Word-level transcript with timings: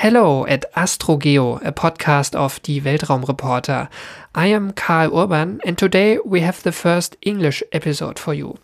Hello 0.00 0.46
at 0.46 0.64
AstroGeo, 0.72 1.62
a 1.62 1.72
podcast 1.72 2.34
of 2.34 2.62
Die 2.62 2.80
Weltraumreporter. 2.80 3.90
I 4.34 4.46
am 4.46 4.70
Karl 4.72 5.14
Urban, 5.14 5.60
and 5.62 5.76
today 5.76 6.16
we 6.24 6.40
have 6.40 6.62
the 6.62 6.72
first 6.72 7.18
English 7.20 7.62
episode 7.72 8.18
for 8.18 8.32
you. 8.32 8.56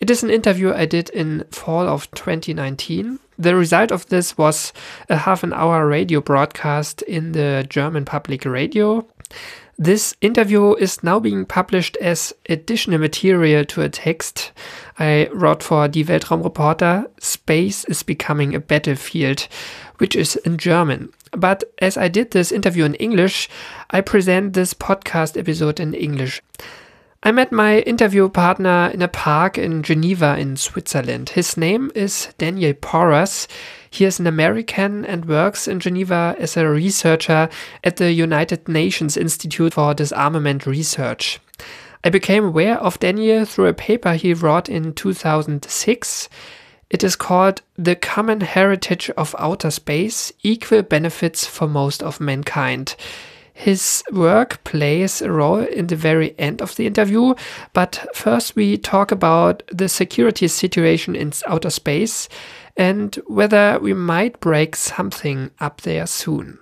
It 0.00 0.08
is 0.08 0.22
an 0.22 0.30
interview 0.30 0.72
I 0.72 0.86
did 0.86 1.10
in 1.10 1.44
fall 1.50 1.86
of 1.86 2.10
2019. 2.12 3.18
The 3.38 3.54
result 3.54 3.92
of 3.92 4.06
this 4.06 4.38
was 4.38 4.72
a 5.10 5.18
half 5.18 5.42
an 5.42 5.52
hour 5.52 5.86
radio 5.86 6.22
broadcast 6.22 7.02
in 7.02 7.32
the 7.32 7.66
German 7.68 8.06
public 8.06 8.46
radio. 8.46 9.06
This 9.78 10.14
interview 10.22 10.72
is 10.74 11.02
now 11.02 11.20
being 11.20 11.44
published 11.44 11.98
as 12.00 12.32
additional 12.48 12.98
material 12.98 13.62
to 13.66 13.82
a 13.82 13.90
text 13.90 14.52
I 14.98 15.28
wrote 15.34 15.62
for 15.62 15.86
Die 15.86 16.02
Weltraumreporter. 16.02 17.10
Space 17.20 17.84
is 17.84 18.02
becoming 18.02 18.54
a 18.54 18.60
battlefield, 18.60 19.46
which 19.98 20.16
is 20.16 20.36
in 20.36 20.56
German. 20.56 21.10
But 21.32 21.64
as 21.78 21.98
I 21.98 22.08
did 22.08 22.30
this 22.30 22.52
interview 22.52 22.84
in 22.84 22.94
English, 22.94 23.50
I 23.90 24.00
present 24.00 24.54
this 24.54 24.72
podcast 24.72 25.36
episode 25.36 25.78
in 25.78 25.92
English. 25.92 26.40
I 27.22 27.32
met 27.32 27.52
my 27.52 27.80
interview 27.80 28.30
partner 28.30 28.90
in 28.94 29.02
a 29.02 29.08
park 29.08 29.58
in 29.58 29.82
Geneva 29.82 30.38
in 30.38 30.56
Switzerland. 30.56 31.30
His 31.30 31.58
name 31.58 31.92
is 31.94 32.32
Daniel 32.38 32.72
Porras. 32.72 33.46
He 33.96 34.04
is 34.04 34.20
an 34.20 34.26
American 34.26 35.06
and 35.06 35.24
works 35.24 35.66
in 35.66 35.80
Geneva 35.80 36.36
as 36.38 36.54
a 36.58 36.68
researcher 36.68 37.48
at 37.82 37.96
the 37.96 38.12
United 38.12 38.68
Nations 38.68 39.16
Institute 39.16 39.72
for 39.72 39.94
Disarmament 39.94 40.66
Research. 40.66 41.40
I 42.04 42.10
became 42.10 42.44
aware 42.44 42.76
of 42.76 43.00
Daniel 43.00 43.46
through 43.46 43.68
a 43.68 43.72
paper 43.72 44.12
he 44.12 44.34
wrote 44.34 44.68
in 44.68 44.92
2006. 44.92 46.28
It 46.90 47.02
is 47.02 47.16
called 47.16 47.62
The 47.78 47.96
Common 47.96 48.42
Heritage 48.42 49.08
of 49.16 49.34
Outer 49.38 49.70
Space 49.70 50.30
Equal 50.42 50.82
Benefits 50.82 51.46
for 51.46 51.66
Most 51.66 52.02
of 52.02 52.20
Mankind. 52.20 52.96
His 53.54 54.04
work 54.12 54.62
plays 54.64 55.22
a 55.22 55.32
role 55.32 55.60
in 55.60 55.86
the 55.86 55.96
very 55.96 56.38
end 56.38 56.60
of 56.60 56.76
the 56.76 56.86
interview, 56.86 57.32
but 57.72 58.06
first 58.12 58.56
we 58.56 58.76
talk 58.76 59.10
about 59.10 59.62
the 59.72 59.88
security 59.88 60.48
situation 60.48 61.16
in 61.16 61.32
outer 61.46 61.70
space 61.70 62.28
and 62.76 63.16
whether 63.26 63.78
we 63.80 63.94
might 63.94 64.40
break 64.40 64.76
something 64.76 65.50
up 65.58 65.80
there 65.82 66.06
soon. 66.06 66.58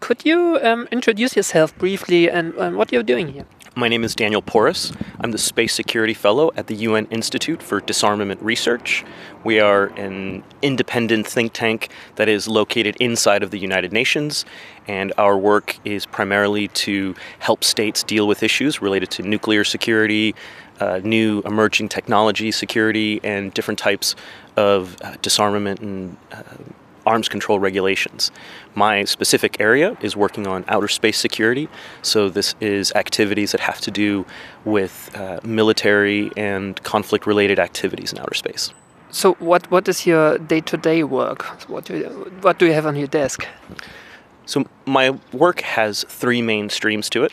Could 0.00 0.24
you 0.24 0.58
um, 0.62 0.88
introduce 0.90 1.36
yourself 1.36 1.76
briefly 1.78 2.28
and, 2.28 2.54
and 2.54 2.76
what 2.76 2.92
you're 2.92 3.04
doing 3.04 3.28
here? 3.28 3.46
My 3.74 3.88
name 3.88 4.04
is 4.04 4.14
Daniel 4.14 4.42
Porras. 4.42 4.92
I'm 5.20 5.30
the 5.30 5.38
Space 5.38 5.72
Security 5.72 6.12
Fellow 6.12 6.50
at 6.56 6.66
the 6.66 6.74
UN 6.74 7.06
Institute 7.06 7.62
for 7.62 7.80
Disarmament 7.80 8.42
Research. 8.42 9.02
We 9.44 9.60
are 9.60 9.86
an 9.98 10.44
independent 10.60 11.26
think 11.26 11.54
tank 11.54 11.88
that 12.16 12.28
is 12.28 12.48
located 12.48 12.96
inside 13.00 13.42
of 13.42 13.50
the 13.50 13.58
United 13.58 13.90
Nations, 13.90 14.44
and 14.86 15.12
our 15.16 15.38
work 15.38 15.78
is 15.86 16.04
primarily 16.04 16.68
to 16.68 17.14
help 17.38 17.64
states 17.64 18.02
deal 18.02 18.28
with 18.28 18.42
issues 18.42 18.82
related 18.82 19.10
to 19.12 19.22
nuclear 19.22 19.64
security, 19.64 20.34
uh, 20.82 21.00
new 21.04 21.42
emerging 21.44 21.88
technology 21.88 22.50
security, 22.50 23.20
and 23.22 23.54
different 23.54 23.78
types 23.78 24.16
of 24.56 24.96
uh, 25.02 25.14
disarmament 25.22 25.80
and 25.80 26.16
uh, 26.32 26.42
arms 27.06 27.28
control 27.28 27.58
regulations. 27.58 28.30
My 28.74 29.04
specific 29.04 29.60
area 29.60 29.96
is 30.00 30.16
working 30.16 30.46
on 30.46 30.64
outer 30.68 30.88
space 30.88 31.18
security, 31.18 31.68
so 32.02 32.28
this 32.28 32.54
is 32.60 32.92
activities 33.04 33.52
that 33.52 33.60
have 33.60 33.80
to 33.82 33.90
do 33.90 34.26
with 34.64 34.94
uh, 35.14 35.40
military 35.44 36.30
and 36.36 36.82
conflict 36.82 37.26
related 37.26 37.58
activities 37.58 38.12
in 38.12 38.18
outer 38.18 38.34
space. 38.34 38.72
So, 39.10 39.34
what, 39.34 39.70
what 39.70 39.88
is 39.88 40.06
your 40.06 40.38
day 40.38 40.62
to 40.62 40.76
day 40.76 41.04
work? 41.04 41.42
What 41.68 41.84
do, 41.84 41.96
you, 41.98 42.08
what 42.40 42.58
do 42.58 42.66
you 42.66 42.72
have 42.72 42.86
on 42.86 42.96
your 42.96 43.08
desk? 43.08 43.46
So, 44.46 44.64
my 44.86 45.06
work 45.32 45.60
has 45.60 46.04
three 46.08 46.42
main 46.42 46.70
streams 46.70 47.10
to 47.10 47.24
it 47.24 47.32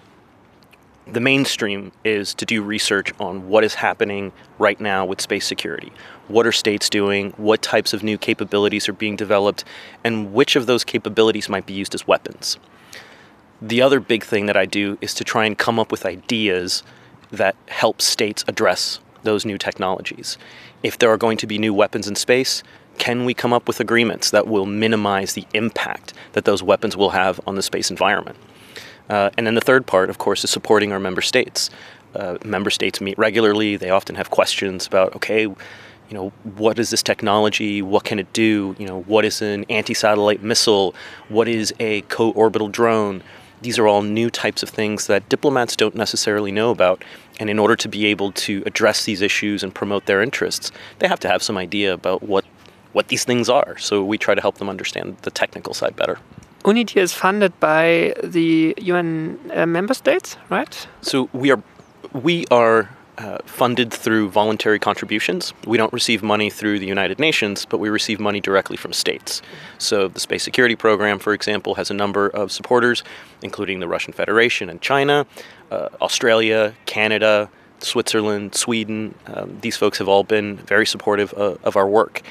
the 1.13 1.19
mainstream 1.19 1.91
is 2.03 2.33
to 2.35 2.45
do 2.45 2.61
research 2.61 3.11
on 3.19 3.49
what 3.49 3.63
is 3.63 3.75
happening 3.75 4.31
right 4.57 4.79
now 4.79 5.05
with 5.05 5.21
space 5.21 5.45
security. 5.45 5.91
What 6.27 6.45
are 6.45 6.51
states 6.51 6.89
doing? 6.89 7.31
What 7.37 7.61
types 7.61 7.93
of 7.93 8.03
new 8.03 8.17
capabilities 8.17 8.87
are 8.87 8.93
being 8.93 9.15
developed? 9.15 9.63
And 10.03 10.33
which 10.33 10.55
of 10.55 10.65
those 10.65 10.83
capabilities 10.83 11.49
might 11.49 11.65
be 11.65 11.73
used 11.73 11.95
as 11.95 12.07
weapons? 12.07 12.57
The 13.61 13.81
other 13.81 13.99
big 13.99 14.23
thing 14.23 14.45
that 14.45 14.55
I 14.55 14.65
do 14.65 14.97
is 15.01 15.13
to 15.15 15.23
try 15.23 15.45
and 15.45 15.57
come 15.57 15.79
up 15.79 15.91
with 15.91 16.05
ideas 16.05 16.83
that 17.31 17.55
help 17.67 18.01
states 18.01 18.45
address 18.47 18.99
those 19.23 19.45
new 19.45 19.57
technologies. 19.57 20.37
If 20.83 20.97
there 20.97 21.11
are 21.11 21.17
going 21.17 21.37
to 21.37 21.47
be 21.47 21.57
new 21.57 21.73
weapons 21.73 22.07
in 22.07 22.15
space, 22.15 22.63
can 22.97 23.25
we 23.25 23.33
come 23.33 23.53
up 23.53 23.67
with 23.67 23.79
agreements 23.79 24.31
that 24.31 24.47
will 24.47 24.65
minimize 24.65 25.33
the 25.33 25.45
impact 25.53 26.13
that 26.33 26.45
those 26.45 26.63
weapons 26.63 26.95
will 26.95 27.11
have 27.11 27.39
on 27.47 27.55
the 27.55 27.61
space 27.61 27.89
environment? 27.89 28.37
Uh, 29.09 29.29
and 29.37 29.47
then 29.47 29.55
the 29.55 29.61
third 29.61 29.85
part, 29.85 30.09
of 30.09 30.17
course, 30.17 30.43
is 30.43 30.49
supporting 30.49 30.91
our 30.91 30.99
member 30.99 31.21
states. 31.21 31.69
Uh, 32.15 32.37
member 32.43 32.69
states 32.69 33.01
meet 33.01 33.17
regularly. 33.17 33.75
They 33.75 33.89
often 33.89 34.15
have 34.15 34.29
questions 34.29 34.87
about, 34.87 35.15
okay, 35.15 35.41
you 35.43 36.15
know, 36.15 36.29
what 36.43 36.79
is 36.79 36.89
this 36.89 37.03
technology? 37.03 37.81
What 37.81 38.03
can 38.03 38.19
it 38.19 38.31
do? 38.33 38.75
You 38.79 38.87
know, 38.87 39.01
what 39.01 39.25
is 39.25 39.41
an 39.41 39.65
anti-satellite 39.69 40.41
missile? 40.41 40.95
What 41.27 41.47
is 41.47 41.73
a 41.79 42.01
co-orbital 42.01 42.69
drone? 42.69 43.21
These 43.61 43.77
are 43.77 43.87
all 43.87 44.01
new 44.01 44.29
types 44.29 44.63
of 44.63 44.69
things 44.69 45.07
that 45.07 45.29
diplomats 45.29 45.75
don't 45.75 45.95
necessarily 45.95 46.51
know 46.51 46.71
about. 46.71 47.03
And 47.39 47.49
in 47.49 47.59
order 47.59 47.75
to 47.75 47.87
be 47.87 48.07
able 48.07 48.31
to 48.31 48.63
address 48.65 49.05
these 49.05 49.21
issues 49.21 49.63
and 49.63 49.73
promote 49.73 50.05
their 50.05 50.21
interests, 50.21 50.71
they 50.99 51.07
have 51.07 51.19
to 51.21 51.27
have 51.27 51.43
some 51.43 51.57
idea 51.57 51.93
about 51.93 52.23
what 52.23 52.45
what 52.91 53.09
these 53.09 53.23
things 53.23 53.49
are. 53.49 53.77
So 53.77 54.03
we 54.03 54.17
try 54.17 54.33
to 54.33 54.41
help 54.41 54.57
them 54.57 54.67
understand 54.67 55.17
the 55.21 55.29
technical 55.29 55.75
side 55.75 55.95
better. 55.95 56.17
UNIDIR 56.63 57.01
is 57.01 57.13
funded 57.13 57.57
by 57.59 58.13
the 58.23 58.73
UN 58.77 59.39
uh, 59.53 59.65
member 59.65 59.93
states, 59.93 60.37
right? 60.49 60.87
So 61.01 61.29
we 61.33 61.51
are 61.51 61.61
we 62.13 62.45
are 62.51 62.89
uh, 63.19 63.37
funded 63.45 63.93
through 63.93 64.29
voluntary 64.29 64.79
contributions. 64.79 65.53
We 65.65 65.77
don't 65.77 65.91
receive 65.91 66.23
money 66.23 66.49
through 66.49 66.79
the 66.79 66.85
United 66.85 67.19
Nations, 67.19 67.65
but 67.65 67.79
we 67.79 67.89
receive 67.89 68.19
money 68.19 68.39
directly 68.39 68.77
from 68.77 68.93
states. 68.93 69.41
So 69.77 70.07
the 70.07 70.19
Space 70.19 70.43
Security 70.43 70.75
Program, 70.75 71.19
for 71.19 71.33
example, 71.33 71.75
has 71.75 71.91
a 71.91 71.93
number 71.93 72.27
of 72.27 72.51
supporters, 72.51 73.03
including 73.41 73.79
the 73.79 73.87
Russian 73.87 74.13
Federation 74.13 74.69
and 74.69 74.81
China, 74.81 75.25
uh, 75.69 75.89
Australia, 76.01 76.73
Canada, 76.85 77.49
Switzerland, 77.79 78.55
Sweden. 78.55 79.15
Um, 79.27 79.57
these 79.61 79.75
folks 79.77 79.97
have 79.97 80.07
all 80.07 80.23
been 80.23 80.57
very 80.57 80.85
supportive 80.85 81.33
uh, 81.33 81.55
of 81.63 81.75
our 81.75 81.87
work. 81.87 82.21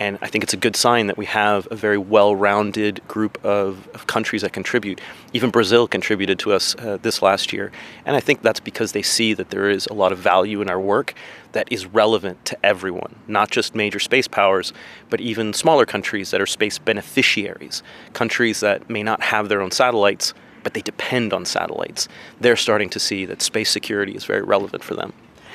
And 0.00 0.18
I 0.22 0.28
think 0.28 0.44
it's 0.44 0.54
a 0.54 0.58
good 0.58 0.76
sign 0.76 1.08
that 1.08 1.16
we 1.16 1.26
have 1.26 1.66
a 1.70 1.74
very 1.74 1.98
well 1.98 2.36
rounded 2.36 3.06
group 3.08 3.44
of, 3.44 3.88
of, 3.94 4.06
countries 4.06 4.42
that 4.42 4.52
contribute. 4.52 5.00
Even 5.32 5.50
Brazil 5.50 5.88
contributed 5.88 6.38
to 6.40 6.52
us 6.52 6.76
uh, 6.76 6.98
this 7.02 7.20
last 7.20 7.52
year. 7.52 7.72
And 8.06 8.14
I 8.14 8.20
think 8.20 8.42
that's 8.42 8.60
because 8.60 8.92
they 8.92 9.02
see 9.02 9.34
that 9.34 9.50
there 9.50 9.68
is 9.68 9.86
a 9.86 9.92
lot 9.92 10.12
of 10.12 10.18
value 10.18 10.60
in 10.60 10.70
our 10.70 10.80
work 10.80 11.14
that 11.52 11.70
is 11.72 11.86
relevant 11.86 12.44
to 12.44 12.58
everyone, 12.64 13.16
not 13.26 13.50
just 13.50 13.74
major 13.74 13.98
space 13.98 14.28
powers, 14.28 14.72
but 15.10 15.20
even 15.20 15.52
smaller 15.52 15.84
countries 15.84 16.30
that 16.30 16.40
are 16.40 16.46
space 16.46 16.78
beneficiaries, 16.78 17.82
countries 18.12 18.60
that 18.60 18.88
may 18.88 19.02
not 19.02 19.22
have 19.22 19.48
their 19.48 19.60
own 19.60 19.72
satellites, 19.72 20.32
but 20.62 20.74
they 20.74 20.82
depend 20.82 21.32
on 21.32 21.44
satellites. 21.44 22.08
They're 22.40 22.56
starting 22.56 22.90
to 22.90 23.00
see 23.00 23.24
that 23.26 23.42
space 23.42 23.70
security 23.70 24.14
is 24.14 24.24
very 24.24 24.42
relevant 24.42 24.84
for 24.84 24.94
them. 24.94 25.12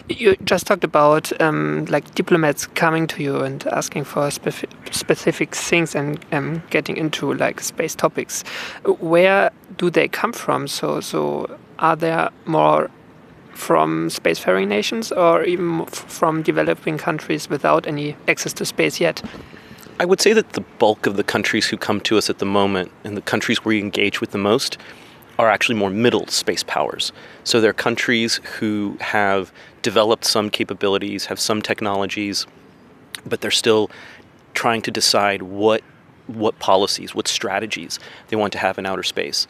You 0.10 0.36
just 0.44 0.68
talked 0.68 0.84
about 0.84 1.32
um, 1.42 1.86
like 1.86 2.14
diplomats 2.14 2.68
coming 2.68 3.08
to 3.08 3.24
you 3.24 3.42
and 3.42 3.66
asking 3.68 4.04
for 4.04 4.30
specific, 4.32 4.70
specific 4.92 5.56
things 5.56 5.96
and 5.96 6.24
um, 6.34 6.62
getting 6.70 6.98
into 6.98 7.34
like 7.34 7.62
space 7.62 7.96
topics. 7.96 8.44
Where 9.00 9.52
do 9.78 9.90
they 9.90 10.08
come 10.10 10.34
from? 10.34 10.68
So, 10.68 11.00
so 11.00 11.58
are 11.80 11.96
there 11.96 12.30
more 12.46 12.90
from 13.54 14.10
spacefaring 14.10 14.68
nations 14.68 15.12
or 15.12 15.44
even 15.44 15.86
from 15.86 16.42
developing 16.42 16.98
countries 16.98 17.50
without 17.50 17.88
any 17.88 18.16
access 18.28 18.54
to 18.54 18.66
space 18.66 19.00
yet? 19.00 19.22
I 20.00 20.06
would 20.06 20.20
say 20.20 20.34
that 20.34 20.54
the 20.54 20.62
bulk 20.80 21.06
of 21.06 21.16
the 21.16 21.24
countries 21.24 21.68
who 21.68 21.78
come 21.78 22.02
to 22.02 22.18
us 22.18 22.30
at 22.30 22.40
the 22.40 22.46
moment 22.46 22.92
and 23.04 23.16
the 23.16 23.22
countries 23.22 23.64
we 23.64 23.80
engage 23.80 24.22
with 24.22 24.32
the 24.32 24.38
most 24.38 24.78
are 25.40 25.50
actually 25.50 25.76
more 25.76 25.90
middle 25.90 26.28
space 26.28 26.64
powers. 26.64 27.12
So 27.44 27.60
they're 27.60 27.74
countries 27.74 28.36
who 28.60 28.98
have 29.02 29.52
developed 29.82 30.26
some 30.26 30.50
capabilities, 30.50 31.26
have 31.26 31.40
some 31.40 31.62
technologies, 31.62 32.46
but 33.26 33.42
they're 33.42 33.52
still 33.52 33.90
trying 34.54 34.82
to 34.84 34.92
decide 34.92 35.42
what 35.42 35.82
what 36.28 36.58
policies, 36.60 37.14
what 37.14 37.28
strategies 37.28 38.00
they 38.30 38.38
want 38.38 38.54
to 38.54 38.58
have 38.58 38.78
in 38.78 38.86
outer 38.86 39.04
space. 39.04 39.46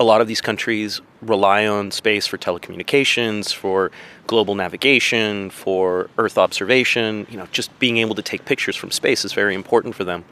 A 0.00 0.04
lot 0.04 0.20
of 0.20 0.26
these 0.26 0.40
countries 0.40 1.00
rely 1.22 1.66
on 1.66 1.90
space 1.90 2.26
for 2.26 2.36
telecommunications, 2.36 3.54
for 3.54 3.92
global 4.26 4.56
navigation, 4.56 5.50
for 5.50 6.10
Earth 6.18 6.36
observation. 6.36 7.26
You 7.30 7.38
know, 7.38 7.46
just 7.52 7.76
being 7.78 7.98
able 7.98 8.14
to 8.16 8.22
take 8.22 8.44
pictures 8.44 8.76
from 8.76 8.90
space 8.90 9.24
is 9.24 9.32
very 9.32 9.54
important 9.54 9.94
for 9.94 10.04
them. 10.04 10.24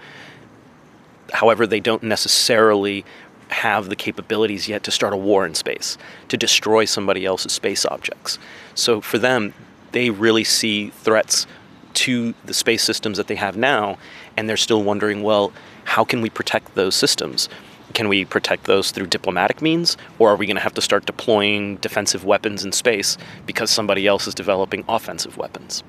However, 1.32 1.66
they 1.66 1.80
don't 1.80 2.02
necessarily 2.02 3.04
have 3.48 3.88
the 3.88 3.96
capabilities 3.96 4.68
yet 4.68 4.82
to 4.84 4.90
start 4.90 5.12
a 5.12 5.16
war 5.16 5.46
in 5.46 5.54
space, 5.54 5.98
to 6.28 6.36
destroy 6.36 6.84
somebody 6.84 7.24
else's 7.24 7.52
space 7.52 7.84
objects. 7.86 8.38
So 8.74 9.00
for 9.00 9.18
them, 9.18 9.54
they 9.92 10.10
really 10.10 10.44
see 10.44 10.90
threats 10.90 11.46
to 11.94 12.34
the 12.44 12.54
space 12.54 12.82
systems 12.82 13.16
that 13.16 13.28
they 13.28 13.36
have 13.36 13.56
now, 13.56 13.98
and 14.36 14.48
they're 14.48 14.56
still 14.56 14.82
wondering, 14.82 15.22
well, 15.22 15.52
how 15.84 16.04
can 16.04 16.20
we 16.20 16.30
protect 16.30 16.74
those 16.74 16.94
systems? 16.94 17.48
Can 17.92 18.08
we 18.08 18.24
protect 18.24 18.64
those 18.64 18.90
through 18.90 19.06
diplomatic 19.06 19.62
means, 19.62 19.96
or 20.18 20.30
are 20.30 20.36
we 20.36 20.46
going 20.46 20.56
to 20.56 20.62
have 20.62 20.74
to 20.74 20.80
start 20.80 21.06
deploying 21.06 21.76
defensive 21.76 22.24
weapons 22.24 22.64
in 22.64 22.72
space 22.72 23.16
because 23.46 23.70
somebody 23.70 24.06
else 24.06 24.26
is 24.26 24.34
developing 24.34 24.84
offensive 24.88 25.36
weapons? 25.36 25.84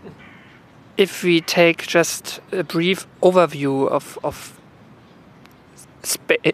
If 0.97 1.23
we 1.23 1.41
take 1.41 1.87
just 1.87 2.39
a 2.51 2.63
brief 2.63 3.07
overview 3.21 3.87
of, 3.87 4.19
of 4.23 4.54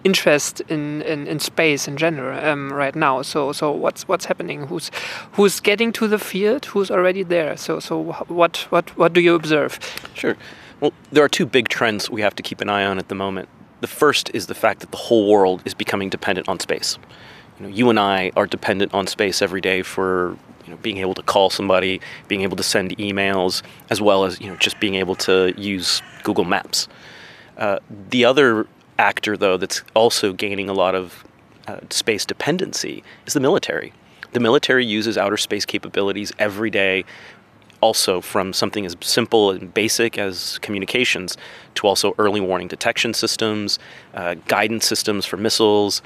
interest 0.04 0.62
in, 0.70 1.02
in, 1.02 1.28
in, 1.28 1.40
space 1.40 1.88
in 1.88 1.98
general 1.98 2.38
um, 2.46 2.72
right 2.72 2.96
now. 2.96 3.22
So 3.22 3.52
so 3.52 3.72
what's 3.72 4.08
what's 4.08 4.26
happening? 4.26 4.68
Who's 4.68 4.92
who's 5.34 5.60
getting 5.60 5.92
to 5.94 6.08
the 6.08 6.20
field? 6.20 6.66
Who's 6.66 6.92
already 6.92 7.24
there? 7.24 7.58
So 7.58 7.80
so 7.80 7.98
what 8.28 8.58
what 8.72 8.98
what 8.98 9.14
do 9.14 9.22
you 9.22 9.36
observe? 9.36 9.80
Sure. 10.14 10.36
Well, 10.80 10.94
there 11.12 11.24
are 11.24 11.30
two 11.30 11.46
big 11.46 11.70
trends 11.70 12.10
we 12.10 12.22
have 12.22 12.36
to 12.36 12.44
keep 12.44 12.62
an 12.62 12.70
eye 12.70 12.86
on 12.86 12.98
at 12.98 13.08
the 13.08 13.16
moment. 13.16 13.50
The 13.82 13.88
first 13.88 14.32
is 14.34 14.48
the 14.48 14.56
fact 14.56 14.80
that 14.80 14.92
the 14.92 14.98
whole 14.98 15.30
world 15.30 15.62
is 15.66 15.74
becoming 15.74 16.10
dependent 16.10 16.50
on 16.50 16.60
space. 16.60 16.98
You, 17.60 17.68
know, 17.68 17.72
you 17.72 17.90
and 17.90 18.00
I 18.00 18.32
are 18.36 18.48
dependent 18.48 18.94
on 18.94 19.08
space 19.08 19.42
every 19.42 19.62
day 19.62 19.84
for 19.84 20.38
you 20.66 20.72
know, 20.72 20.78
being 20.78 20.98
able 20.98 21.14
to 21.16 21.24
call 21.24 21.50
somebody, 21.50 22.02
being 22.28 22.42
able 22.42 22.58
to 22.58 22.64
send 22.64 22.98
emails, 22.98 23.62
as 23.90 24.02
well 24.02 24.26
as 24.26 24.40
you 24.42 24.48
know, 24.48 24.56
just 24.58 24.80
being 24.80 24.96
able 24.96 25.16
to 25.16 25.54
use 25.58 26.02
Google 26.24 26.46
Maps. 26.46 26.88
Uh, 27.58 27.80
the 28.10 28.26
other 28.26 28.68
actor, 29.02 29.36
though, 29.36 29.58
that's 29.58 29.82
also 29.96 30.32
gaining 30.32 30.70
a 30.70 30.74
lot 30.74 30.96
of 30.96 31.26
uh, 31.68 31.80
space 31.90 32.26
dependency 32.26 33.04
is 33.26 33.34
the 33.34 33.40
military. 33.40 33.92
The 34.34 34.40
military 34.40 34.86
uses 34.86 35.18
outer 35.18 35.38
space 35.38 35.66
capabilities 35.66 36.32
every 36.40 36.70
day 36.70 37.04
also 37.82 38.22
from 38.22 38.54
something 38.54 38.86
as 38.86 38.96
simple 39.02 39.50
and 39.52 39.74
basic 39.74 40.18
as 40.18 40.60
communications 40.60 41.36
to 41.74 41.88
also 41.88 42.14
early 42.20 42.40
warning 42.40 42.68
detection 42.68 43.14
systems, 43.14 43.80
uh, 44.14 44.36
guidance 44.48 44.86
systems 44.86 45.26
for 45.26 45.38
missiles. 45.38 46.02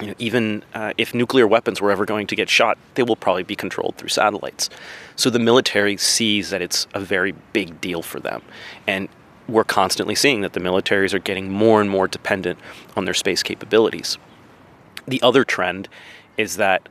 You 0.00 0.08
know, 0.08 0.14
even 0.18 0.62
uh, 0.74 0.92
if 0.98 1.14
nuclear 1.14 1.46
weapons 1.46 1.80
were 1.80 1.90
ever 1.90 2.04
going 2.04 2.26
to 2.28 2.36
get 2.36 2.48
shot, 2.48 2.78
they 2.94 3.02
will 3.02 3.16
probably 3.16 3.42
be 3.42 3.56
controlled 3.56 3.96
through 3.96 4.08
satellites. 4.10 4.70
So 5.16 5.30
the 5.30 5.38
military 5.38 5.96
sees 5.96 6.50
that 6.50 6.62
it's 6.62 6.86
a 6.94 7.00
very 7.00 7.32
big 7.52 7.80
deal 7.80 8.02
for 8.02 8.20
them. 8.20 8.42
And 8.86 9.08
we're 9.50 9.64
constantly 9.64 10.14
seeing 10.14 10.40
that 10.42 10.52
the 10.52 10.60
militaries 10.60 11.12
are 11.12 11.18
getting 11.18 11.50
more 11.50 11.80
and 11.80 11.90
more 11.90 12.08
dependent 12.08 12.58
on 12.96 13.04
their 13.04 13.14
space 13.14 13.42
capabilities. 13.42 14.18
The 15.06 15.20
other 15.22 15.44
trend 15.44 15.88
is 16.36 16.56
that 16.56 16.88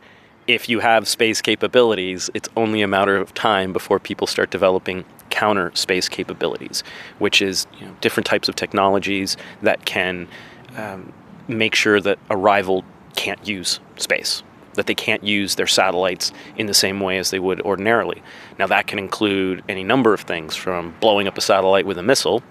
if 0.47 0.67
you 0.67 0.79
have 0.79 1.07
space 1.07 1.41
capabilities, 1.41 2.29
it's 2.33 2.49
only 2.57 2.81
a 2.81 2.87
matter 2.87 3.15
of 3.15 3.33
time 3.33 3.71
before 3.71 3.99
people 3.99 4.25
start 4.25 4.49
developing 4.49 5.05
counter 5.29 5.71
space 5.75 6.09
capabilities, 6.09 6.83
which 7.19 7.41
is 7.41 7.67
you 7.79 7.85
know, 7.85 7.95
different 8.01 8.25
types 8.25 8.49
of 8.49 8.55
technologies 8.55 9.37
that 9.61 9.85
can 9.85 10.27
um, 10.75 11.13
make 11.47 11.75
sure 11.75 12.01
that 12.01 12.17
a 12.29 12.37
rival 12.37 12.83
can't 13.15 13.47
use 13.47 13.79
space, 13.97 14.43
that 14.79 14.87
they 14.87 14.95
can't 14.95 15.25
use 15.25 15.55
their 15.55 15.67
satellites 15.67 16.31
in 16.55 16.67
the 16.67 16.73
same 16.73 17.01
way 17.01 17.17
as 17.17 17.31
they 17.31 17.39
would 17.39 17.59
ordinarily. 17.61 18.23
Now, 18.57 18.67
that 18.67 18.87
can 18.87 18.97
include 18.97 19.61
any 19.67 19.83
number 19.83 20.13
of 20.13 20.21
things 20.21 20.55
from 20.55 20.95
blowing 21.01 21.27
up 21.27 21.37
a 21.37 21.41
satellite 21.41 21.85
with 21.85 21.97
a 21.97 22.03
missile 22.03 22.41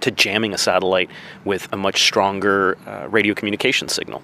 to 0.00 0.12
jamming 0.12 0.54
a 0.54 0.58
satellite 0.58 1.10
with 1.44 1.66
a 1.72 1.76
much 1.76 2.04
stronger 2.04 2.78
uh, 2.86 3.08
radio 3.08 3.34
communication 3.34 3.88
signal. 3.88 4.22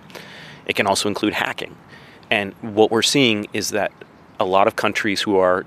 It 0.67 0.77
can 0.77 0.87
also 0.87 1.09
include 1.09 1.33
hacking. 1.33 1.77
And 2.31 2.55
what 2.61 2.93
we're 2.93 3.03
seeing 3.03 3.49
is 3.53 3.71
that 3.71 3.91
a 4.39 4.45
lot 4.45 4.69
of 4.69 4.77
countries 4.77 5.21
who 5.21 5.37
are 5.37 5.67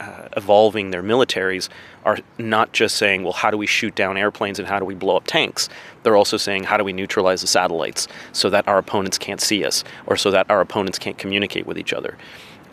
uh, 0.00 0.28
evolving 0.36 0.90
their 0.90 1.02
militaries 1.02 1.68
are 2.04 2.18
not 2.38 2.72
just 2.72 2.96
saying, 2.96 3.22
well, 3.22 3.32
how 3.32 3.50
do 3.50 3.56
we 3.56 3.66
shoot 3.66 3.94
down 3.94 4.16
airplanes 4.16 4.58
and 4.58 4.66
how 4.66 4.78
do 4.78 4.84
we 4.84 4.94
blow 4.94 5.16
up 5.16 5.26
tanks? 5.26 5.68
They're 6.02 6.16
also 6.16 6.38
saying, 6.38 6.64
how 6.64 6.76
do 6.76 6.84
we 6.84 6.92
neutralize 6.92 7.42
the 7.42 7.46
satellites 7.46 8.08
so 8.32 8.48
that 8.50 8.66
our 8.66 8.78
opponents 8.78 9.18
can't 9.18 9.40
see 9.40 9.64
us 9.64 9.84
or 10.06 10.16
so 10.16 10.30
that 10.30 10.50
our 10.50 10.60
opponents 10.60 10.98
can't 10.98 11.18
communicate 11.18 11.66
with 11.66 11.78
each 11.78 11.92
other? 11.92 12.16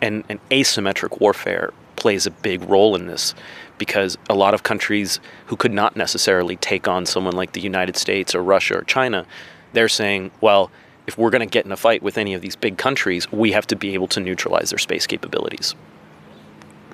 And, 0.00 0.24
and 0.28 0.40
asymmetric 0.48 1.20
warfare 1.20 1.72
plays 1.96 2.26
a 2.26 2.30
big 2.30 2.62
role 2.62 2.94
in 2.94 3.06
this 3.06 3.34
because 3.76 4.16
a 4.30 4.34
lot 4.34 4.54
of 4.54 4.62
countries 4.62 5.20
who 5.46 5.56
could 5.56 5.72
not 5.72 5.96
necessarily 5.96 6.56
take 6.56 6.88
on 6.88 7.04
someone 7.04 7.34
like 7.34 7.52
the 7.52 7.60
United 7.60 7.96
States 7.96 8.34
or 8.34 8.42
Russia 8.42 8.78
or 8.78 8.82
China, 8.82 9.26
they're 9.72 9.88
saying, 9.88 10.30
well, 10.40 10.70
if 11.06 11.18
we're 11.18 11.30
going 11.30 11.46
to 11.46 11.52
get 11.52 11.64
in 11.64 11.72
a 11.72 11.76
fight 11.76 12.02
with 12.02 12.16
any 12.18 12.34
of 12.34 12.40
these 12.40 12.56
big 12.56 12.78
countries, 12.78 13.30
we 13.32 13.52
have 13.52 13.66
to 13.66 13.76
be 13.76 13.94
able 13.94 14.08
to 14.08 14.20
neutralize 14.20 14.70
their 14.70 14.78
space 14.78 15.06
capabilities. 15.06 15.74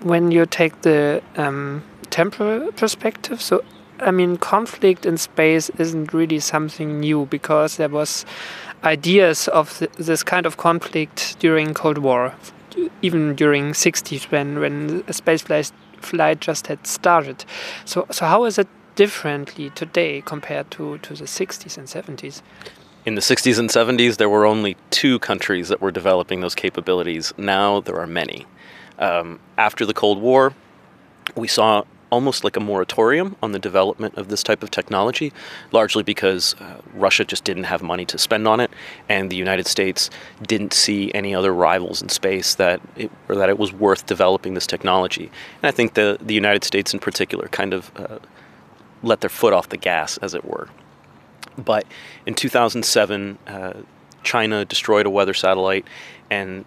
When 0.05 0.31
you 0.31 0.47
take 0.47 0.83
the 0.83 1.23
um, 1.37 1.83
temporal 2.11 2.71
perspective, 2.73 3.41
so 3.41 3.65
I 4.01 4.11
mean, 4.11 4.37
conflict 4.37 5.07
in 5.07 5.17
space 5.17 5.71
isn't 5.79 6.13
really 6.13 6.41
something 6.41 7.01
new 7.01 7.27
because 7.27 7.77
there 7.77 7.89
was 7.89 8.27
ideas 8.83 9.49
of 9.49 9.79
th 9.79 9.91
this 10.09 10.23
kind 10.23 10.47
of 10.47 10.57
conflict 10.57 11.37
during 11.39 11.75
Cold 11.75 11.99
War, 11.99 12.33
even 13.03 13.35
during 13.37 13.73
60s 13.73 14.31
when 14.31 14.61
when 14.61 15.03
space 15.13 15.43
flight, 15.43 15.73
flight 16.01 16.47
just 16.49 16.67
had 16.67 16.87
started. 16.87 17.45
So 17.85 18.07
so 18.11 18.27
how 18.27 18.47
is 18.47 18.59
it 18.59 18.69
differently 18.97 19.71
today 19.71 20.23
compared 20.25 20.67
to 20.71 20.99
to 20.99 21.15
the 21.15 21.27
60s 21.27 21.79
and 21.79 21.89
70s? 21.89 22.43
In 23.07 23.15
the 23.17 23.23
60s 23.23 23.59
and 23.59 23.71
70s, 23.71 24.17
there 24.17 24.31
were 24.31 24.47
only 24.47 24.77
two 24.91 25.19
countries 25.19 25.69
that 25.69 25.81
were 25.81 25.93
developing 25.93 26.41
those 26.41 26.55
capabilities. 26.55 27.35
Now 27.37 27.81
there 27.81 27.99
are 28.01 28.07
many. 28.07 28.47
Um, 28.99 29.41
after 29.59 29.85
the 29.85 29.95
Cold 29.95 30.21
War, 30.21 30.55
we 31.37 31.49
saw 31.49 31.85
almost 32.15 32.45
like 32.45 32.57
a 32.57 32.61
moratorium 32.61 33.35
on 33.43 33.51
the 33.51 33.59
development 33.59 34.17
of 34.17 34.29
this 34.29 34.43
type 34.43 34.63
of 34.63 34.71
technology, 34.71 35.33
largely 35.73 36.05
because 36.05 36.55
uh, 36.61 36.81
Russia 36.95 37.25
just 37.25 37.43
didn't 37.43 37.65
have 37.65 37.83
money 37.83 38.05
to 38.05 38.17
spend 38.19 38.47
on 38.47 38.61
it, 38.61 38.71
and 39.09 39.31
the 39.31 39.37
United 39.37 39.67
States 39.67 40.11
didn't 40.43 40.73
see 40.73 41.13
any 41.13 41.35
other 41.35 41.53
rivals 41.53 42.01
in 42.01 42.09
space 42.09 42.55
that 42.55 42.81
it, 42.97 43.11
or 43.29 43.35
that 43.35 43.49
it 43.49 43.59
was 43.59 43.73
worth 43.73 44.07
developing 44.07 44.55
this 44.55 44.67
technology. 44.67 45.31
And 45.61 45.65
I 45.65 45.73
think 45.73 45.95
the 45.95 46.19
the 46.21 46.35
United 46.35 46.63
States 46.63 46.95
in 46.95 47.01
particular 47.01 47.49
kind 47.49 47.75
of 47.75 47.91
uh, 47.97 48.19
let 49.03 49.21
their 49.21 49.31
foot 49.31 49.53
off 49.53 49.69
the 49.71 49.77
gas, 49.77 50.17
as 50.19 50.35
it 50.35 50.45
were. 50.45 50.69
But 51.59 51.85
in 52.27 52.35
2007, 52.35 53.39
uh, 53.47 53.73
China 54.23 54.65
destroyed 54.65 55.07
a 55.07 55.11
weather 55.11 55.35
satellite, 55.35 55.87
and 56.31 56.65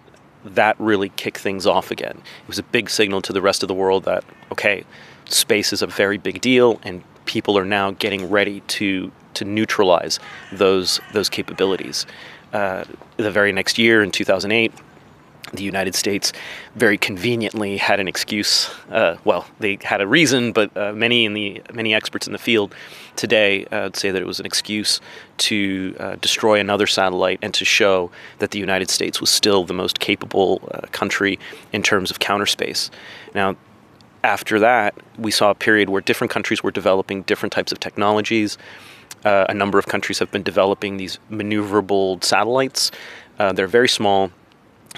that 0.55 0.75
really 0.79 1.09
kicked 1.09 1.37
things 1.37 1.65
off 1.65 1.91
again. 1.91 2.17
It 2.41 2.47
was 2.47 2.59
a 2.59 2.63
big 2.63 2.89
signal 2.89 3.21
to 3.23 3.33
the 3.33 3.41
rest 3.41 3.63
of 3.63 3.67
the 3.67 3.73
world 3.73 4.05
that, 4.05 4.23
okay, 4.51 4.83
space 5.25 5.73
is 5.73 5.81
a 5.81 5.87
very 5.87 6.17
big 6.17 6.41
deal, 6.41 6.79
and 6.83 7.03
people 7.25 7.57
are 7.57 7.65
now 7.65 7.91
getting 7.91 8.29
ready 8.29 8.61
to, 8.61 9.11
to 9.35 9.45
neutralize 9.45 10.19
those, 10.51 10.99
those 11.13 11.29
capabilities. 11.29 12.05
Uh, 12.53 12.85
the 13.17 13.31
very 13.31 13.51
next 13.51 13.77
year, 13.77 14.01
in 14.01 14.11
2008, 14.11 14.73
the 15.53 15.63
United 15.63 15.95
States 15.95 16.33
very 16.75 16.97
conveniently 16.97 17.77
had 17.77 17.99
an 17.99 18.07
excuse. 18.07 18.69
Uh, 18.89 19.17
well, 19.23 19.45
they 19.59 19.77
had 19.81 20.01
a 20.01 20.07
reason, 20.07 20.51
but 20.51 20.75
uh, 20.75 20.93
many 20.93 21.25
in 21.25 21.33
the 21.33 21.61
many 21.73 21.93
experts 21.93 22.27
in 22.27 22.33
the 22.33 22.39
field 22.39 22.75
today 23.15 23.65
uh, 23.71 23.89
say 23.93 24.11
that 24.11 24.21
it 24.21 24.25
was 24.25 24.39
an 24.39 24.45
excuse 24.45 24.99
to 25.37 25.95
uh, 25.99 26.15
destroy 26.21 26.59
another 26.59 26.87
satellite 26.87 27.39
and 27.41 27.53
to 27.53 27.65
show 27.65 28.11
that 28.39 28.51
the 28.51 28.59
United 28.59 28.89
States 28.89 29.21
was 29.21 29.29
still 29.29 29.63
the 29.63 29.73
most 29.73 29.99
capable 29.99 30.67
uh, 30.71 30.81
country 30.91 31.39
in 31.71 31.81
terms 31.81 32.11
of 32.11 32.19
counter 32.19 32.45
space. 32.45 32.89
Now. 33.33 33.55
After 34.23 34.59
that, 34.59 34.95
we 35.17 35.31
saw 35.31 35.51
a 35.51 35.55
period 35.55 35.89
where 35.89 36.01
different 36.01 36.31
countries 36.31 36.61
were 36.61 36.71
developing 36.71 37.21
different 37.21 37.53
types 37.53 37.71
of 37.71 37.79
technologies. 37.79 38.57
Uh, 39.23 39.45
a 39.47 39.53
number 39.53 39.79
of 39.79 39.85
countries 39.85 40.19
have 40.19 40.29
been 40.31 40.43
developing 40.43 40.97
these 40.97 41.19
maneuverable 41.31 42.21
satellites. 42.21 42.91
they're 43.37 43.67
very 43.67 43.87
small, 43.87 44.31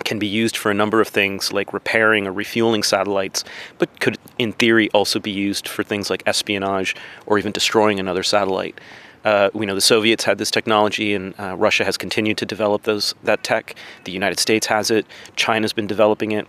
can 0.03 0.19
be 0.19 0.27
used 0.27 0.57
for 0.57 0.71
a 0.71 0.73
number 0.73 1.01
of 1.01 1.07
things 1.07 1.51
like 1.51 1.73
repairing 1.73 2.27
or 2.27 2.31
refueling 2.31 2.83
satellites, 2.83 3.43
but 3.77 3.99
could, 3.99 4.17
in 4.37 4.53
theory, 4.53 4.89
also 4.91 5.19
be 5.19 5.31
used 5.31 5.67
for 5.67 5.83
things 5.83 6.09
like 6.09 6.23
espionage 6.25 6.95
or 7.25 7.37
even 7.37 7.51
destroying 7.51 7.99
another 7.99 8.23
satellite. 8.23 8.79
Uh, 9.25 9.49
we 9.53 9.65
know 9.65 9.75
the 9.75 9.81
Soviets 9.81 10.23
had 10.23 10.37
this 10.37 10.49
technology, 10.49 11.13
and 11.13 11.37
uh, 11.39 11.55
Russia 11.57 11.83
has 11.83 11.97
continued 11.97 12.37
to 12.37 12.45
develop 12.45 12.83
those 12.83 13.13
that 13.23 13.43
tech. 13.43 13.75
The 14.05 14.11
United 14.11 14.39
States 14.39 14.67
has 14.67 14.91
it. 14.91 15.05
China's 15.35 15.73
been 15.73 15.87
developing 15.87 16.31
it, 16.31 16.47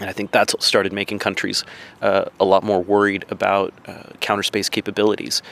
and 0.00 0.08
I 0.08 0.12
think 0.12 0.30
that's 0.30 0.54
started 0.64 0.92
making 0.92 1.18
countries 1.18 1.64
uh, 2.00 2.26
a 2.38 2.44
lot 2.44 2.62
more 2.62 2.80
worried 2.80 3.24
about 3.30 3.74
uh, 3.86 4.04
counter 4.20 4.44
space 4.44 4.68
capabilities. 4.68 5.42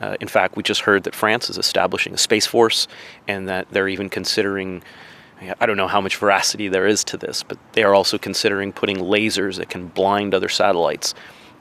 Uh, 0.00 0.16
in 0.20 0.28
fact, 0.28 0.56
we 0.56 0.62
just 0.62 0.82
heard 0.82 1.04
that 1.04 1.14
France 1.14 1.50
is 1.50 1.58
establishing 1.58 2.14
a 2.14 2.18
space 2.18 2.46
force, 2.46 2.86
and 3.26 3.48
that 3.48 3.66
they're 3.70 3.88
even 3.88 4.08
considering 4.08 4.82
I 5.40 5.66
don't 5.66 5.76
know 5.76 5.88
how 5.88 6.00
much 6.00 6.16
veracity 6.16 6.68
there 6.68 6.86
is 6.86 7.04
to 7.04 7.16
this, 7.16 7.42
but 7.42 7.58
they 7.72 7.82
are 7.82 7.94
also 7.94 8.16
considering 8.16 8.72
putting 8.72 8.96
lasers 8.96 9.56
that 9.56 9.68
can 9.68 9.88
blind 9.88 10.34
other 10.34 10.48
satellites 10.48 11.14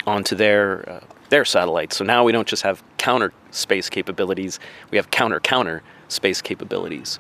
onto 0.08 0.36
their 0.36 0.88
uh, 0.90 1.00
their 1.30 1.46
satellites. 1.46 1.98
So 1.98 2.06
now 2.06 2.24
we 2.24 2.32
don't 2.32 2.48
just 2.48 2.64
have 2.64 2.84
counter 2.98 3.34
space 3.52 3.90
capabilities; 3.90 4.60
we 4.92 4.98
have 4.98 5.12
counter 5.12 5.40
counter 5.40 5.84
space 6.08 6.42
capabilities. 6.42 7.20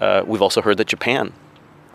Uh, 0.00 0.22
we've 0.26 0.42
also 0.42 0.62
heard 0.62 0.76
that 0.76 0.86
Japan 0.86 1.32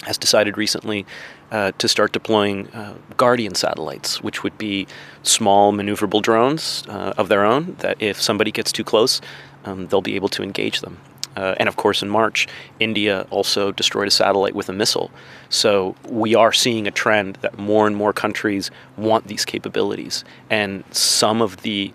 has 0.04 0.18
decided 0.18 0.58
recently 0.58 1.06
uh, 1.52 1.72
to 1.78 1.88
start 1.88 2.12
deploying 2.12 2.68
uh, 2.70 2.96
Guardian 3.18 3.54
satellites, 3.54 4.22
which 4.24 4.42
would 4.44 4.58
be 4.58 4.88
small 5.22 5.72
maneuverable 5.72 6.22
drones 6.22 6.84
uh, 6.88 7.14
of 7.18 7.30
their 7.30 7.46
own 7.46 7.76
that 7.80 8.02
if 8.02 8.20
somebody 8.20 8.52
gets 8.52 8.72
too 8.72 8.84
close, 8.84 9.22
um, 9.66 9.88
they'll 9.88 10.02
be 10.02 10.16
able 10.16 10.30
to 10.30 10.42
engage 10.42 10.82
them. 10.82 10.98
Uh, 11.36 11.56
and 11.58 11.70
of 11.70 11.76
course, 11.76 12.02
in 12.02 12.10
March, 12.10 12.48
India 12.80 13.26
also 13.30 13.72
destroyed 13.72 14.08
a 14.08 14.12
satellite 14.12 14.56
with 14.56 14.70
a 14.70 14.74
missile. 14.74 15.12
So 15.50 15.96
we 16.08 16.36
are 16.36 16.52
seeing 16.52 16.88
a 16.88 16.92
trend 16.92 17.38
that 17.42 17.58
more 17.58 17.88
and 17.88 17.96
more 17.96 18.14
countries 18.14 18.72
want 18.98 19.28
these 19.28 19.46
capabilities. 19.46 20.24
And 20.50 20.84
some 20.92 21.42
of 21.42 21.62
the 21.62 21.94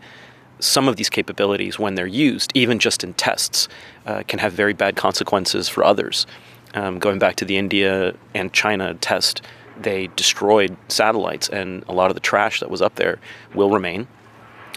some 0.59 0.89
of 0.89 0.97
these 0.97 1.11
capabilities, 1.11 1.79
when 1.79 1.97
they're 1.97 2.07
used, 2.07 2.51
even 2.55 2.79
just 2.79 3.05
in 3.05 3.13
tests, 3.13 3.69
uh, 4.07 4.23
can 4.27 4.39
have 4.39 4.55
very 4.55 4.73
bad 4.73 4.97
consequences 4.97 5.69
for 5.69 5.85
others. 5.85 6.27
Um, 6.73 6.99
going 6.99 7.19
back 7.19 7.37
to 7.37 7.45
the 7.45 7.59
India 7.59 8.15
and 8.35 8.53
China 8.55 8.95
test, 8.95 9.43
they 9.79 10.09
destroyed 10.17 10.77
satellites, 10.89 11.49
and 11.49 11.85
a 11.89 11.93
lot 11.93 12.11
of 12.11 12.15
the 12.15 12.21
trash 12.21 12.61
that 12.61 12.71
was 12.71 12.81
up 12.81 12.95
there 12.95 13.19
will 13.55 13.71
remain. 13.71 14.09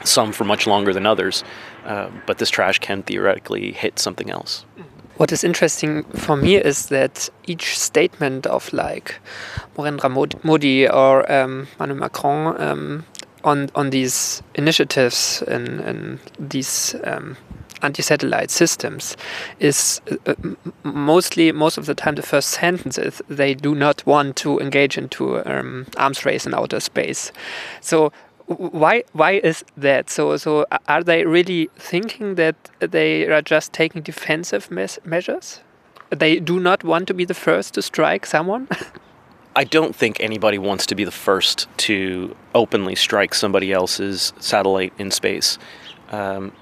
Some 0.03 0.31
for 0.31 0.43
much 0.43 0.67
longer 0.67 0.93
than 0.93 1.05
others, 1.05 1.43
uh, 1.85 2.09
but 2.25 2.37
this 2.37 2.49
trash 2.49 2.79
can 2.79 3.03
theoretically 3.03 3.71
hit 3.71 3.99
something 3.99 4.29
else. 4.29 4.65
What 5.17 5.33
is 5.33 5.43
interesting 5.43 6.03
for 6.03 6.37
me 6.37 6.55
is 6.55 6.87
that 6.87 7.29
each 7.45 7.77
statement 7.77 8.47
of 8.47 8.71
like 8.71 9.19
Narendra 9.75 10.43
Modi 10.43 10.87
or 10.87 11.29
um, 11.29 11.67
Emmanuel 11.77 11.99
Macron 11.99 12.61
um, 12.61 13.05
on 13.43 13.69
on 13.75 13.89
these 13.89 14.41
initiatives 14.55 15.43
and, 15.47 15.81
and 15.81 16.19
these 16.39 16.95
um, 17.03 17.35
anti-satellite 17.81 18.49
systems 18.49 19.15
is 19.59 20.01
uh, 20.25 20.35
mostly 20.83 21.51
most 21.51 21.77
of 21.77 21.85
the 21.85 21.95
time 21.95 22.15
the 22.15 22.21
first 22.21 22.49
sentence 22.49 22.97
is 22.97 23.21
they 23.27 23.53
do 23.53 23.75
not 23.75 24.05
want 24.05 24.35
to 24.37 24.59
engage 24.59 24.97
into 24.97 25.45
um, 25.45 25.85
arms 25.97 26.25
race 26.25 26.45
in 26.45 26.53
outer 26.53 26.79
space. 26.79 27.31
So 27.81 28.11
why 28.57 29.03
why 29.13 29.33
is 29.33 29.63
that? 29.77 30.09
So 30.09 30.37
so 30.37 30.65
are 30.87 31.03
they 31.03 31.25
really 31.25 31.69
thinking 31.77 32.35
that 32.35 32.55
they 32.79 33.25
are 33.27 33.41
just 33.41 33.73
taking 33.73 34.01
defensive 34.01 34.69
measures? 35.05 35.61
They 36.09 36.39
do 36.39 36.59
not 36.59 36.83
want 36.83 37.07
to 37.07 37.13
be 37.13 37.25
the 37.25 37.35
first 37.35 37.75
to 37.75 37.81
strike 37.81 38.25
someone. 38.25 38.67
I 39.55 39.63
don't 39.63 39.95
think 39.95 40.19
anybody 40.19 40.57
wants 40.57 40.85
to 40.87 40.95
be 40.95 41.03
the 41.03 41.11
first 41.11 41.67
to 41.77 42.35
openly 42.55 42.95
strike 42.95 43.33
somebody 43.33 43.71
else's 43.71 44.33
satellite 44.39 44.93
in 44.97 45.11
space. 45.11 45.57
Um, 46.09 46.53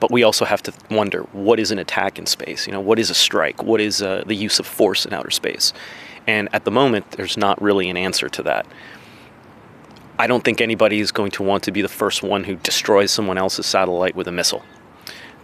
but 0.00 0.10
we 0.10 0.22
also 0.22 0.44
have 0.44 0.62
to 0.64 0.72
wonder 0.90 1.22
what 1.32 1.60
is 1.60 1.70
an 1.70 1.78
attack 1.78 2.18
in 2.18 2.26
space? 2.26 2.66
You 2.66 2.72
know, 2.72 2.80
what 2.80 2.98
is 2.98 3.10
a 3.10 3.14
strike? 3.14 3.62
What 3.62 3.80
is 3.80 4.02
uh, 4.02 4.24
the 4.26 4.34
use 4.34 4.58
of 4.58 4.66
force 4.66 5.06
in 5.06 5.12
outer 5.12 5.30
space? 5.30 5.72
And 6.26 6.48
at 6.52 6.64
the 6.64 6.70
moment, 6.70 7.12
there's 7.12 7.36
not 7.36 7.60
really 7.60 7.88
an 7.88 7.96
answer 7.96 8.28
to 8.30 8.42
that. 8.44 8.66
I 10.20 10.26
don't 10.26 10.44
think 10.44 10.60
anybody 10.60 11.00
is 11.00 11.12
going 11.12 11.30
to 11.30 11.42
want 11.42 11.62
to 11.62 11.72
be 11.72 11.80
the 11.80 11.88
first 11.88 12.22
one 12.22 12.44
who 12.44 12.56
destroys 12.56 13.10
someone 13.10 13.38
else's 13.38 13.64
satellite 13.64 14.14
with 14.14 14.28
a 14.28 14.32
missile 14.32 14.62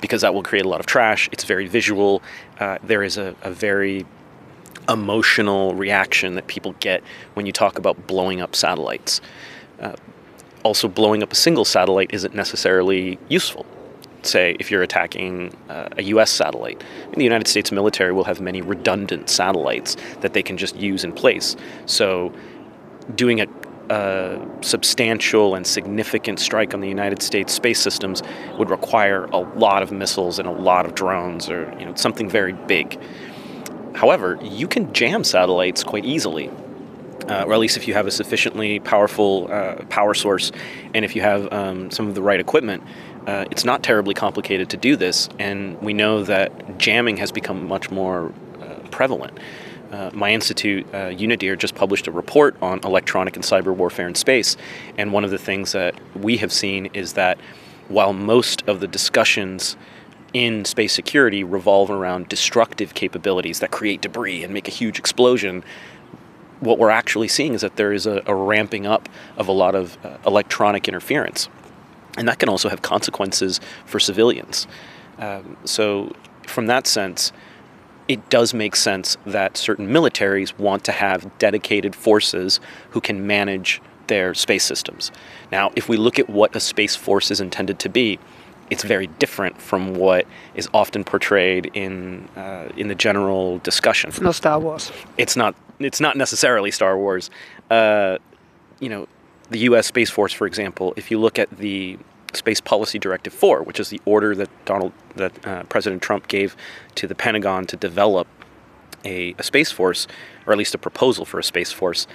because 0.03 0.21
that 0.21 0.35
will 0.35 0.43
create 0.43 0.67
a 0.67 0.69
lot 0.69 0.81
of 0.81 0.87
trash. 0.87 1.31
It's 1.33 1.45
very 1.45 1.67
visual. 1.67 2.23
Uh, 2.61 2.77
there 2.83 3.03
is 3.03 3.17
a, 3.17 3.35
a 3.41 3.51
very 3.51 4.05
emotional 4.87 5.75
reaction 5.75 6.35
that 6.35 6.47
people 6.47 6.75
get 6.79 7.03
when 7.33 7.47
you 7.47 7.53
talk 7.53 7.79
about 7.79 8.07
blowing 8.07 8.43
up 8.43 8.55
satellites. 8.55 9.23
Uh, 9.81 9.95
also, 10.63 10.89
blowing 10.89 11.23
up 11.23 11.33
a 11.33 11.37
single 11.37 11.65
satellite 11.65 12.11
isn't 12.13 12.35
necessarily 12.35 13.19
useful. 13.31 13.65
Say, 14.25 14.59
if 14.61 14.71
you're 14.71 14.83
attacking 14.83 15.57
uh, 15.71 15.89
a 15.97 16.03
US 16.03 16.31
satellite, 16.31 16.85
the 17.17 17.25
United 17.25 17.49
States 17.49 17.73
military 17.73 18.13
will 18.13 18.25
have 18.25 18.43
many 18.43 18.61
redundant 18.61 19.31
satellites 19.31 19.97
that 20.21 20.35
they 20.35 20.43
can 20.43 20.59
just 20.59 20.77
use 20.77 21.03
in 21.03 21.15
place. 21.15 21.57
So, 21.87 22.31
doing 23.15 23.41
a, 23.41 23.47
a 23.91 24.41
substantial 24.61 25.55
and 25.55 25.67
significant 25.67 26.39
strike 26.41 26.75
on 26.75 26.81
the 26.81 26.89
United 26.89 27.23
States 27.23 27.53
space 27.53 27.81
systems 27.81 28.23
would 28.59 28.71
require 28.71 29.25
a 29.27 29.39
lot 29.39 29.83
of 29.83 29.93
missiles 29.93 30.39
and 30.39 30.49
a 30.49 30.53
lot 30.53 30.87
of 30.87 30.95
drones, 30.95 31.49
or 31.49 31.75
you 31.79 31.85
know, 31.85 31.95
something 31.95 32.29
very 32.29 32.53
big. 32.53 32.99
However, 33.95 34.39
you 34.43 34.69
can 34.69 34.93
jam 34.93 35.25
satellites 35.25 35.83
quite 35.83 36.05
easily. 36.05 36.51
Uh, 37.29 37.43
or 37.45 37.55
at 37.55 37.59
least 37.59 37.77
if 37.77 37.89
you 37.89 37.95
have 37.95 38.07
a 38.07 38.11
sufficiently 38.11 38.79
powerful 38.79 39.49
uh, 39.51 39.75
power 39.89 40.15
source 40.15 40.53
and 40.95 41.05
if 41.05 41.17
you 41.17 41.23
have 41.23 41.53
um, 41.53 41.91
some 41.91 42.07
of 42.07 42.15
the 42.15 42.23
right 42.23 42.39
equipment, 42.39 42.85
uh, 43.27 43.45
it's 43.51 43.65
not 43.65 43.83
terribly 43.83 44.15
complicated 44.15 44.71
to 44.71 44.77
do 44.77 44.95
this. 44.95 45.29
And 45.41 45.81
we 45.83 45.93
know 45.93 46.23
that 46.23 46.79
jamming 46.79 47.17
has 47.17 47.33
become 47.33 47.67
much 47.67 47.91
more 47.91 48.33
uh, 48.61 48.75
prevalent. 48.91 49.39
Uh, 49.93 50.11
my 50.13 50.33
institute, 50.33 50.87
uh, 50.95 51.11
just 51.57 51.75
published 51.75 52.07
a 52.07 52.13
report 52.13 52.57
on 52.61 52.81
electronic 52.81 53.37
and 53.37 53.45
cyber 53.45 53.75
warfare 53.75 54.09
in 54.09 54.15
space. 54.15 54.57
And 54.99 55.13
one 55.13 55.25
of 55.25 55.31
the 55.31 55.39
things 55.39 55.73
that 55.73 55.95
we 56.17 56.39
have 56.39 56.53
seen 56.53 56.87
is 56.87 57.13
that 57.13 57.39
while 57.89 58.13
most 58.13 58.67
of 58.69 58.81
the 58.81 58.89
discussions 58.89 59.77
in 60.33 60.65
space 60.65 60.93
security 60.93 61.45
revolve 61.45 61.91
around 61.91 62.29
destructive 62.29 62.95
capabilities 62.95 63.61
that 63.61 63.71
create 63.71 64.01
debris 64.01 64.43
and 64.43 64.53
make 64.53 64.69
a 64.69 64.71
huge 64.71 64.99
explosion, 64.99 65.65
what 66.61 66.79
we're 66.79 66.91
actually 66.91 67.29
seeing 67.29 67.55
is 67.55 67.61
that 67.61 67.77
there 67.77 67.93
is 67.93 68.07
a, 68.07 68.23
a 68.27 68.35
ramping 68.35 68.87
up 68.87 69.09
of 69.37 69.49
a 69.49 69.53
lot 69.53 69.75
of 69.75 69.97
uh, 70.05 70.17
electronic 70.27 70.89
interference. 70.89 71.49
And 72.19 72.27
that 72.29 72.39
can 72.39 72.49
also 72.49 72.69
have 72.69 72.83
consequences 72.83 73.61
for 73.85 74.01
civilians. 74.01 74.67
Um, 75.19 75.57
so, 75.65 76.15
from 76.47 76.67
that 76.67 76.87
sense, 76.87 77.33
it 78.09 78.31
does 78.31 78.55
make 78.55 78.77
sense 78.77 79.17
that 79.27 79.57
certain 79.57 79.89
militaries 79.89 80.57
want 80.59 80.85
to 80.85 80.93
have 80.93 81.37
dedicated 81.39 81.95
forces 81.95 82.61
who 82.91 83.01
can 83.01 83.27
manage 83.27 83.81
their 84.07 84.35
space 84.35 84.65
systems. 84.65 85.11
Now, 85.51 85.73
if 85.75 85.89
we 85.89 85.97
look 85.97 86.19
at 86.19 86.31
what 86.31 86.55
a 86.55 86.61
space 86.61 86.95
force 86.95 87.31
is 87.31 87.41
intended 87.41 87.79
to 87.81 87.89
be, 87.89 88.19
it's 88.71 88.83
very 88.83 89.07
different 89.07 89.61
from 89.61 89.95
what 89.95 90.27
is 90.55 90.69
often 90.75 91.05
portrayed 91.05 91.71
in 91.75 92.29
uh, 92.37 92.69
in 92.77 92.89
the 92.89 92.95
general 92.95 93.59
discussion. 93.59 94.09
It's 94.09 94.21
not 94.21 94.35
Star 94.35 94.59
Wars. 94.59 94.91
It's 95.17 95.37
not. 95.37 95.55
It's 95.79 96.01
not 96.01 96.17
necessarily 96.17 96.71
Star 96.71 96.99
Wars. 96.99 97.31
Uh, 97.71 98.19
you 98.81 98.89
know, 98.89 99.07
the 99.51 99.59
U.S. 99.61 99.87
Space 99.87 100.11
Force, 100.11 100.33
for 100.33 100.47
example. 100.47 100.95
If 100.97 101.11
you 101.11 101.19
look 101.19 101.39
at 101.39 101.51
the 101.51 101.99
Space 102.37 102.61
Policy 102.61 102.99
Directive 102.99 103.33
4, 103.33 103.63
which 103.63 103.81
is 103.81 103.89
the 103.89 104.01
order 104.05 104.35
that 104.35 104.49
Donald 104.65 104.93
that 105.17 105.47
uh, 105.47 105.63
President 105.65 106.03
Trump 106.03 106.29
gave 106.29 106.57
to 106.95 107.07
the 107.07 107.15
Pentagon 107.15 107.67
to 107.67 107.77
develop 107.77 108.29
a, 109.05 109.35
a 109.39 109.43
space 109.43 109.73
force, 109.73 110.07
or 110.47 110.53
at 110.53 110.59
least 110.59 110.75
a 110.75 110.79
proposal 110.79 111.25
for 111.25 111.39
a 111.39 111.45
space 111.45 111.73
force, 111.73 112.07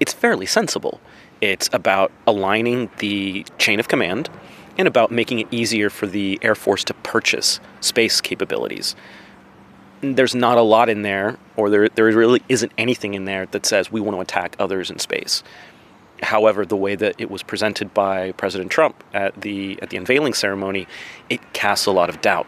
it's 0.00 0.12
fairly 0.12 0.46
sensible. 0.46 1.00
It's 1.40 1.70
about 1.72 2.12
aligning 2.26 2.90
the 2.98 3.46
chain 3.58 3.80
of 3.80 3.88
command 3.88 4.28
and 4.76 4.86
about 4.86 5.10
making 5.10 5.40
it 5.40 5.48
easier 5.50 5.90
for 5.90 6.06
the 6.06 6.38
Air 6.42 6.54
Force 6.54 6.84
to 6.84 6.94
purchase 6.94 7.60
space 7.80 8.20
capabilities. 8.20 8.94
There's 10.00 10.34
not 10.34 10.58
a 10.58 10.62
lot 10.62 10.88
in 10.88 11.02
there, 11.02 11.36
or 11.56 11.70
there, 11.70 11.88
there 11.88 12.06
really 12.06 12.42
isn't 12.48 12.72
anything 12.78 13.14
in 13.14 13.24
there 13.24 13.46
that 13.46 13.66
says 13.66 13.90
we 13.90 14.00
want 14.00 14.16
to 14.16 14.20
attack 14.20 14.54
others 14.58 14.90
in 14.90 15.00
space. 15.00 15.42
However, 16.22 16.66
the 16.66 16.76
way 16.76 16.96
that 16.96 17.14
it 17.18 17.30
was 17.30 17.42
presented 17.42 17.94
by 17.94 18.32
President 18.32 18.70
Trump 18.70 19.02
at 19.14 19.40
the 19.40 19.78
at 19.82 19.90
the 19.90 19.96
unveiling 19.96 20.34
ceremony, 20.34 20.86
it 21.30 21.52
casts 21.52 21.86
a 21.86 21.92
lot 21.92 22.08
of 22.08 22.20
doubt 22.20 22.46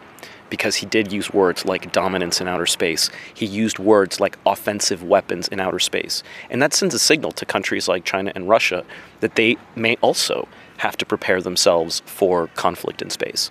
because 0.50 0.76
he 0.76 0.86
did 0.86 1.12
use 1.12 1.32
words 1.32 1.64
like 1.64 1.92
dominance 1.92 2.40
in 2.40 2.48
outer 2.48 2.66
space. 2.66 3.08
He 3.32 3.46
used 3.46 3.78
words 3.78 4.20
like 4.20 4.36
offensive 4.44 5.02
weapons 5.02 5.48
in 5.48 5.60
outer 5.60 5.78
space. 5.78 6.22
And 6.50 6.60
that 6.60 6.74
sends 6.74 6.94
a 6.94 6.98
signal 6.98 7.30
to 7.32 7.46
countries 7.46 7.88
like 7.88 8.04
China 8.04 8.32
and 8.34 8.48
Russia 8.48 8.84
that 9.20 9.36
they 9.36 9.56
may 9.76 9.96
also 10.02 10.48
have 10.78 10.96
to 10.98 11.06
prepare 11.06 11.40
themselves 11.40 12.02
for 12.04 12.48
conflict 12.48 13.00
in 13.00 13.10
space. 13.10 13.50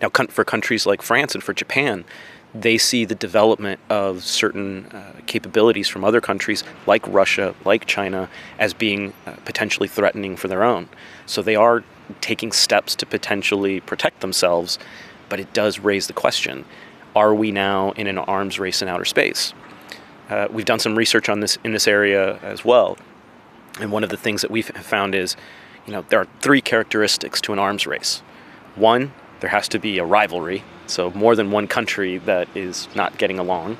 Now, 0.00 0.08
for 0.28 0.44
countries 0.44 0.86
like 0.86 1.02
France 1.02 1.34
and 1.34 1.44
for 1.44 1.52
Japan, 1.52 2.04
they 2.54 2.78
see 2.78 3.04
the 3.04 3.14
development 3.14 3.80
of 3.88 4.24
certain 4.24 4.86
uh, 4.86 5.12
capabilities 5.26 5.88
from 5.88 6.04
other 6.04 6.20
countries 6.20 6.64
like 6.86 7.06
Russia, 7.06 7.54
like 7.64 7.86
China, 7.86 8.28
as 8.58 8.74
being 8.74 9.12
uh, 9.26 9.32
potentially 9.44 9.88
threatening 9.88 10.36
for 10.36 10.48
their 10.48 10.64
own. 10.64 10.88
So 11.26 11.42
they 11.42 11.56
are 11.56 11.84
taking 12.20 12.50
steps 12.50 12.94
to 12.96 13.06
potentially 13.06 13.80
protect 13.80 14.20
themselves, 14.20 14.78
but 15.28 15.38
it 15.38 15.52
does 15.52 15.78
raise 15.78 16.06
the 16.06 16.12
question 16.12 16.64
are 17.16 17.34
we 17.34 17.50
now 17.50 17.90
in 17.92 18.06
an 18.06 18.18
arms 18.18 18.60
race 18.60 18.82
in 18.82 18.88
outer 18.88 19.04
space? 19.04 19.52
Uh, 20.28 20.46
we've 20.48 20.64
done 20.64 20.78
some 20.78 20.96
research 20.96 21.28
on 21.28 21.40
this 21.40 21.58
in 21.64 21.72
this 21.72 21.88
area 21.88 22.38
as 22.38 22.64
well. 22.64 22.96
And 23.80 23.90
one 23.90 24.04
of 24.04 24.10
the 24.10 24.16
things 24.16 24.42
that 24.42 24.50
we've 24.50 24.66
found 24.66 25.14
is 25.14 25.36
you 25.86 25.92
know, 25.92 26.04
there 26.08 26.20
are 26.20 26.28
three 26.40 26.60
characteristics 26.60 27.40
to 27.42 27.52
an 27.52 27.58
arms 27.58 27.86
race. 27.86 28.22
One, 28.76 29.12
there 29.40 29.50
has 29.50 29.68
to 29.68 29.78
be 29.78 29.98
a 29.98 30.04
rivalry, 30.04 30.62
so 30.90 31.10
more 31.12 31.36
than 31.36 31.50
one 31.50 31.66
country 31.66 32.18
that 32.18 32.48
is 32.54 32.88
not 32.94 33.16
getting 33.18 33.38
along. 33.38 33.78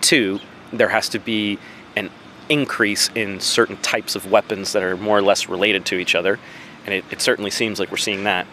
Two, 0.00 0.40
there 0.72 0.88
has 0.88 1.08
to 1.10 1.18
be 1.18 1.58
an 1.96 2.10
increase 2.48 3.10
in 3.14 3.40
certain 3.40 3.76
types 3.78 4.16
of 4.16 4.30
weapons 4.30 4.72
that 4.72 4.82
are 4.82 4.96
more 4.96 5.18
or 5.18 5.22
less 5.22 5.48
related 5.48 5.84
to 5.86 5.96
each 5.96 6.14
other, 6.14 6.38
and 6.84 6.94
it, 6.94 7.04
it 7.10 7.20
certainly 7.20 7.50
seems 7.50 7.78
like 7.78 7.90
we're 7.90 7.96
seeing 7.96 8.24
that. 8.24 8.46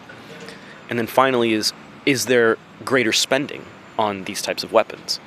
And 0.90 0.98
then 0.98 1.06
finally, 1.06 1.52
is 1.52 1.72
is 2.06 2.26
there 2.26 2.56
greater 2.84 3.12
spending 3.12 3.64
on 3.98 4.24
these 4.24 4.40
types 4.40 4.62
of 4.62 4.72
weapons? 4.72 5.20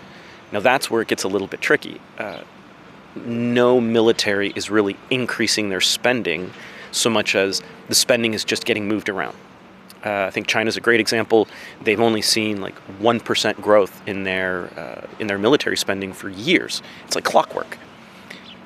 Now 0.52 0.60
that's 0.60 0.90
where 0.90 1.02
it 1.02 1.08
gets 1.08 1.24
a 1.24 1.28
little 1.28 1.48
bit 1.48 1.62
tricky. 1.62 2.00
Uh, 2.18 2.42
no 3.16 3.82
military 3.82 4.54
is 4.56 4.70
really 4.70 4.98
increasing 5.10 5.70
their 5.70 5.82
spending 5.82 6.54
so 6.92 7.10
much 7.10 7.36
as 7.36 7.62
the 7.88 7.96
spending 7.96 8.34
is 8.34 8.44
just 8.44 8.66
getting 8.66 8.88
moved 8.88 9.10
around. 9.10 9.36
Uh, 10.04 10.26
I 10.26 10.32
think 10.32 10.48
China's 10.48 10.78
a 10.78 10.82
great 10.82 11.00
example. 11.00 11.48
They've 11.84 12.00
only 12.00 12.22
seen 12.22 12.60
like 12.60 12.76
one 13.00 13.20
percent 13.20 13.62
growth 13.62 14.02
in 14.08 14.24
their 14.24 14.66
uh, 14.78 15.08
in 15.20 15.28
their 15.28 15.38
military 15.38 15.78
spending 15.78 16.14
for 16.14 16.30
years. 16.30 16.82
It's 17.06 17.16
like 17.16 17.24
clockwork. 17.24 17.78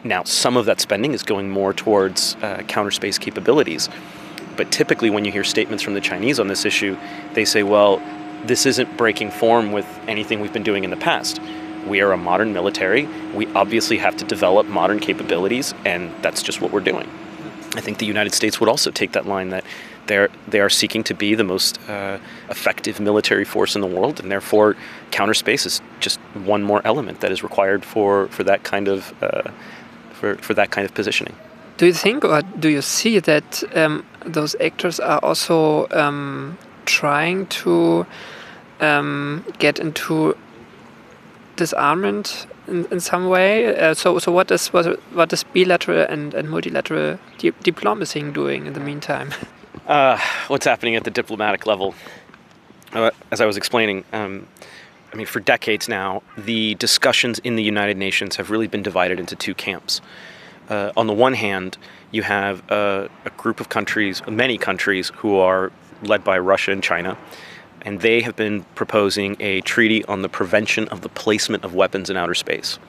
Now, 0.04 0.24
some 0.24 0.56
of 0.56 0.66
that 0.68 0.80
spending 0.80 1.14
is 1.14 1.24
going 1.24 1.50
more 1.50 1.74
towards 1.74 2.36
uh, 2.42 2.62
counter 2.68 2.92
space 2.92 3.18
capabilities, 3.18 3.90
but 4.56 4.72
typically, 4.72 5.10
when 5.10 5.26
you 5.26 5.32
hear 5.32 5.44
statements 5.44 5.84
from 5.84 5.96
the 5.96 6.02
Chinese 6.02 6.40
on 6.40 6.48
this 6.48 6.64
issue, 6.64 6.96
they 7.34 7.44
say, 7.44 7.64
"Well, 7.64 8.02
this 8.46 8.66
isn't 8.66 8.96
breaking 8.98 9.32
form 9.32 9.72
with 9.72 9.88
anything 10.08 10.40
we've 10.40 10.54
been 10.54 10.64
doing 10.64 10.84
in 10.84 10.90
the 10.90 10.98
past." 10.98 11.42
We 11.88 12.02
are 12.02 12.14
a 12.14 12.18
modern 12.18 12.54
military. 12.54 13.08
We 13.36 13.46
obviously 13.54 13.98
have 13.98 14.16
to 14.18 14.26
develop 14.26 14.66
modern 14.68 15.00
capabilities, 15.00 15.74
and 15.86 16.12
that's 16.24 16.42
just 16.42 16.62
what 16.62 16.72
we're 16.72 16.80
doing. 16.80 17.08
I 17.76 17.82
think 17.82 17.98
the 17.98 18.06
United 18.06 18.34
States 18.34 18.60
would 18.60 18.70
also 18.70 18.90
take 18.90 19.12
that 19.12 19.28
line 19.28 19.50
that 19.50 19.66
they're, 20.08 20.30
they 20.48 20.60
are 20.60 20.70
seeking 20.70 21.04
to 21.06 21.14
be 21.14 21.36
the 21.36 21.44
most 21.44 21.80
uh, 21.90 22.20
effective 22.50 23.00
military 23.00 23.46
force 23.46 23.76
in 23.76 23.82
the 23.82 23.88
world, 23.88 24.20
and 24.20 24.32
therefore, 24.32 24.76
counter 25.12 25.34
space 25.34 25.66
is 25.66 25.82
just 26.00 26.20
one 26.34 26.64
more 26.64 26.82
element 26.86 27.22
that 27.22 27.32
is 27.32 27.44
required 27.44 27.84
for, 27.84 28.28
for 28.28 28.44
that 28.44 28.64
kind 28.64 28.88
of 28.88 29.14
uh, 29.24 29.50
for, 30.14 30.36
for 30.36 30.54
that 30.54 30.72
kind 30.72 30.86
of 30.86 30.94
positioning. 30.94 31.36
Do 31.78 31.86
you 31.86 31.94
think, 31.94 32.24
or 32.24 32.42
do 32.42 32.70
you 32.70 32.82
see 32.82 33.20
that 33.20 33.64
um, 33.76 34.06
those 34.26 34.56
actors 34.62 35.00
are 35.00 35.20
also 35.20 35.88
um, 35.92 36.58
trying 36.86 37.48
to 37.48 38.06
um, 38.80 39.44
get 39.60 39.80
into 39.80 40.38
disarmament 41.58 42.48
in, 42.68 42.86
in 42.92 43.00
some 43.02 43.28
way? 43.28 43.78
Uh, 43.78 43.94
so, 43.94 44.20
so 44.20 44.32
what 44.32 44.52
is 44.52 44.68
what, 44.68 45.00
what 45.14 45.34
is 45.34 45.44
bilateral 45.44 46.06
and, 46.10 46.34
and 46.34 46.50
multilateral 46.50 47.20
di 47.38 47.52
diplomacy 47.62 48.22
doing 48.32 48.66
in 48.68 48.74
the 48.74 48.80
meantime? 48.80 49.34
Uh, 49.86 50.20
what's 50.48 50.66
happening 50.66 50.96
at 50.96 51.04
the 51.04 51.12
diplomatic 51.12 51.68
level? 51.68 51.94
Uh, 52.92 53.12
as 53.32 53.40
I 53.40 53.46
was 53.46 53.56
explaining, 53.56 54.04
um, 54.14 54.48
I 55.14 55.16
mean, 55.16 55.28
for 55.28 55.40
decades 55.40 55.88
now, 55.88 56.24
the 56.38 56.74
discussions 56.76 57.38
in 57.40 57.56
the 57.56 57.62
United 57.62 57.96
Nations 57.96 58.36
have 58.38 58.50
really 58.50 58.68
been 58.68 58.82
divided 58.82 59.20
into 59.20 59.36
two 59.36 59.54
camps. 59.54 60.02
Uh, 60.70 60.92
on 60.98 61.06
the 61.06 61.14
one 61.14 61.36
hand, 61.36 61.78
you 62.10 62.24
have 62.24 62.64
a, 62.72 63.10
a 63.26 63.30
group 63.32 63.60
of 63.60 63.70
countries, 63.70 64.24
many 64.28 64.58
countries, 64.58 65.12
who 65.18 65.38
are 65.38 65.72
led 66.02 66.24
by 66.24 66.40
Russia 66.40 66.72
and 66.72 66.82
China, 66.82 67.16
and 67.84 68.02
they 68.02 68.22
have 68.22 68.36
been 68.36 68.64
proposing 68.74 69.38
a 69.40 69.62
treaty 69.62 70.04
on 70.06 70.24
the 70.24 70.30
prevention 70.30 70.88
of 70.88 71.02
the 71.02 71.10
placement 71.10 71.64
of 71.64 71.76
weapons 71.76 72.10
in 72.10 72.18
outer 72.18 72.34
space. 72.34 72.80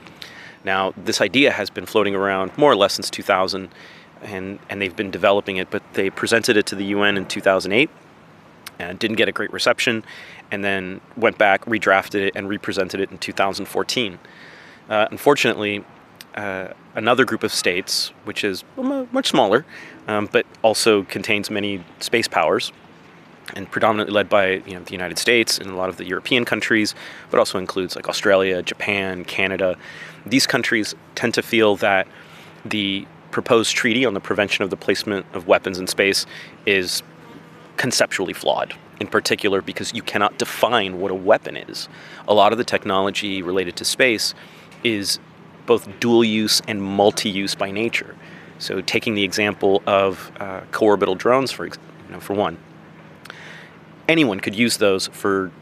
Now, 0.64 0.94
this 0.96 1.20
idea 1.20 1.52
has 1.52 1.68
been 1.68 1.84
floating 1.84 2.14
around 2.14 2.56
more 2.56 2.72
or 2.72 2.76
less 2.76 2.94
since 2.94 3.10
2000, 3.10 3.68
and, 4.22 4.58
and 4.68 4.80
they've 4.80 4.96
been 4.96 5.10
developing 5.10 5.56
it, 5.56 5.70
but 5.70 5.82
they 5.94 6.10
presented 6.10 6.56
it 6.56 6.66
to 6.66 6.74
the 6.74 6.84
UN 6.86 7.16
in 7.16 7.26
2008 7.26 7.90
and 8.78 8.98
didn't 8.98 9.16
get 9.16 9.28
a 9.28 9.32
great 9.32 9.52
reception, 9.52 10.04
and 10.50 10.62
then 10.62 11.00
went 11.16 11.38
back, 11.38 11.64
redrafted 11.64 12.26
it, 12.26 12.36
and 12.36 12.48
represented 12.48 13.00
it 13.00 13.10
in 13.10 13.18
2014. 13.18 14.18
Uh, 14.88 15.08
unfortunately, 15.10 15.84
uh, 16.34 16.68
another 16.94 17.24
group 17.24 17.42
of 17.42 17.52
states, 17.52 18.12
which 18.24 18.44
is 18.44 18.64
much 18.76 19.28
smaller, 19.28 19.64
um, 20.06 20.28
but 20.30 20.44
also 20.62 21.02
contains 21.04 21.50
many 21.50 21.82
space 22.00 22.28
powers, 22.28 22.72
and 23.54 23.70
predominantly 23.70 24.12
led 24.12 24.28
by 24.28 24.54
you 24.66 24.74
know, 24.74 24.80
the 24.80 24.92
United 24.92 25.18
States 25.18 25.58
and 25.58 25.70
a 25.70 25.76
lot 25.76 25.88
of 25.88 25.96
the 25.96 26.04
European 26.04 26.44
countries, 26.44 26.94
but 27.30 27.38
also 27.38 27.58
includes 27.58 27.96
like 27.96 28.08
Australia, 28.08 28.60
Japan, 28.62 29.24
Canada. 29.24 29.76
These 30.26 30.46
countries 30.46 30.94
tend 31.14 31.32
to 31.34 31.42
feel 31.42 31.76
that 31.76 32.08
the 32.64 33.06
proposed 33.36 33.76
treaty 33.76 34.06
on 34.06 34.14
the 34.14 34.20
prevention 34.20 34.64
of 34.64 34.70
the 34.70 34.78
placement 34.78 35.26
of 35.34 35.46
weapons 35.46 35.78
in 35.78 35.86
space 35.86 36.24
is 36.64 37.02
conceptually 37.76 38.32
flawed. 38.32 38.74
In 38.98 39.08
particular, 39.08 39.60
because 39.60 39.92
you 39.92 40.00
cannot 40.00 40.38
define 40.38 41.00
what 41.00 41.10
a 41.10 41.14
weapon 41.14 41.54
is. 41.54 41.86
A 42.26 42.32
lot 42.32 42.52
of 42.52 42.56
the 42.56 42.64
technology 42.64 43.42
related 43.42 43.76
to 43.76 43.84
space 43.84 44.34
is 44.82 45.18
both 45.66 45.86
dual 46.00 46.24
use 46.24 46.62
and 46.66 46.82
multi 46.82 47.28
use 47.28 47.54
by 47.54 47.70
nature. 47.70 48.16
So, 48.58 48.80
taking 48.80 49.12
the 49.12 49.24
example 49.24 49.82
of 49.86 50.32
uh, 50.40 50.62
co 50.70 50.86
orbital 50.86 51.14
drones, 51.14 51.52
for, 51.52 51.66
you 51.66 51.72
know, 52.08 52.20
for 52.20 52.32
one, 52.32 52.56
anyone 54.08 54.40
could 54.40 54.54
use 54.54 54.78
those 54.78 55.08
for 55.08 55.52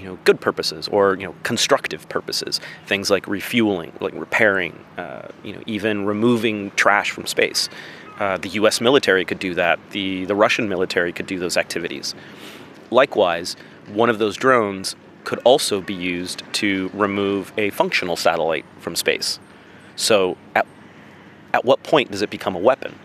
you 0.00 0.06
know 0.06 0.18
good 0.24 0.40
purposes 0.40 0.88
or 0.88 1.16
you 1.16 1.24
know 1.24 1.34
constructive 1.42 2.08
purposes. 2.08 2.60
Things 2.86 3.10
like 3.10 3.26
refueling 3.26 3.92
like 4.00 4.14
repairing 4.14 4.78
uh, 4.96 5.28
you 5.44 5.52
know 5.52 5.62
even 5.66 6.06
removing 6.06 6.70
trash 6.72 7.10
from 7.10 7.26
space. 7.26 7.68
Uh, 8.18 8.36
the 8.36 8.50
US 8.50 8.80
military 8.80 9.24
could 9.24 9.38
do 9.38 9.54
that. 9.54 9.78
The 9.90 10.24
the 10.24 10.34
Russian 10.34 10.68
military 10.68 11.12
could 11.12 11.26
do 11.26 11.38
those 11.38 11.56
activities. 11.56 12.14
Likewise 12.90 13.56
one 13.88 14.08
of 14.08 14.18
those 14.18 14.36
drones 14.36 14.94
could 15.24 15.40
also 15.40 15.80
be 15.80 15.94
used 15.94 16.42
to 16.52 16.90
remove 16.94 17.52
a 17.58 17.70
functional 17.70 18.16
satellite 18.16 18.64
from 18.78 18.96
space. 18.96 19.38
So 19.96 20.36
at 20.54 20.66
at 21.52 21.64
what 21.64 21.82
point 21.82 22.10
does 22.10 22.22
it 22.22 22.30
become 22.30 22.54
a 22.54 22.60
weapon? 22.60 22.98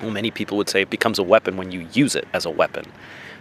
Well 0.00 0.10
many 0.10 0.30
people 0.30 0.56
would 0.58 0.68
say 0.68 0.82
it 0.82 0.90
becomes 0.90 1.18
a 1.18 1.24
weapon 1.24 1.56
when 1.56 1.72
you 1.72 1.88
use 1.92 2.14
it 2.14 2.28
as 2.32 2.44
a 2.44 2.50
weapon. 2.50 2.84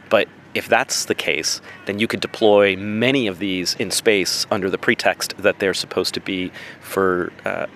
But 0.10 0.28
if 0.54 0.68
that's 0.68 1.06
the 1.06 1.16
case, 1.16 1.62
then 1.86 2.00
you 2.00 2.08
could 2.08 2.20
deploy 2.20 2.76
many 2.76 3.28
of 3.28 3.40
these 3.40 3.76
in 3.76 3.92
space 3.92 4.48
under 4.50 4.70
the 4.70 4.78
pretext 4.78 5.36
that 5.38 5.60
they're 5.60 5.74
supposed 5.74 6.14
to 6.16 6.20
be 6.20 6.52
for 6.82 7.32
uh, 7.46 7.68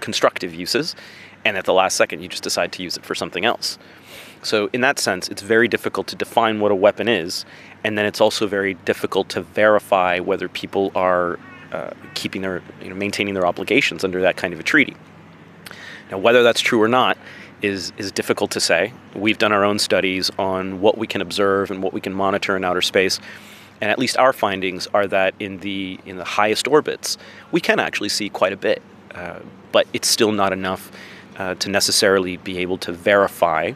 constructive 0.00 0.54
uses, 0.54 0.96
and 1.44 1.56
at 1.56 1.64
the 1.64 1.72
last 1.72 1.96
second 1.96 2.20
you 2.20 2.28
just 2.28 2.42
decide 2.42 2.72
to 2.72 2.82
use 2.82 2.96
it 2.96 3.04
for 3.04 3.14
something 3.14 3.44
else. 3.44 3.78
So, 4.42 4.70
in 4.72 4.82
that 4.82 4.98
sense, 4.98 5.28
it's 5.28 5.42
very 5.42 5.66
difficult 5.66 6.06
to 6.08 6.16
define 6.16 6.60
what 6.60 6.70
a 6.70 6.74
weapon 6.74 7.08
is, 7.08 7.44
and 7.82 7.98
then 7.98 8.06
it's 8.06 8.20
also 8.20 8.46
very 8.46 8.74
difficult 8.74 9.28
to 9.30 9.42
verify 9.42 10.20
whether 10.20 10.48
people 10.48 10.92
are 10.94 11.38
uh, 11.72 11.90
keeping 12.14 12.42
their, 12.42 12.62
you 12.80 12.88
know, 12.88 12.94
maintaining 12.94 13.34
their 13.34 13.46
obligations 13.46 14.04
under 14.04 14.20
that 14.20 14.36
kind 14.36 14.54
of 14.54 14.60
a 14.60 14.62
treaty. 14.62 14.96
Now, 16.10 16.18
whether 16.18 16.42
that's 16.42 16.60
true 16.60 16.80
or 16.80 16.88
not 16.88 17.18
is 17.62 17.92
is 17.96 18.12
difficult 18.12 18.50
to 18.52 18.60
say. 18.60 18.92
We've 19.14 19.38
done 19.38 19.52
our 19.52 19.64
own 19.64 19.78
studies 19.78 20.30
on 20.38 20.80
what 20.80 20.98
we 20.98 21.06
can 21.06 21.20
observe 21.20 21.70
and 21.70 21.82
what 21.82 21.92
we 21.92 22.00
can 22.00 22.14
monitor 22.14 22.56
in 22.56 22.64
outer 22.64 22.82
space. 22.82 23.20
And 23.80 23.90
at 23.90 23.98
least 23.98 24.16
our 24.16 24.32
findings 24.32 24.88
are 24.88 25.06
that 25.06 25.34
in 25.38 25.58
the 25.58 25.98
in 26.04 26.16
the 26.16 26.24
highest 26.24 26.66
orbits, 26.66 27.16
we 27.52 27.60
can 27.60 27.78
actually 27.78 28.08
see 28.08 28.28
quite 28.28 28.52
a 28.52 28.56
bit, 28.56 28.82
uh, 29.14 29.40
but 29.72 29.86
it's 29.92 30.08
still 30.08 30.32
not 30.32 30.52
enough 30.52 30.90
uh, 31.36 31.54
to 31.56 31.68
necessarily 31.68 32.36
be 32.38 32.58
able 32.58 32.78
to 32.78 32.92
verify 32.92 33.72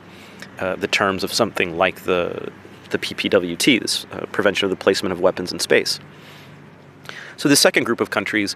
uh, 0.58 0.76
the 0.76 0.88
terms 0.88 1.22
of 1.24 1.32
something 1.32 1.76
like 1.76 2.02
the 2.02 2.50
the 2.90 2.98
PPWT, 2.98 3.80
this 3.80 4.06
uh, 4.12 4.26
prevention 4.32 4.66
of 4.66 4.70
the 4.70 4.76
placement 4.76 5.12
of 5.12 5.20
weapons 5.20 5.52
in 5.52 5.58
space. 5.58 5.98
So 7.36 7.48
the 7.48 7.56
second 7.56 7.84
group 7.84 8.00
of 8.00 8.10
countries 8.10 8.54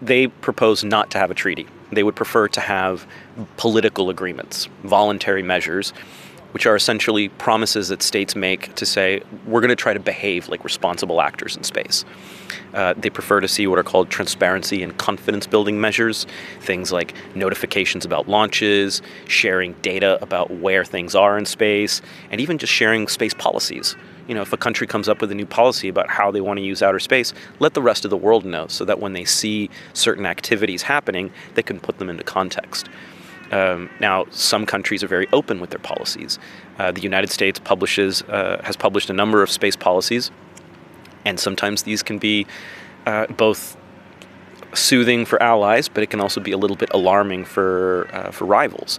they 0.00 0.28
propose 0.28 0.84
not 0.84 1.10
to 1.10 1.18
have 1.18 1.30
a 1.30 1.34
treaty. 1.34 1.66
They 1.92 2.02
would 2.02 2.16
prefer 2.16 2.48
to 2.48 2.60
have 2.60 3.06
political 3.56 4.10
agreements, 4.10 4.68
voluntary 4.84 5.42
measures, 5.42 5.92
which 6.52 6.66
are 6.66 6.76
essentially 6.76 7.28
promises 7.28 7.88
that 7.88 8.02
states 8.02 8.34
make 8.34 8.74
to 8.74 8.86
say, 8.86 9.22
we're 9.46 9.60
going 9.60 9.68
to 9.68 9.76
try 9.76 9.92
to 9.92 10.00
behave 10.00 10.48
like 10.48 10.64
responsible 10.64 11.20
actors 11.20 11.56
in 11.56 11.62
space. 11.62 12.04
Uh, 12.72 12.94
they 12.96 13.10
prefer 13.10 13.40
to 13.40 13.48
see 13.48 13.66
what 13.66 13.78
are 13.78 13.82
called 13.82 14.08
transparency 14.10 14.82
and 14.82 14.96
confidence 14.98 15.46
building 15.46 15.80
measures, 15.80 16.26
things 16.60 16.90
like 16.92 17.14
notifications 17.34 18.04
about 18.04 18.28
launches, 18.28 19.02
sharing 19.26 19.74
data 19.82 20.18
about 20.22 20.50
where 20.50 20.84
things 20.84 21.14
are 21.14 21.36
in 21.38 21.44
space, 21.44 22.00
and 22.30 22.40
even 22.40 22.58
just 22.58 22.72
sharing 22.72 23.08
space 23.08 23.34
policies 23.34 23.96
you 24.28 24.34
know, 24.34 24.42
if 24.42 24.52
a 24.52 24.56
country 24.56 24.86
comes 24.86 25.08
up 25.08 25.20
with 25.20 25.32
a 25.32 25.34
new 25.34 25.46
policy 25.46 25.88
about 25.88 26.10
how 26.10 26.30
they 26.30 26.40
want 26.40 26.58
to 26.58 26.62
use 26.62 26.82
outer 26.82 27.00
space, 27.00 27.32
let 27.58 27.74
the 27.74 27.82
rest 27.82 28.04
of 28.04 28.10
the 28.10 28.16
world 28.16 28.44
know 28.44 28.66
so 28.68 28.84
that 28.84 29.00
when 29.00 29.14
they 29.14 29.24
see 29.24 29.70
certain 29.94 30.26
activities 30.26 30.82
happening, 30.82 31.32
they 31.54 31.62
can 31.62 31.80
put 31.80 31.98
them 31.98 32.10
into 32.10 32.22
context. 32.22 32.88
Um, 33.50 33.88
now, 33.98 34.26
some 34.30 34.66
countries 34.66 35.02
are 35.02 35.08
very 35.08 35.26
open 35.32 35.58
with 35.58 35.70
their 35.70 35.78
policies. 35.78 36.38
Uh, 36.78 36.92
the 36.92 37.00
United 37.00 37.30
States 37.30 37.58
publishes 37.58 38.22
uh, 38.22 38.60
has 38.62 38.76
published 38.76 39.08
a 39.08 39.14
number 39.14 39.42
of 39.42 39.50
space 39.50 39.74
policies, 39.74 40.30
and 41.24 41.40
sometimes 41.40 41.84
these 41.84 42.02
can 42.02 42.18
be 42.18 42.46
uh, 43.06 43.26
both 43.28 43.78
soothing 44.74 45.24
for 45.24 45.42
allies, 45.42 45.88
but 45.88 46.02
it 46.02 46.10
can 46.10 46.20
also 46.20 46.40
be 46.40 46.52
a 46.52 46.58
little 46.58 46.76
bit 46.76 46.90
alarming 46.92 47.46
for 47.46 48.08
uh, 48.12 48.30
for 48.30 48.44
rivals. 48.44 48.98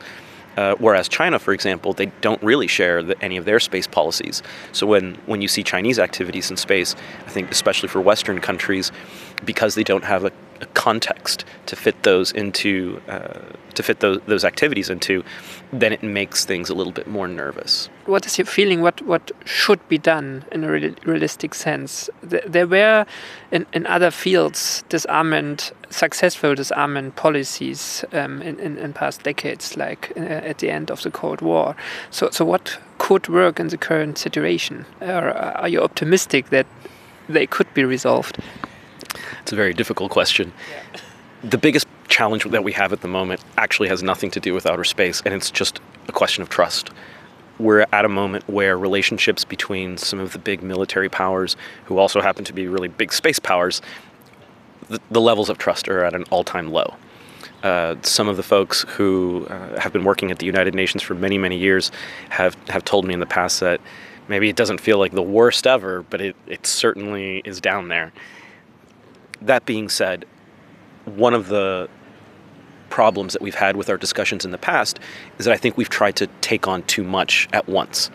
Uh, 0.59 0.75
whereas 0.85 1.07
China, 1.07 1.39
for 1.39 1.53
example, 1.53 1.93
they 1.93 2.07
don't 2.19 2.43
really 2.43 2.67
share 2.67 3.01
the, 3.01 3.15
any 3.23 3.37
of 3.37 3.45
their 3.45 3.61
space 3.61 3.87
policies. 3.87 4.43
So 4.73 4.85
when, 4.93 5.15
when 5.25 5.41
you 5.41 5.47
see 5.47 5.63
Chinese 5.63 5.97
activities 6.07 6.51
in 6.51 6.57
space, 6.57 6.97
I 7.27 7.29
think 7.29 7.49
especially 7.49 7.87
for 7.87 8.01
Western 8.01 8.41
countries, 8.41 8.91
because 9.45 9.75
they 9.75 9.85
don't 9.85 10.03
have 10.03 10.25
a, 10.25 10.31
a 10.59 10.65
context 10.85 11.45
to 11.67 11.77
fit 11.77 12.03
those 12.03 12.33
into 12.33 13.01
uh, 13.07 13.39
to 13.79 13.83
fit 13.83 13.99
those, 14.01 14.19
those 14.27 14.43
activities 14.43 14.89
into, 14.89 15.23
then 15.71 15.93
it 15.93 16.03
makes 16.03 16.45
things 16.45 16.69
a 16.69 16.75
little 16.75 16.91
bit 16.93 17.07
more 17.07 17.27
nervous. 17.27 17.89
What 18.05 18.25
is 18.25 18.37
your 18.37 18.45
feeling? 18.45 18.81
What 18.81 19.01
what 19.03 19.31
should 19.45 19.79
be 19.87 19.97
done 19.97 20.43
in 20.51 20.63
a 20.63 20.71
real, 20.71 20.93
realistic 21.05 21.53
sense? 21.53 22.09
There 22.21 22.67
were 22.67 23.05
in, 23.51 23.65
in 23.73 23.85
other 23.87 24.11
fields 24.11 24.83
disarmament 24.89 25.71
successful 25.89 26.55
disarmament 26.55 27.15
policies 27.15 28.05
um, 28.11 28.41
in, 28.41 28.59
in, 28.59 28.77
in 28.77 28.93
past 28.93 29.23
decades, 29.23 29.77
like 29.77 30.11
uh, 30.17 30.49
at 30.49 30.57
the 30.57 30.69
end 30.69 30.91
of 30.91 31.01
the 31.01 31.11
Cold 31.11 31.41
War. 31.41 31.75
So 32.11 32.29
so 32.31 32.45
what 32.45 32.79
could 32.97 33.29
work 33.29 33.59
in 33.59 33.67
the 33.69 33.77
current 33.77 34.17
situation? 34.17 34.85
Or 35.01 35.31
are 35.31 35.69
you 35.69 35.81
optimistic 35.83 36.49
that 36.49 36.65
they 37.29 37.47
could 37.47 37.73
be 37.73 37.85
resolved? 37.85 38.37
It's 39.41 39.53
a 39.53 39.55
very 39.55 39.73
difficult 39.73 40.11
question. 40.11 40.51
Yeah. 40.69 40.99
The 41.49 41.57
biggest 41.57 41.87
challenge 42.09 42.43
that 42.43 42.63
we 42.63 42.73
have 42.73 42.91
at 42.91 43.01
the 43.01 43.07
moment 43.07 43.41
actually 43.57 43.87
has 43.87 44.03
nothing 44.03 44.31
to 44.31 44.39
do 44.39 44.53
with 44.53 44.65
outer 44.65 44.83
space, 44.83 45.21
and 45.23 45.33
it's 45.33 45.51
just 45.51 45.79
a 46.07 46.11
question 46.11 46.41
of 46.41 46.49
trust. 46.49 46.89
We're 47.59 47.85
at 47.91 48.05
a 48.05 48.09
moment 48.09 48.47
where 48.49 48.77
relationships 48.77 49.45
between 49.45 49.97
some 49.97 50.19
of 50.19 50.33
the 50.33 50.39
big 50.39 50.63
military 50.63 51.09
powers, 51.09 51.55
who 51.85 51.97
also 51.97 52.21
happen 52.21 52.43
to 52.45 52.53
be 52.53 52.67
really 52.67 52.87
big 52.87 53.13
space 53.13 53.39
powers, 53.39 53.81
the, 54.89 54.99
the 55.11 55.21
levels 55.21 55.49
of 55.49 55.57
trust 55.57 55.87
are 55.87 56.03
at 56.03 56.13
an 56.15 56.23
all 56.31 56.43
time 56.43 56.71
low. 56.71 56.95
Uh, 57.63 57.95
some 58.01 58.27
of 58.29 58.37
the 58.37 58.43
folks 58.43 58.85
who 58.87 59.45
uh, 59.49 59.79
have 59.79 59.91
been 59.91 60.03
working 60.03 60.31
at 60.31 60.39
the 60.39 60.45
United 60.45 60.73
Nations 60.73 61.03
for 61.03 61.13
many, 61.13 61.37
many 61.37 61.57
years 61.57 61.91
have, 62.29 62.55
have 62.69 62.85
told 62.85 63.05
me 63.05 63.13
in 63.13 63.19
the 63.19 63.25
past 63.25 63.59
that 63.59 63.81
maybe 64.29 64.47
it 64.49 64.55
doesn't 64.55 64.79
feel 64.79 64.97
like 64.97 65.11
the 65.11 65.21
worst 65.21 65.67
ever, 65.67 66.03
but 66.09 66.21
it, 66.21 66.35
it 66.47 66.65
certainly 66.65 67.41
is 67.43 67.59
down 67.59 67.89
there. 67.89 68.13
That 69.41 69.65
being 69.65 69.89
said, 69.89 70.25
one 71.05 71.33
of 71.33 71.47
the 71.47 71.89
problems 72.89 73.33
that 73.33 73.41
we've 73.41 73.55
had 73.55 73.75
with 73.75 73.89
our 73.89 73.97
discussions 73.97 74.45
in 74.45 74.51
the 74.51 74.57
past 74.57 74.99
is 75.37 75.45
that 75.45 75.53
I 75.53 75.57
think 75.57 75.77
we've 75.77 75.89
tried 75.89 76.15
to 76.17 76.27
take 76.41 76.67
on 76.67 76.83
too 76.83 77.03
much 77.03 77.47
at 77.53 77.67
once. 77.67 78.09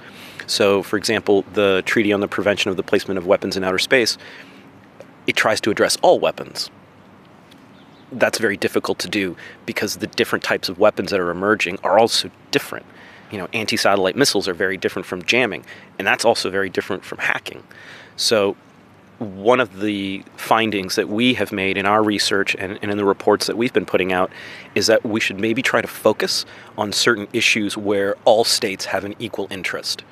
So, 0.47 0.83
for 0.83 0.97
example, 0.97 1.45
the 1.55 1.83
Treaty 1.87 2.13
on 2.13 2.21
the 2.21 2.29
Prevention 2.29 2.71
of 2.71 2.77
the 2.77 2.83
Placement 2.83 3.19
of 3.19 3.27
Weapons 3.27 3.57
in 3.57 3.65
Outer 3.65 3.79
Space, 3.79 4.19
it 5.27 5.37
tries 5.37 5.61
to 5.63 5.71
address 5.71 5.97
all 6.03 6.21
weapons. 6.21 6.71
That's 8.13 8.39
very 8.39 8.57
difficult 8.57 8.99
to 9.01 9.09
do 9.09 9.37
because 9.67 9.97
the 9.97 10.07
different 10.07 10.45
types 10.45 10.69
of 10.69 10.79
weapons 10.79 11.11
that 11.11 11.21
are 11.21 11.31
emerging 11.31 11.79
are 11.83 11.99
also 11.99 12.31
different. 12.51 12.87
You 13.31 13.39
know, 13.39 13.49
anti 13.53 13.77
satellite 13.77 14.17
missiles 14.17 14.47
are 14.47 14.55
very 14.55 14.77
different 14.77 15.07
from 15.07 15.25
jamming, 15.25 15.65
and 15.99 16.07
that's 16.07 16.25
also 16.25 16.51
very 16.51 16.69
different 16.69 17.05
from 17.05 17.19
hacking. 17.19 17.65
So, 18.17 18.57
one 19.19 19.61
of 19.61 19.81
the 19.81 20.25
findings 20.37 20.97
that 20.97 21.09
we 21.09 21.35
have 21.35 21.53
made 21.53 21.77
in 21.77 21.87
our 21.87 22.03
research 22.03 22.57
and, 22.59 22.79
and, 22.83 22.91
in 22.91 22.99
the 22.99 23.05
reports 23.05 23.47
that 23.47 23.57
we've 23.57 23.73
been 23.73 23.87
putting 23.87 24.13
out 24.13 24.31
is 24.75 24.89
that 24.89 25.05
we 25.05 25.21
should 25.21 25.39
maybe 25.39 25.63
try 25.63 25.81
to 25.81 25.89
focus 25.89 26.45
on 26.77 26.93
certain 26.93 27.29
issues 27.33 27.77
where 27.77 28.17
all 28.25 28.45
states 28.45 28.87
have 28.87 29.05
an 29.05 29.15
equal 29.19 29.47
interest. 29.51 30.03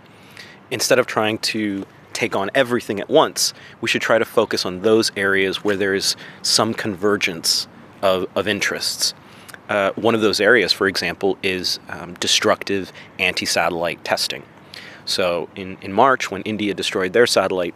Instead 0.71 0.99
of 0.99 1.07
trying 1.07 1.39
to 1.39 1.85
take 2.13 2.37
on 2.37 2.51
everything 2.55 3.01
at 3.01 3.09
once, 3.09 3.53
we 3.81 3.89
should 3.89 4.03
try 4.03 4.19
to 4.19 4.25
focus 4.25 4.65
on 4.65 4.83
those 4.83 5.11
areas 5.17 5.65
where 5.65 5.77
there 5.77 5.95
is 5.95 6.15
some 6.43 6.73
convergence 6.73 7.67
of, 8.03 8.27
of 8.37 8.47
interests. 8.47 9.15
Uh, 9.69 9.91
one 9.93 10.15
of 10.15 10.21
those 10.21 10.41
areas, 10.41 10.73
for 10.73 10.87
example, 10.87 11.39
is 11.43 11.79
um, 11.89 12.15
destructive 12.15 12.93
anti 13.19 13.47
satellite 13.47 14.05
testing. 14.05 14.43
So, 15.05 15.49
in, 15.57 15.79
in 15.83 15.93
March, 15.93 16.31
when 16.31 16.43
India 16.43 16.75
destroyed 16.75 17.13
their 17.13 17.27
satellite, 17.27 17.75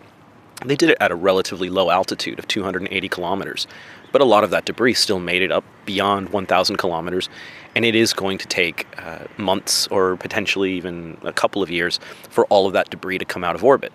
they 0.64 0.76
did 0.76 0.90
it 0.90 0.98
at 1.00 1.10
a 1.10 1.14
relatively 1.14 1.68
low 1.68 1.90
altitude 1.90 2.38
of 2.38 2.48
280 2.48 3.08
kilometers, 3.08 3.66
but 4.12 4.20
a 4.20 4.24
lot 4.24 4.44
of 4.44 4.50
that 4.50 4.64
debris 4.64 4.94
still 4.94 5.18
made 5.18 5.42
it 5.42 5.52
up 5.52 5.64
beyond 5.84 6.30
1,000 6.30 6.76
kilometers, 6.76 7.28
and 7.74 7.84
it 7.84 7.94
is 7.94 8.12
going 8.12 8.38
to 8.38 8.46
take 8.46 8.86
uh, 8.98 9.24
months 9.36 9.86
or 9.88 10.16
potentially 10.16 10.72
even 10.72 11.18
a 11.22 11.32
couple 11.32 11.62
of 11.62 11.70
years 11.70 12.00
for 12.30 12.46
all 12.46 12.66
of 12.66 12.72
that 12.72 12.88
debris 12.90 13.18
to 13.18 13.24
come 13.24 13.44
out 13.44 13.54
of 13.54 13.62
orbit. 13.62 13.92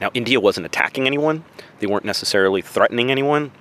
Now, 0.00 0.10
India 0.14 0.40
wasn't 0.40 0.64
attacking 0.64 1.06
anyone, 1.06 1.44
they 1.80 1.86
weren't 1.86 2.04
necessarily 2.04 2.62
threatening 2.62 3.10
anyone. 3.10 3.52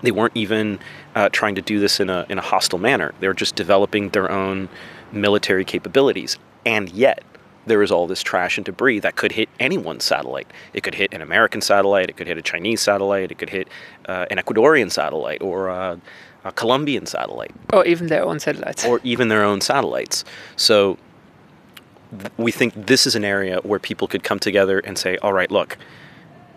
They 0.00 0.10
weren't 0.10 0.36
even 0.36 0.80
uh, 1.14 1.28
trying 1.28 1.54
to 1.56 1.62
do 1.62 1.78
this 1.78 2.00
in 2.00 2.08
a, 2.08 2.24
in 2.28 2.38
a 2.38 2.40
hostile 2.40 2.78
manner. 2.78 3.12
They 3.20 3.28
were 3.28 3.34
just 3.34 3.54
developing 3.54 4.08
their 4.08 4.30
own 4.30 4.68
military 5.12 5.64
capabilities. 5.64 6.38
And 6.64 6.88
yet, 6.90 7.22
there 7.66 7.82
is 7.82 7.92
all 7.92 8.06
this 8.06 8.22
trash 8.22 8.58
and 8.58 8.64
debris 8.64 8.98
that 9.00 9.16
could 9.16 9.32
hit 9.32 9.48
anyone's 9.60 10.04
satellite. 10.04 10.50
It 10.72 10.82
could 10.82 10.94
hit 10.94 11.12
an 11.12 11.22
American 11.22 11.60
satellite, 11.60 12.10
it 12.10 12.16
could 12.16 12.26
hit 12.26 12.38
a 12.38 12.42
Chinese 12.42 12.80
satellite, 12.80 13.30
it 13.30 13.38
could 13.38 13.50
hit 13.50 13.68
uh, 14.06 14.26
an 14.30 14.38
Ecuadorian 14.38 14.90
satellite 14.90 15.42
or 15.42 15.68
a, 15.68 16.00
a 16.44 16.52
Colombian 16.52 17.06
satellite. 17.06 17.52
Or 17.72 17.84
even 17.86 18.08
their 18.08 18.24
own 18.24 18.40
satellites. 18.40 18.84
Or 18.84 19.00
even 19.04 19.28
their 19.28 19.44
own 19.44 19.60
satellites. 19.60 20.24
So 20.56 20.98
th- 22.10 22.32
we 22.36 22.50
think 22.50 22.74
this 22.74 23.06
is 23.06 23.14
an 23.14 23.24
area 23.24 23.60
where 23.62 23.78
people 23.78 24.08
could 24.08 24.24
come 24.24 24.38
together 24.38 24.80
and 24.80 24.98
say, 24.98 25.16
all 25.18 25.32
right, 25.32 25.50
look, 25.50 25.78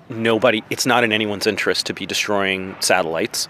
nobody, 0.10 0.64
it's 0.70 0.86
not 0.86 1.04
in 1.04 1.12
anyone's 1.12 1.48
interest 1.48 1.86
to 1.88 1.94
be 1.94 2.06
destroying 2.06 2.76
satellites. 2.80 3.48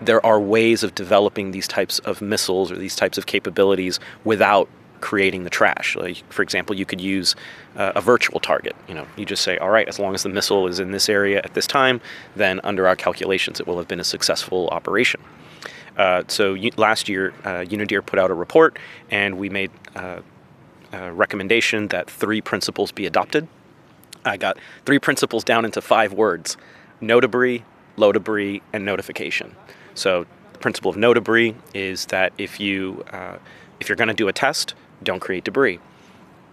There 0.00 0.24
are 0.26 0.38
ways 0.40 0.82
of 0.82 0.94
developing 0.94 1.52
these 1.52 1.66
types 1.68 2.00
of 2.00 2.20
missiles 2.20 2.70
or 2.70 2.76
these 2.76 2.96
types 2.96 3.16
of 3.16 3.26
capabilities 3.26 3.98
without 4.24 4.68
creating 5.00 5.44
the 5.44 5.50
trash. 5.50 5.96
Like, 5.96 6.22
for 6.30 6.42
example, 6.42 6.76
you 6.76 6.84
could 6.84 7.00
use 7.00 7.34
uh, 7.76 7.92
a 7.94 8.00
virtual 8.00 8.40
target. 8.40 8.74
You 8.88 8.94
know, 8.94 9.06
you 9.16 9.24
just 9.24 9.42
say, 9.42 9.58
all 9.58 9.70
right, 9.70 9.88
as 9.88 9.98
long 9.98 10.14
as 10.14 10.22
the 10.22 10.28
missile 10.28 10.66
is 10.66 10.80
in 10.80 10.90
this 10.90 11.08
area 11.08 11.40
at 11.44 11.54
this 11.54 11.66
time, 11.66 12.00
then 12.34 12.60
under 12.64 12.88
our 12.88 12.96
calculations, 12.96 13.60
it 13.60 13.66
will 13.66 13.78
have 13.78 13.88
been 13.88 14.00
a 14.00 14.04
successful 14.04 14.68
operation. 14.68 15.20
Uh, 15.96 16.22
so 16.28 16.56
last 16.76 17.08
year, 17.08 17.32
uh, 17.44 17.64
put 18.02 18.18
out 18.18 18.30
a 18.30 18.34
report, 18.34 18.78
and 19.10 19.38
we 19.38 19.48
made 19.48 19.70
uh, 19.94 20.20
a 20.92 21.12
recommendation 21.12 21.88
that 21.88 22.10
three 22.10 22.40
principles 22.40 22.92
be 22.92 23.06
adopted. 23.06 23.48
I 24.24 24.36
got 24.36 24.58
three 24.84 24.98
principles 24.98 25.44
down 25.44 25.64
into 25.64 25.80
five 25.80 26.12
words: 26.12 26.56
no 27.00 27.20
debris, 27.20 27.64
low 27.96 28.12
debris, 28.12 28.62
and 28.72 28.84
notification. 28.84 29.54
So 29.94 30.26
the 30.52 30.58
principle 30.58 30.90
of 30.90 30.96
no 30.96 31.14
debris 31.14 31.54
is 31.74 32.06
that 32.06 32.32
if 32.36 32.60
you 32.60 33.04
uh, 33.12 33.38
if 33.80 33.88
you're 33.88 33.96
going 33.96 34.08
to 34.08 34.14
do 34.14 34.28
a 34.28 34.32
test, 34.32 34.74
don't 35.02 35.20
create 35.20 35.44
debris. 35.44 35.78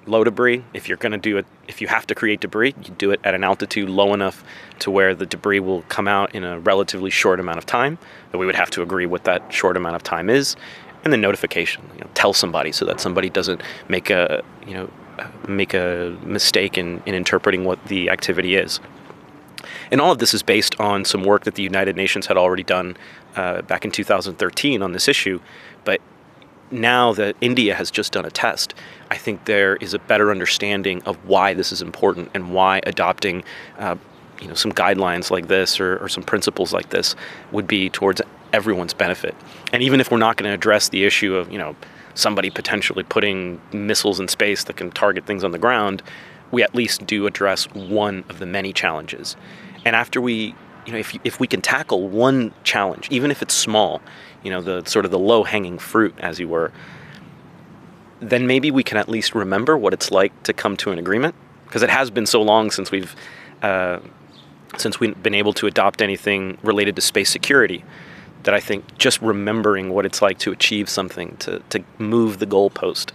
Low 0.05 0.23
debris, 0.23 0.65
if 0.73 0.89
you're 0.89 0.97
going 0.97 1.13
to 1.13 1.17
do 1.17 1.37
it, 1.37 1.45
if 1.67 1.79
you 1.79 1.87
have 1.87 2.05
to 2.07 2.15
create 2.15 2.41
debris, 2.41 2.75
you 2.83 2.93
do 2.97 3.11
it 3.11 3.21
at 3.23 3.33
an 3.35 3.43
altitude 3.43 3.89
low 3.89 4.13
enough 4.13 4.43
to 4.79 4.91
where 4.91 5.15
the 5.15 5.25
debris 5.25 5.61
will 5.61 5.83
come 5.83 6.09
out 6.09 6.35
in 6.35 6.43
a 6.43 6.59
relatively 6.59 7.09
short 7.09 7.39
amount 7.39 7.57
of 7.57 7.65
time. 7.65 7.97
That 8.31 8.37
we 8.37 8.45
would 8.45 8.55
have 8.55 8.69
to 8.71 8.81
agree 8.81 9.05
what 9.05 9.23
that 9.23 9.53
short 9.53 9.77
amount 9.77 9.95
of 9.95 10.03
time 10.03 10.29
is, 10.29 10.57
and 11.05 11.13
the 11.13 11.17
notification. 11.17 11.89
You 11.93 12.01
know, 12.01 12.09
tell 12.15 12.33
somebody 12.33 12.73
so 12.73 12.83
that 12.85 12.99
somebody 12.99 13.29
doesn't 13.29 13.61
make 13.87 14.09
a 14.09 14.43
you 14.67 14.73
know 14.73 14.89
make 15.47 15.73
a 15.73 16.17
mistake 16.23 16.77
in, 16.77 17.01
in 17.05 17.15
interpreting 17.15 17.63
what 17.63 17.83
the 17.85 18.09
activity 18.09 18.55
is. 18.55 18.79
And 19.91 20.01
all 20.01 20.11
of 20.11 20.19
this 20.19 20.33
is 20.33 20.43
based 20.43 20.79
on 20.79 21.05
some 21.05 21.23
work 21.23 21.43
that 21.43 21.55
the 21.55 21.63
United 21.63 21.95
Nations 21.95 22.27
had 22.27 22.37
already 22.37 22.63
done 22.63 22.97
uh, 23.35 23.61
back 23.61 23.85
in 23.85 23.91
2013 23.91 24.81
on 24.81 24.91
this 24.91 25.07
issue. 25.07 25.39
But 25.83 26.01
now 26.73 27.13
that 27.13 27.35
India 27.39 27.75
has 27.75 27.91
just 27.91 28.11
done 28.11 28.25
a 28.25 28.31
test, 28.31 28.73
I 29.11 29.17
think 29.17 29.45
there 29.45 29.75
is 29.77 29.93
a 29.93 29.99
better 29.99 30.31
understanding 30.31 31.01
of 31.03 31.15
why 31.25 31.53
this 31.53 31.71
is 31.71 31.81
important 31.81 32.31
and 32.33 32.53
why 32.53 32.81
adopting, 32.85 33.43
uh, 33.77 33.95
you 34.41 34.47
know, 34.47 34.55
some 34.55 34.71
guidelines 34.71 35.31
like 35.31 35.47
this 35.47 35.79
or, 35.79 35.97
or 35.97 36.09
some 36.09 36.23
principles 36.23 36.73
like 36.73 36.89
this 36.89 37.15
would 37.51 37.67
be 37.67 37.89
towards 37.89 38.21
everyone's 38.51 38.93
benefit. 38.93 39.35
And 39.71 39.83
even 39.83 39.99
if 39.99 40.11
we're 40.11 40.17
not 40.17 40.37
going 40.37 40.49
to 40.49 40.53
address 40.53 40.89
the 40.89 41.05
issue 41.05 41.35
of, 41.35 41.51
you 41.51 41.57
know, 41.57 41.75
somebody 42.15 42.49
potentially 42.49 43.03
putting 43.03 43.61
missiles 43.71 44.19
in 44.19 44.27
space 44.27 44.63
that 44.65 44.77
can 44.77 44.91
target 44.91 45.25
things 45.25 45.43
on 45.43 45.51
the 45.51 45.57
ground, 45.57 46.03
we 46.51 46.61
at 46.63 46.75
least 46.75 47.05
do 47.07 47.25
address 47.25 47.65
one 47.73 48.23
of 48.29 48.39
the 48.39 48.45
many 48.45 48.71
challenges. 48.73 49.35
And 49.85 49.95
after 49.95 50.21
we, 50.21 50.55
you 50.85 50.93
know, 50.93 50.99
if, 50.99 51.17
if 51.23 51.39
we 51.39 51.47
can 51.47 51.61
tackle 51.61 52.07
one 52.07 52.53
challenge, 52.63 53.07
even 53.09 53.31
if 53.31 53.41
it's 53.41 53.53
small, 53.53 54.01
you 54.43 54.51
know, 54.51 54.61
the 54.61 54.83
sort 54.85 55.05
of 55.05 55.11
the 55.11 55.19
low 55.19 55.43
hanging 55.43 55.79
fruit, 55.79 56.13
as 56.19 56.39
you 56.39 56.47
were, 56.47 56.71
then 58.19 58.47
maybe 58.47 58.71
we 58.71 58.83
can 58.83 58.97
at 58.97 59.09
least 59.09 59.35
remember 59.35 59.77
what 59.77 59.93
it's 59.93 60.11
like 60.11 60.43
to 60.43 60.53
come 60.53 60.77
to 60.77 60.91
an 60.91 60.99
agreement. 60.99 61.35
Because 61.65 61.81
it 61.81 61.89
has 61.89 62.11
been 62.11 62.25
so 62.25 62.41
long 62.41 62.69
since 62.69 62.91
we've 62.91 63.15
uh, 63.61 63.99
since 64.77 64.99
we've 64.99 65.21
been 65.21 65.33
able 65.33 65.53
to 65.53 65.67
adopt 65.67 66.01
anything 66.01 66.57
related 66.63 66.95
to 66.95 67.01
space 67.01 67.29
security 67.29 67.83
that 68.43 68.53
I 68.53 68.59
think 68.59 68.97
just 68.97 69.21
remembering 69.21 69.89
what 69.89 70.05
it's 70.05 70.21
like 70.21 70.37
to 70.39 70.51
achieve 70.51 70.89
something, 70.89 71.37
to, 71.37 71.59
to 71.69 71.83
move 71.97 72.39
the 72.39 72.45
goalpost, 72.45 73.11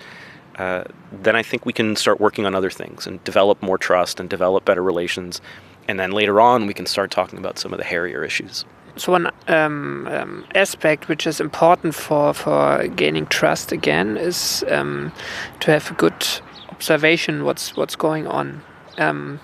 uh, 0.56 0.84
then 1.12 1.36
I 1.36 1.42
think 1.42 1.66
we 1.66 1.72
can 1.72 1.96
start 1.96 2.20
working 2.20 2.46
on 2.46 2.54
other 2.54 2.70
things 2.70 3.06
and 3.06 3.22
develop 3.24 3.60
more 3.62 3.76
trust 3.76 4.20
and 4.20 4.30
develop 4.30 4.64
better 4.64 4.82
relations. 4.82 5.40
And 5.86 6.00
then 6.00 6.12
later 6.12 6.40
on, 6.40 6.66
we 6.66 6.74
can 6.74 6.86
start 6.86 7.10
talking 7.10 7.38
about 7.38 7.58
some 7.58 7.72
of 7.72 7.78
the 7.78 7.84
hairier 7.84 8.24
issues 8.24 8.64
so 8.98 9.12
one 9.12 9.30
um, 9.46 10.06
um, 10.08 10.44
aspect 10.54 11.08
which 11.08 11.26
is 11.26 11.40
important 11.40 11.94
for 11.94 12.34
for 12.34 12.86
gaining 12.88 13.26
trust 13.26 13.72
again 13.72 14.16
is 14.16 14.64
um, 14.68 15.12
to 15.60 15.70
have 15.70 15.90
a 15.90 15.94
good 15.94 16.26
observation 16.70 17.44
what's 17.44 17.76
what's 17.76 17.96
going 17.96 18.26
on. 18.26 18.62
Um, 18.98 19.40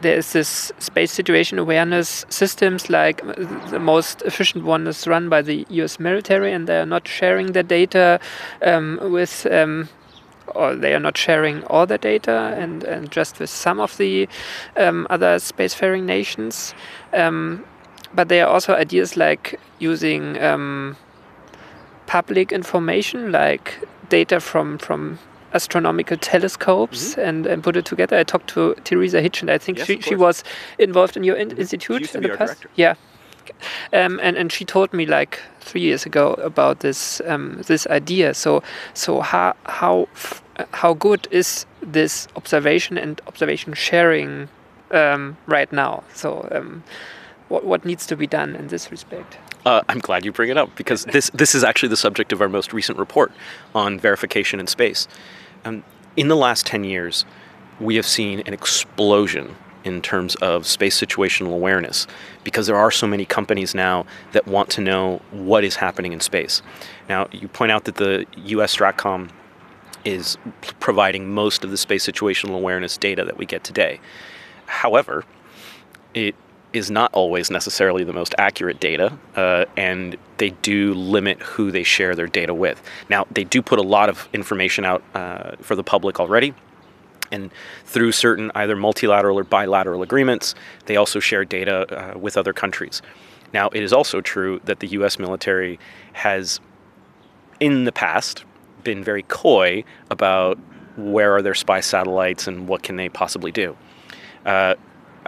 there 0.00 0.16
is 0.16 0.32
this 0.32 0.72
space 0.78 1.12
situation 1.12 1.58
awareness 1.58 2.24
systems 2.30 2.88
like 2.88 3.22
the 3.70 3.78
most 3.78 4.22
efficient 4.22 4.64
one 4.64 4.86
is 4.86 5.06
run 5.06 5.28
by 5.28 5.42
the 5.42 5.66
US 5.68 6.00
military 6.00 6.52
and 6.52 6.66
they 6.66 6.80
are 6.80 6.86
not 6.86 7.06
sharing 7.06 7.52
their 7.52 7.62
data 7.62 8.18
um, 8.62 8.98
with 9.02 9.46
um, 9.50 9.88
or 10.54 10.74
they 10.74 10.94
are 10.94 11.00
not 11.00 11.16
sharing 11.16 11.62
all 11.64 11.86
the 11.86 11.98
data 11.98 12.56
and, 12.58 12.82
and 12.84 13.10
just 13.10 13.38
with 13.38 13.50
some 13.50 13.78
of 13.78 13.96
the 13.98 14.28
um, 14.76 15.06
other 15.10 15.36
spacefaring 15.36 16.04
nations 16.04 16.74
um, 17.12 17.64
but 18.14 18.28
there 18.28 18.46
are 18.46 18.52
also 18.52 18.74
ideas 18.74 19.16
like 19.16 19.58
using 19.78 20.40
um, 20.42 20.96
public 22.06 22.52
information 22.52 23.32
like 23.32 23.78
data 24.08 24.40
from 24.40 24.78
from 24.78 25.18
astronomical 25.52 26.16
telescopes 26.16 27.14
mm 27.14 27.14
-hmm. 27.14 27.28
and, 27.28 27.46
and 27.46 27.62
put 27.62 27.76
it 27.76 27.84
together. 27.84 28.20
I 28.20 28.24
talked 28.24 28.54
to 28.54 28.74
Theresa 28.84 29.20
Hitchens. 29.20 29.50
I 29.50 29.58
think 29.58 29.78
yes, 29.78 29.86
she, 29.86 30.00
she 30.00 30.16
was 30.16 30.44
involved 30.78 31.16
in 31.16 31.24
your 31.24 31.38
in 31.38 31.50
institute 31.58 32.14
in 32.14 32.22
the 32.22 32.28
past. 32.28 32.38
Director. 32.38 32.70
Yeah. 32.76 32.94
Um, 33.92 34.20
and 34.22 34.36
and 34.36 34.52
she 34.52 34.64
told 34.64 34.92
me 34.92 35.06
like 35.06 35.38
three 35.60 35.80
years 35.80 36.06
ago 36.06 36.34
about 36.44 36.78
this 36.80 37.20
um, 37.26 37.62
this 37.66 37.86
idea. 37.86 38.34
So 38.34 38.62
so 38.94 39.20
how 39.20 39.52
how 39.64 40.08
how 40.72 40.94
good 40.94 41.28
is 41.30 41.66
this 41.92 42.28
observation 42.36 42.98
and 42.98 43.20
observation 43.26 43.74
sharing 43.74 44.48
um, 44.90 45.36
right 45.46 45.72
now? 45.72 46.02
So 46.14 46.48
um, 46.52 46.82
what 47.50 47.64
what 47.64 47.84
needs 47.84 48.06
to 48.06 48.16
be 48.16 48.26
done 48.26 48.56
in 48.56 48.68
this 48.68 48.90
respect? 48.90 49.36
Uh, 49.66 49.82
I'm 49.88 49.98
glad 49.98 50.24
you 50.24 50.32
bring 50.32 50.48
it 50.48 50.56
up 50.56 50.74
because 50.76 51.04
this 51.04 51.30
this 51.34 51.54
is 51.54 51.62
actually 51.62 51.90
the 51.90 51.96
subject 51.96 52.32
of 52.32 52.40
our 52.40 52.48
most 52.48 52.72
recent 52.72 52.98
report 52.98 53.32
on 53.74 53.98
verification 53.98 54.60
in 54.60 54.66
space. 54.66 55.06
Um, 55.64 55.84
in 56.16 56.28
the 56.28 56.36
last 56.36 56.66
10 56.66 56.84
years, 56.84 57.24
we 57.78 57.96
have 57.96 58.06
seen 58.06 58.40
an 58.40 58.54
explosion 58.54 59.56
in 59.84 60.02
terms 60.02 60.34
of 60.36 60.66
space 60.66 60.98
situational 60.98 61.52
awareness 61.52 62.06
because 62.44 62.66
there 62.66 62.76
are 62.76 62.90
so 62.90 63.06
many 63.06 63.24
companies 63.24 63.74
now 63.74 64.04
that 64.32 64.46
want 64.46 64.68
to 64.70 64.80
know 64.80 65.20
what 65.30 65.64
is 65.64 65.76
happening 65.76 66.12
in 66.12 66.20
space. 66.20 66.62
Now, 67.08 67.28
you 67.32 67.48
point 67.48 67.72
out 67.72 67.84
that 67.84 67.96
the 67.96 68.26
US 68.36 68.76
STRATCOM 68.76 69.30
is 70.04 70.36
providing 70.80 71.32
most 71.32 71.64
of 71.64 71.70
the 71.70 71.76
space 71.76 72.06
situational 72.06 72.54
awareness 72.54 72.96
data 72.96 73.24
that 73.24 73.36
we 73.36 73.46
get 73.46 73.64
today. 73.64 74.00
However, 74.66 75.24
it 76.14 76.34
is 76.72 76.90
not 76.90 77.12
always 77.12 77.50
necessarily 77.50 78.04
the 78.04 78.12
most 78.12 78.34
accurate 78.38 78.80
data, 78.80 79.16
uh, 79.36 79.64
and 79.76 80.16
they 80.38 80.50
do 80.50 80.94
limit 80.94 81.40
who 81.40 81.70
they 81.70 81.82
share 81.82 82.14
their 82.14 82.26
data 82.26 82.54
with. 82.54 82.82
Now, 83.08 83.26
they 83.30 83.44
do 83.44 83.60
put 83.60 83.78
a 83.78 83.82
lot 83.82 84.08
of 84.08 84.28
information 84.32 84.84
out 84.84 85.02
uh, 85.14 85.56
for 85.60 85.74
the 85.74 85.82
public 85.82 86.20
already, 86.20 86.54
and 87.32 87.50
through 87.84 88.12
certain 88.12 88.50
either 88.54 88.76
multilateral 88.76 89.38
or 89.38 89.44
bilateral 89.44 90.02
agreements, 90.02 90.54
they 90.86 90.96
also 90.96 91.20
share 91.20 91.44
data 91.44 92.14
uh, 92.14 92.18
with 92.18 92.36
other 92.36 92.52
countries. 92.52 93.02
Now, 93.52 93.68
it 93.68 93.82
is 93.82 93.92
also 93.92 94.20
true 94.20 94.60
that 94.64 94.80
the 94.80 94.88
US 94.88 95.18
military 95.18 95.78
has, 96.12 96.60
in 97.58 97.84
the 97.84 97.92
past, 97.92 98.44
been 98.84 99.02
very 99.02 99.22
coy 99.22 99.84
about 100.10 100.58
where 100.96 101.34
are 101.34 101.42
their 101.42 101.54
spy 101.54 101.80
satellites 101.80 102.46
and 102.46 102.68
what 102.68 102.82
can 102.82 102.96
they 102.96 103.08
possibly 103.08 103.52
do. 103.52 103.76
Uh, 104.44 104.74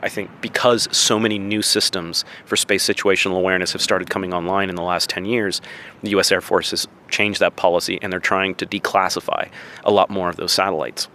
I 0.02 0.08
think 0.08 0.30
because 0.40 0.88
so 0.90 1.18
many 1.18 1.38
new 1.38 1.62
systems 1.62 2.24
for 2.44 2.56
space 2.56 2.84
situational 2.84 3.36
awareness 3.36 3.72
have 3.72 3.82
started 3.82 4.10
coming 4.10 4.34
online 4.34 4.68
in 4.68 4.74
the 4.74 4.82
last 4.82 5.08
10 5.08 5.24
years, 5.24 5.60
the 6.02 6.10
US 6.10 6.32
Air 6.32 6.40
Force 6.40 6.70
has 6.72 6.88
changed 7.08 7.40
that 7.40 7.56
policy 7.56 7.98
and 8.02 8.12
they're 8.12 8.20
trying 8.20 8.54
to 8.56 8.66
declassify 8.66 9.48
a 9.84 9.92
lot 9.92 10.10
more 10.10 10.28
of 10.28 10.36
those 10.36 10.52
satellites. 10.52 11.08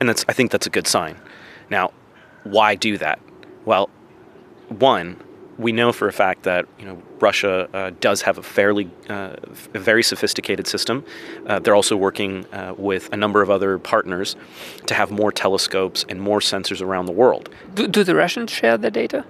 And 0.00 0.08
that's 0.08 0.24
I 0.28 0.32
think 0.32 0.50
that's 0.50 0.66
a 0.66 0.70
good 0.70 0.86
sign. 0.86 1.16
Now, 1.70 1.92
why 2.44 2.74
do 2.74 2.98
that? 2.98 3.18
Well, 3.64 3.88
one, 4.68 5.22
we 5.58 5.72
know 5.72 5.92
for 5.92 6.08
a 6.08 6.12
fact 6.12 6.44
that 6.44 6.66
you 6.78 6.84
know 6.84 7.02
Russia 7.20 7.68
uh, 7.74 7.90
does 8.00 8.22
have 8.22 8.38
a 8.38 8.42
fairly 8.42 8.90
uh, 9.08 9.36
a 9.74 9.78
very 9.78 10.02
sophisticated 10.02 10.66
system. 10.66 11.04
Uh, 11.46 11.58
they're 11.58 11.74
also 11.74 11.96
working 11.96 12.46
uh, 12.52 12.74
with 12.76 13.12
a 13.12 13.16
number 13.16 13.42
of 13.42 13.50
other 13.50 13.78
partners 13.78 14.36
to 14.86 14.94
have 14.94 15.10
more 15.10 15.32
telescopes 15.32 16.04
and 16.08 16.20
more 16.20 16.40
sensors 16.40 16.80
around 16.80 17.06
the 17.06 17.12
world. 17.12 17.48
Do, 17.74 17.86
do 17.86 18.04
the 18.04 18.14
Russians 18.14 18.50
share 18.50 18.78
the 18.78 18.90
data? 18.90 19.24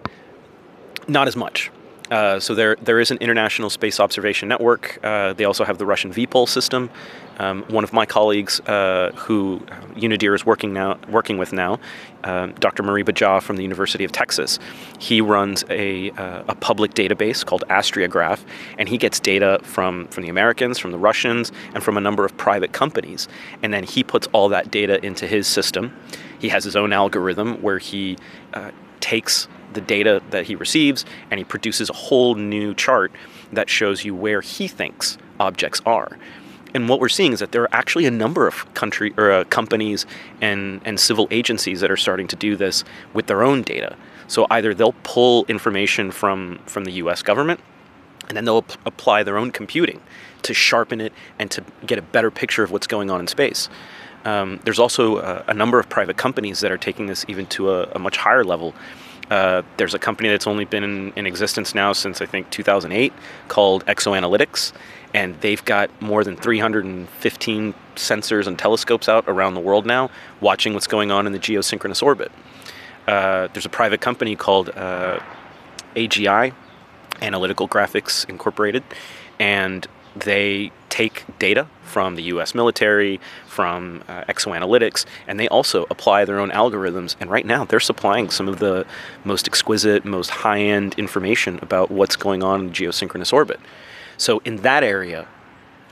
Not 1.08 1.28
as 1.28 1.36
much. 1.36 1.70
Uh, 2.12 2.38
so 2.38 2.54
there, 2.54 2.76
there 2.82 3.00
is 3.00 3.10
an 3.10 3.16
international 3.22 3.70
space 3.70 3.98
observation 3.98 4.46
network. 4.46 4.98
Uh, 5.02 5.32
they 5.32 5.46
also 5.46 5.64
have 5.64 5.78
the 5.78 5.86
Russian 5.86 6.12
VPOL 6.12 6.46
system. 6.46 6.90
Um, 7.38 7.62
one 7.68 7.84
of 7.84 7.94
my 7.94 8.04
colleagues, 8.04 8.60
uh, 8.60 9.12
who 9.14 9.60
Unidir 9.96 10.34
is 10.34 10.44
working 10.44 10.74
now, 10.74 10.98
working 11.08 11.38
with 11.38 11.54
now, 11.54 11.80
um, 12.24 12.52
Dr. 12.60 12.82
Moriba 12.82 13.14
Jah 13.14 13.40
from 13.40 13.56
the 13.56 13.62
University 13.62 14.04
of 14.04 14.12
Texas, 14.12 14.58
he 14.98 15.22
runs 15.22 15.64
a, 15.70 16.10
uh, 16.10 16.44
a 16.48 16.54
public 16.54 16.92
database 16.92 17.46
called 17.46 17.64
ASTRIAGraph, 17.70 18.44
and 18.76 18.90
he 18.90 18.98
gets 18.98 19.18
data 19.18 19.58
from 19.62 20.06
from 20.08 20.22
the 20.22 20.28
Americans, 20.28 20.78
from 20.78 20.90
the 20.90 20.98
Russians, 20.98 21.50
and 21.74 21.82
from 21.82 21.96
a 21.96 22.00
number 22.00 22.26
of 22.26 22.36
private 22.36 22.74
companies, 22.74 23.26
and 23.62 23.72
then 23.72 23.84
he 23.84 24.04
puts 24.04 24.28
all 24.32 24.50
that 24.50 24.70
data 24.70 25.04
into 25.04 25.26
his 25.26 25.46
system. 25.46 25.96
He 26.38 26.50
has 26.50 26.62
his 26.62 26.76
own 26.76 26.92
algorithm 26.92 27.62
where 27.62 27.78
he 27.78 28.18
uh, 28.52 28.70
takes 29.00 29.48
the 29.74 29.80
data 29.80 30.22
that 30.30 30.46
he 30.46 30.54
receives 30.54 31.04
and 31.30 31.38
he 31.38 31.44
produces 31.44 31.90
a 31.90 31.94
whole 31.94 32.34
new 32.34 32.74
chart 32.74 33.12
that 33.52 33.68
shows 33.68 34.04
you 34.04 34.14
where 34.14 34.40
he 34.40 34.68
thinks 34.68 35.18
objects 35.38 35.80
are. 35.86 36.18
And 36.74 36.88
what 36.88 37.00
we're 37.00 37.08
seeing 37.10 37.32
is 37.32 37.40
that 37.40 37.52
there 37.52 37.62
are 37.62 37.74
actually 37.74 38.06
a 38.06 38.10
number 38.10 38.46
of 38.46 38.72
country 38.74 39.12
or 39.18 39.30
uh, 39.30 39.44
companies 39.44 40.06
and, 40.40 40.80
and 40.84 40.98
civil 40.98 41.28
agencies 41.30 41.80
that 41.80 41.90
are 41.90 41.96
starting 41.96 42.26
to 42.28 42.36
do 42.36 42.56
this 42.56 42.82
with 43.12 43.26
their 43.26 43.42
own 43.42 43.62
data. 43.62 43.96
So 44.26 44.46
either 44.50 44.72
they'll 44.72 44.94
pull 45.02 45.44
information 45.46 46.10
from, 46.10 46.60
from 46.64 46.84
the 46.84 46.92
US 46.92 47.22
government 47.22 47.60
and 48.28 48.36
then 48.36 48.44
they'll 48.44 48.64
apply 48.86 49.22
their 49.22 49.36
own 49.36 49.50
computing 49.50 50.00
to 50.42 50.54
sharpen 50.54 51.00
it 51.00 51.12
and 51.38 51.50
to 51.50 51.62
get 51.86 51.98
a 51.98 52.02
better 52.02 52.30
picture 52.30 52.62
of 52.62 52.70
what's 52.70 52.86
going 52.86 53.10
on 53.10 53.20
in 53.20 53.26
space. 53.26 53.68
Um, 54.24 54.60
there's 54.64 54.78
also 54.78 55.18
a, 55.18 55.44
a, 55.48 55.54
number 55.54 55.80
of 55.80 55.88
private 55.88 56.16
companies 56.16 56.60
that 56.60 56.70
are 56.70 56.78
taking 56.78 57.06
this 57.06 57.24
even 57.26 57.46
to 57.46 57.72
a, 57.72 57.82
a 57.92 57.98
much 57.98 58.16
higher 58.16 58.44
level 58.44 58.72
uh, 59.32 59.62
there's 59.78 59.94
a 59.94 59.98
company 59.98 60.28
that's 60.28 60.46
only 60.46 60.66
been 60.66 60.84
in, 60.84 61.10
in, 61.16 61.26
existence 61.26 61.74
now 61.74 61.94
since 61.94 62.20
I 62.20 62.26
think 62.26 62.50
2008 62.50 63.14
called 63.48 63.82
Exoanalytics, 63.86 64.74
and 65.14 65.40
they've 65.40 65.64
got 65.64 65.88
more 66.02 66.22
than 66.22 66.36
315 66.36 67.74
sensors 67.96 68.46
and 68.46 68.58
telescopes 68.58 69.08
out 69.08 69.24
around 69.26 69.54
the 69.54 69.60
world 69.60 69.86
now, 69.86 70.10
watching 70.42 70.74
what's 70.74 70.86
going 70.86 71.10
on 71.10 71.26
in 71.26 71.32
the 71.32 71.38
geosynchronous 71.38 72.02
orbit. 72.02 72.30
Uh, 73.08 73.48
there's 73.54 73.64
a 73.64 73.70
private 73.70 74.02
company 74.02 74.36
called 74.36 74.68
uh, 74.68 75.18
AGI, 75.96 76.52
Analytical 77.22 77.66
Graphics 77.66 78.28
Incorporated, 78.28 78.84
and 79.40 79.86
they 80.14 80.70
take 80.92 81.24
data 81.38 81.66
from 81.84 82.16
the 82.16 82.22
US 82.24 82.54
military, 82.54 83.18
from 83.46 84.04
uh, 84.08 84.24
exoanalytics, 84.24 85.06
and 85.26 85.40
they 85.40 85.48
also 85.48 85.86
apply 85.88 86.26
their 86.26 86.38
own 86.38 86.50
algorithms. 86.50 87.16
And 87.18 87.30
right 87.30 87.46
now, 87.46 87.64
they're 87.64 87.80
supplying 87.80 88.28
some 88.28 88.46
of 88.46 88.58
the 88.58 88.84
most 89.24 89.48
exquisite, 89.48 90.04
most 90.04 90.28
high 90.28 90.60
end 90.60 90.94
information 90.98 91.58
about 91.62 91.90
what's 91.90 92.14
going 92.14 92.42
on 92.42 92.60
in 92.60 92.70
geosynchronous 92.72 93.32
orbit. 93.32 93.58
So, 94.18 94.42
in 94.44 94.56
that 94.56 94.84
area, 94.84 95.26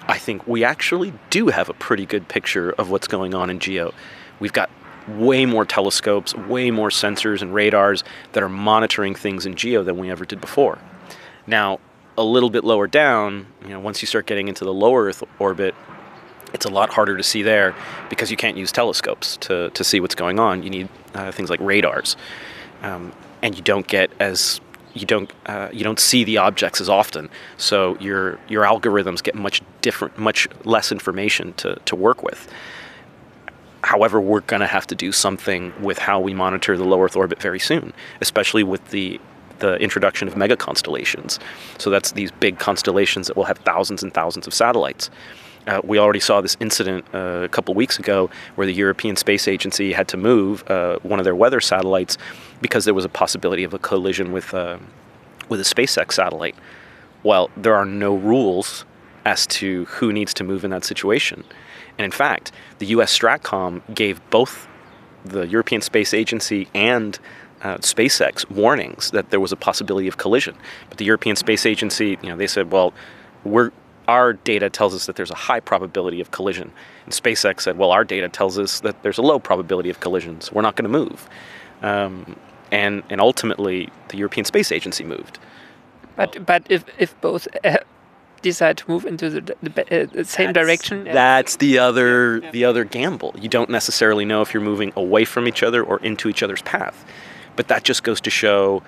I 0.06 0.18
think 0.18 0.46
we 0.46 0.64
actually 0.64 1.14
do 1.30 1.48
have 1.48 1.70
a 1.70 1.74
pretty 1.74 2.04
good 2.04 2.28
picture 2.28 2.70
of 2.72 2.90
what's 2.90 3.08
going 3.08 3.34
on 3.34 3.48
in 3.48 3.58
geo. 3.58 3.94
We've 4.38 4.52
got 4.52 4.68
way 5.08 5.46
more 5.46 5.64
telescopes, 5.64 6.34
way 6.34 6.70
more 6.70 6.90
sensors 6.90 7.40
and 7.40 7.54
radars 7.54 8.04
that 8.32 8.42
are 8.42 8.50
monitoring 8.50 9.14
things 9.14 9.46
in 9.46 9.54
geo 9.54 9.82
than 9.82 9.96
we 9.96 10.10
ever 10.10 10.26
did 10.26 10.42
before. 10.42 10.78
Now, 11.46 11.80
a 12.20 12.22
little 12.22 12.50
bit 12.50 12.64
lower 12.64 12.86
down, 12.86 13.46
you 13.62 13.70
know, 13.70 13.80
once 13.80 14.02
you 14.02 14.06
start 14.06 14.26
getting 14.26 14.46
into 14.46 14.62
the 14.62 14.74
lower 14.74 15.04
Earth 15.04 15.24
orbit, 15.38 15.74
it's 16.52 16.66
a 16.66 16.68
lot 16.68 16.90
harder 16.90 17.16
to 17.16 17.22
see 17.22 17.42
there 17.42 17.74
because 18.10 18.30
you 18.30 18.36
can't 18.36 18.58
use 18.58 18.70
telescopes 18.70 19.38
to, 19.38 19.70
to 19.70 19.82
see 19.82 20.00
what's 20.00 20.14
going 20.14 20.38
on. 20.38 20.62
You 20.62 20.68
need 20.68 20.88
uh, 21.14 21.32
things 21.32 21.48
like 21.48 21.60
radars, 21.60 22.16
um, 22.82 23.12
and 23.42 23.56
you 23.56 23.62
don't 23.62 23.86
get 23.86 24.10
as 24.20 24.60
you 24.92 25.06
don't 25.06 25.32
uh, 25.46 25.70
you 25.72 25.82
don't 25.82 25.98
see 25.98 26.24
the 26.24 26.36
objects 26.36 26.80
as 26.80 26.90
often. 26.90 27.30
So 27.56 27.96
your 28.00 28.38
your 28.48 28.64
algorithms 28.64 29.22
get 29.22 29.34
much 29.34 29.62
different, 29.80 30.18
much 30.18 30.46
less 30.64 30.92
information 30.92 31.54
to, 31.54 31.76
to 31.86 31.96
work 31.96 32.22
with. 32.22 32.52
However, 33.82 34.20
we're 34.20 34.40
going 34.40 34.60
to 34.60 34.66
have 34.66 34.86
to 34.88 34.94
do 34.94 35.10
something 35.10 35.72
with 35.80 35.98
how 35.98 36.20
we 36.20 36.34
monitor 36.34 36.76
the 36.76 36.84
low 36.84 37.02
Earth 37.02 37.16
orbit 37.16 37.40
very 37.40 37.58
soon, 37.58 37.94
especially 38.20 38.62
with 38.62 38.90
the 38.90 39.18
the 39.60 39.76
introduction 39.76 40.28
of 40.28 40.36
mega 40.36 40.56
constellations. 40.56 41.38
So 41.78 41.90
that's 41.90 42.12
these 42.12 42.32
big 42.32 42.58
constellations 42.58 43.28
that 43.28 43.36
will 43.36 43.44
have 43.44 43.58
thousands 43.58 44.02
and 44.02 44.12
thousands 44.12 44.46
of 44.46 44.54
satellites. 44.54 45.10
Uh, 45.66 45.80
we 45.84 45.98
already 45.98 46.20
saw 46.20 46.40
this 46.40 46.56
incident 46.58 47.04
uh, 47.14 47.42
a 47.44 47.48
couple 47.48 47.74
weeks 47.74 47.98
ago 47.98 48.30
where 48.54 48.66
the 48.66 48.72
European 48.72 49.14
Space 49.16 49.46
Agency 49.46 49.92
had 49.92 50.08
to 50.08 50.16
move 50.16 50.68
uh, 50.70 50.98
one 51.02 51.20
of 51.20 51.24
their 51.24 51.36
weather 51.36 51.60
satellites 51.60 52.16
because 52.62 52.84
there 52.84 52.94
was 52.94 53.04
a 53.04 53.10
possibility 53.10 53.62
of 53.62 53.74
a 53.74 53.78
collision 53.78 54.32
with 54.32 54.54
uh, 54.54 54.78
with 55.48 55.60
a 55.60 55.64
SpaceX 55.64 56.12
satellite. 56.12 56.54
Well, 57.22 57.50
there 57.56 57.74
are 57.74 57.84
no 57.84 58.14
rules 58.14 58.84
as 59.24 59.46
to 59.46 59.84
who 59.86 60.12
needs 60.12 60.32
to 60.34 60.44
move 60.44 60.64
in 60.64 60.70
that 60.70 60.84
situation. 60.84 61.44
And 61.98 62.04
in 62.04 62.10
fact, 62.10 62.52
the 62.78 62.86
US 62.86 63.16
Stratcom 63.16 63.82
gave 63.94 64.20
both 64.30 64.66
the 65.24 65.46
European 65.46 65.82
Space 65.82 66.14
Agency 66.14 66.68
and 66.74 67.18
uh, 67.62 67.76
SpaceX 67.78 68.48
warnings 68.50 69.10
that 69.10 69.30
there 69.30 69.40
was 69.40 69.52
a 69.52 69.56
possibility 69.56 70.08
of 70.08 70.16
collision. 70.16 70.56
But 70.88 70.98
the 70.98 71.04
European 71.04 71.36
Space 71.36 71.66
Agency, 71.66 72.18
you 72.22 72.28
know, 72.28 72.36
they 72.36 72.46
said, 72.46 72.70
well, 72.72 72.92
we're 73.44 73.72
our 74.08 74.32
data 74.32 74.68
tells 74.68 74.92
us 74.92 75.06
that 75.06 75.14
there's 75.14 75.30
a 75.30 75.36
high 75.36 75.60
probability 75.60 76.20
of 76.20 76.32
collision. 76.32 76.72
And 77.04 77.14
SpaceX 77.14 77.60
said, 77.60 77.78
well, 77.78 77.92
our 77.92 78.02
data 78.02 78.28
tells 78.28 78.58
us 78.58 78.80
that 78.80 79.00
there's 79.04 79.18
a 79.18 79.22
low 79.22 79.38
probability 79.38 79.88
of 79.88 80.00
collisions. 80.00 80.50
We're 80.50 80.62
not 80.62 80.74
going 80.74 80.90
to 80.90 80.98
move. 80.98 81.28
Um, 81.80 82.34
and, 82.72 83.04
and 83.08 83.20
ultimately, 83.20 83.88
the 84.08 84.16
European 84.16 84.44
Space 84.44 84.72
Agency 84.72 85.04
moved. 85.04 85.38
But, 86.16 86.44
but 86.44 86.66
if, 86.68 86.84
if 86.98 87.18
both 87.20 87.46
uh, 87.64 87.78
decide 88.42 88.78
to 88.78 88.90
move 88.90 89.04
into 89.04 89.30
the, 89.30 89.56
the, 89.62 90.02
uh, 90.02 90.06
the 90.12 90.24
same 90.24 90.52
that's, 90.52 90.66
direction. 90.66 91.04
That's 91.04 91.56
the 91.56 91.78
other 91.78 92.38
yeah. 92.38 92.50
the 92.50 92.64
other 92.64 92.84
gamble. 92.84 93.34
You 93.38 93.48
don't 93.48 93.70
necessarily 93.70 94.24
know 94.24 94.42
if 94.42 94.52
you're 94.52 94.62
moving 94.62 94.92
away 94.96 95.24
from 95.24 95.46
each 95.46 95.62
other 95.62 95.82
or 95.82 96.00
into 96.00 96.28
each 96.28 96.42
other's 96.42 96.62
path. 96.62 97.04
But 97.56 97.68
that 97.68 97.84
just 97.84 98.02
goes 98.02 98.20
to 98.22 98.30
show 98.30 98.82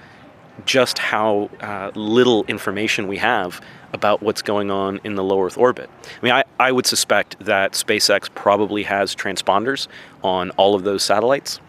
just 0.67 0.99
how 0.99 1.51
uh, 1.61 1.91
little 1.95 2.45
information 2.45 3.09
we 3.09 3.19
have 3.19 3.61
about 3.93 4.23
what's 4.23 4.43
going 4.43 4.71
on 4.71 5.01
in 5.05 5.15
the 5.15 5.25
low 5.25 5.43
Earth 5.43 5.59
orbit. 5.59 5.91
I 6.05 6.25
mean, 6.25 6.33
I, 6.33 6.45
I 6.59 6.73
would 6.73 6.87
suspect 6.87 7.37
that 7.41 7.73
SpaceX 7.73 8.33
probably 8.35 8.85
has 8.85 9.15
transponders 9.15 9.89
on 10.23 10.51
all 10.53 10.75
of 10.75 10.85
those 10.85 11.03
satellites, 11.03 11.61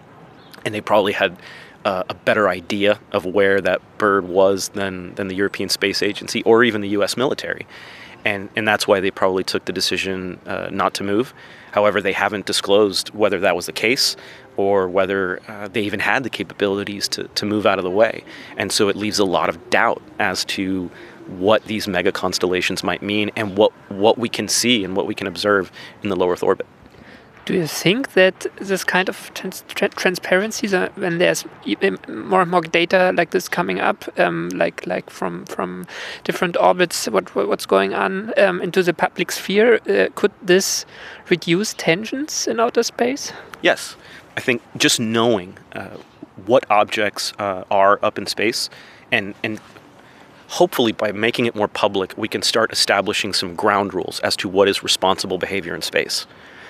and 0.65 0.73
they 0.73 0.81
probably 0.81 1.13
had 1.13 1.37
uh, 1.85 2.03
a 2.09 2.13
better 2.13 2.47
idea 2.47 2.99
of 3.11 3.25
where 3.25 3.59
that 3.61 3.81
bird 3.97 4.27
was 4.27 4.69
than, 4.69 5.15
than 5.15 5.27
the 5.27 5.35
European 5.35 5.69
Space 5.69 6.01
Agency 6.01 6.41
or 6.43 6.63
even 6.63 6.81
the 6.81 6.89
US 6.89 7.17
military. 7.17 7.67
And, 8.25 8.49
and 8.55 8.65
that's 8.65 8.87
why 8.87 9.01
they 9.01 9.11
probably 9.11 9.43
took 9.43 9.65
the 9.65 9.73
decision 9.73 10.39
uh, 10.45 10.69
not 10.71 10.93
to 10.95 11.03
move. 11.03 11.33
However, 11.73 12.01
they 12.01 12.13
haven't 12.13 12.45
disclosed 12.45 13.09
whether 13.09 13.39
that 13.41 13.55
was 13.55 13.65
the 13.65 13.73
case 13.73 14.15
or 14.57 14.87
whether 14.87 15.41
uh, 15.47 15.67
they 15.67 15.81
even 15.81 15.99
had 15.99 16.23
the 16.23 16.29
capabilities 16.29 17.07
to, 17.09 17.27
to 17.29 17.45
move 17.45 17.65
out 17.65 17.77
of 17.79 17.83
the 17.83 17.91
way. 17.91 18.23
And 18.57 18.71
so 18.71 18.89
it 18.89 18.95
leaves 18.95 19.19
a 19.19 19.25
lot 19.25 19.49
of 19.49 19.69
doubt 19.69 20.01
as 20.19 20.45
to 20.45 20.89
what 21.27 21.63
these 21.65 21.87
mega 21.87 22.11
constellations 22.11 22.83
might 22.83 23.01
mean 23.01 23.31
and 23.35 23.57
what, 23.57 23.71
what 23.89 24.17
we 24.17 24.29
can 24.29 24.47
see 24.47 24.83
and 24.83 24.95
what 24.95 25.07
we 25.07 25.15
can 25.15 25.27
observe 25.27 25.71
in 26.01 26.09
the 26.09 26.15
low 26.15 26.29
Earth 26.29 26.43
orbit. 26.43 26.67
Do 27.45 27.53
you 27.53 27.67
think 27.67 28.13
that 28.13 28.45
this 28.55 28.85
kind 28.85 29.09
of 29.09 29.33
trans 29.33 29.65
tra 29.67 29.89
transparency, 29.89 30.67
when 30.95 31.17
there's 31.17 31.43
more 32.07 32.41
and 32.41 32.49
more 32.49 32.61
data 32.61 33.11
like 33.17 33.31
this 33.31 33.49
coming 33.49 33.81
up, 33.81 34.05
um, 34.17 34.47
like 34.53 34.87
like 34.87 35.09
from 35.09 35.45
from 35.45 35.85
different 36.23 36.55
orbits, 36.55 37.05
what 37.09 37.35
what's 37.35 37.65
going 37.65 37.93
on 37.93 38.31
um, 38.37 38.61
into 38.61 38.81
the 38.81 38.93
public 38.93 39.29
sphere, 39.29 39.81
uh, 39.89 40.07
could 40.15 40.31
this 40.41 40.85
reduce 41.29 41.73
tensions 41.73 42.47
in 42.47 42.61
outer 42.61 42.83
space? 42.83 43.33
Yes, 43.61 43.97
I 44.35 44.41
think 44.41 44.61
just 44.77 44.99
knowing 44.99 45.57
uh, 45.73 45.97
what 46.45 46.65
objects 46.69 47.33
uh, 47.39 47.63
are 47.69 47.99
up 48.01 48.17
in 48.17 48.25
space, 48.25 48.69
and 49.11 49.35
and 49.43 49.59
hopefully 50.47 50.91
by 50.91 51.11
making 51.11 51.45
it 51.45 51.55
more 51.55 51.67
public, 51.67 52.15
we 52.17 52.27
can 52.27 52.41
start 52.41 52.71
establishing 52.71 53.33
some 53.33 53.55
ground 53.55 53.93
rules 53.93 54.19
as 54.19 54.35
to 54.37 54.49
what 54.49 54.67
is 54.67 54.83
responsible 54.83 55.37
behavior 55.37 55.73
in 55.73 55.81
space. 55.81 56.27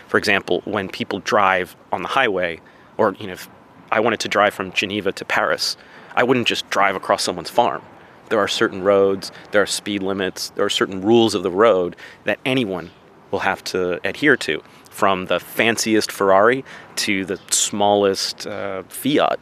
For 0.08 0.18
example, 0.18 0.62
when 0.66 0.90
people 0.90 1.20
drive 1.20 1.76
on 1.92 2.02
the 2.02 2.08
highway, 2.08 2.60
or 2.98 3.14
you 3.20 3.28
know, 3.28 3.34
if 3.34 3.50
I 3.92 4.00
wanted 4.00 4.20
to 4.22 4.28
drive 4.28 4.54
from 4.54 4.72
Geneva 4.72 5.12
to 5.14 5.26
Paris, 5.26 5.78
I 6.16 6.24
wouldn't 6.24 6.48
just 6.48 6.70
drive 6.70 6.96
across 6.96 7.24
someone's 7.24 7.50
farm. 7.50 7.82
There 8.30 8.40
are 8.40 8.48
certain 8.48 8.84
roads, 8.84 9.32
there 9.52 9.62
are 9.62 9.68
speed 9.68 10.02
limits, 10.02 10.50
there 10.52 10.66
are 10.66 10.70
certain 10.70 11.02
rules 11.02 11.36
of 11.36 11.44
the 11.44 11.52
road 11.52 11.96
that 12.24 12.40
anyone 12.46 12.92
will 13.32 13.40
have 13.40 13.64
to 13.66 14.00
adhere 14.08 14.38
to, 14.38 14.64
from 14.94 15.26
the 15.26 15.40
fanciest 15.40 16.12
Ferrari 16.12 16.64
to 16.96 17.26
the 17.26 17.40
smallest 17.50 18.46
uh, 18.46 18.84
Fiat. 18.84 19.40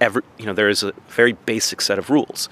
Every, 0.00 0.22
you 0.38 0.46
know, 0.46 0.54
there 0.54 0.70
is 0.70 0.82
a 0.82 0.92
very 1.08 1.32
basic 1.32 1.82
set 1.82 1.98
of 1.98 2.08
rules. 2.08 2.48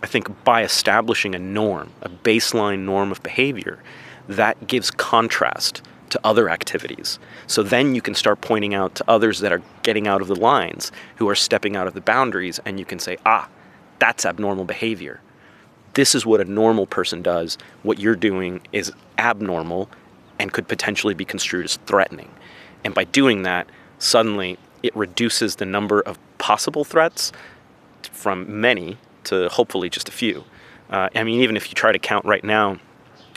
I 0.00 0.06
think 0.06 0.44
by 0.44 0.62
establishing 0.62 1.34
a 1.34 1.38
norm, 1.38 1.90
a 2.00 2.08
baseline 2.08 2.80
norm 2.80 3.10
of 3.10 3.22
behavior, 3.24 3.82
that 4.28 4.68
gives 4.68 4.92
contrast 4.92 5.82
to 6.10 6.20
other 6.22 6.48
activities. 6.48 7.18
So 7.48 7.64
then 7.64 7.96
you 7.96 8.00
can 8.00 8.14
start 8.14 8.40
pointing 8.40 8.72
out 8.72 8.94
to 8.94 9.04
others 9.08 9.40
that 9.40 9.52
are 9.52 9.62
getting 9.82 10.06
out 10.06 10.22
of 10.22 10.28
the 10.28 10.36
lines, 10.36 10.92
who 11.16 11.28
are 11.28 11.34
stepping 11.34 11.74
out 11.74 11.88
of 11.88 11.94
the 11.94 12.00
boundaries, 12.00 12.60
and 12.64 12.78
you 12.78 12.84
can 12.84 13.00
say, 13.00 13.16
ah, 13.26 13.48
that's 13.98 14.24
abnormal 14.24 14.64
behavior. 14.64 15.20
This 15.94 16.14
is 16.14 16.24
what 16.24 16.40
a 16.40 16.44
normal 16.44 16.86
person 16.86 17.20
does. 17.20 17.58
What 17.82 17.98
you're 17.98 18.14
doing 18.14 18.60
is 18.72 18.92
abnormal 19.18 19.90
and 20.38 20.52
could 20.52 20.68
potentially 20.68 21.14
be 21.14 21.24
construed 21.24 21.64
as 21.64 21.76
threatening. 21.86 22.30
And 22.84 22.94
by 22.94 23.04
doing 23.04 23.42
that, 23.42 23.68
suddenly 23.98 24.58
it 24.82 24.94
reduces 24.96 25.56
the 25.56 25.66
number 25.66 26.00
of 26.00 26.18
possible 26.38 26.84
threats 26.84 27.32
from 28.12 28.60
many 28.60 28.96
to 29.24 29.48
hopefully 29.48 29.90
just 29.90 30.08
a 30.08 30.12
few. 30.12 30.44
Uh, 30.90 31.08
I 31.14 31.24
mean, 31.24 31.40
even 31.40 31.56
if 31.56 31.68
you 31.68 31.74
try 31.74 31.92
to 31.92 31.98
count 31.98 32.24
right 32.24 32.44
now, 32.44 32.78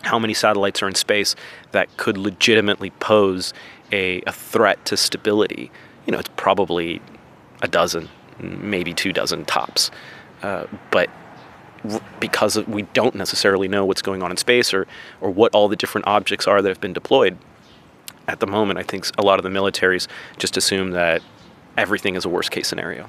how 0.04 0.18
many 0.18 0.34
satellites 0.34 0.82
are 0.82 0.88
in 0.88 0.96
space 0.96 1.36
that 1.72 1.96
could 1.98 2.18
legitimately 2.18 2.92
pose 2.92 3.54
a, 3.92 4.22
a 4.26 4.32
threat 4.32 4.84
to 4.86 4.98
stability. 4.98 5.72
You 6.06 6.12
know, 6.12 6.20
it's 6.20 6.30
probably 6.38 7.02
a 7.62 7.68
dozen, 7.68 8.10
maybe 8.40 8.94
two 8.94 9.14
dozen 9.14 9.46
tops. 9.46 9.92
Uh, 10.42 10.66
but 10.90 11.10
because 12.20 12.58
we 12.68 12.84
don't 12.94 13.16
necessarily 13.16 13.68
know 13.68 13.86
what's 13.86 14.02
going 14.02 14.22
on 14.24 14.32
in 14.32 14.38
space 14.38 14.74
or, 14.74 14.88
or 15.20 15.30
what 15.30 15.54
all 15.54 15.68
the 15.68 15.76
different 15.76 16.08
objects 16.08 16.48
are 16.48 16.62
that 16.62 16.70
have 16.70 16.82
been 16.82 16.94
deployed, 16.94 17.38
at 18.28 18.40
the 18.40 18.48
moment, 18.48 18.80
I 18.80 18.84
think 18.84 19.08
a 19.18 19.24
lot 19.24 19.40
of 19.40 19.44
the 19.44 19.50
militaries 19.50 20.08
just 20.38 20.58
assume 20.58 20.92
that 20.92 21.22
everything 21.78 22.16
is 22.16 22.26
a 22.26 22.30
worst 22.30 22.52
case 22.52 22.68
scenario. 22.68 23.08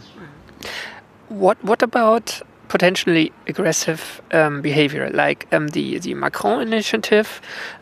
What, 1.29 1.63
what 1.63 1.83
about 1.83 2.43
potentially 2.73 3.31
aggressive 3.47 4.23
um, 4.33 4.63
behavior. 4.63 5.11
Like 5.11 5.47
um, 5.53 5.69
the 5.69 5.99
the 5.99 6.15
Macron 6.15 6.63
initiative 6.63 7.29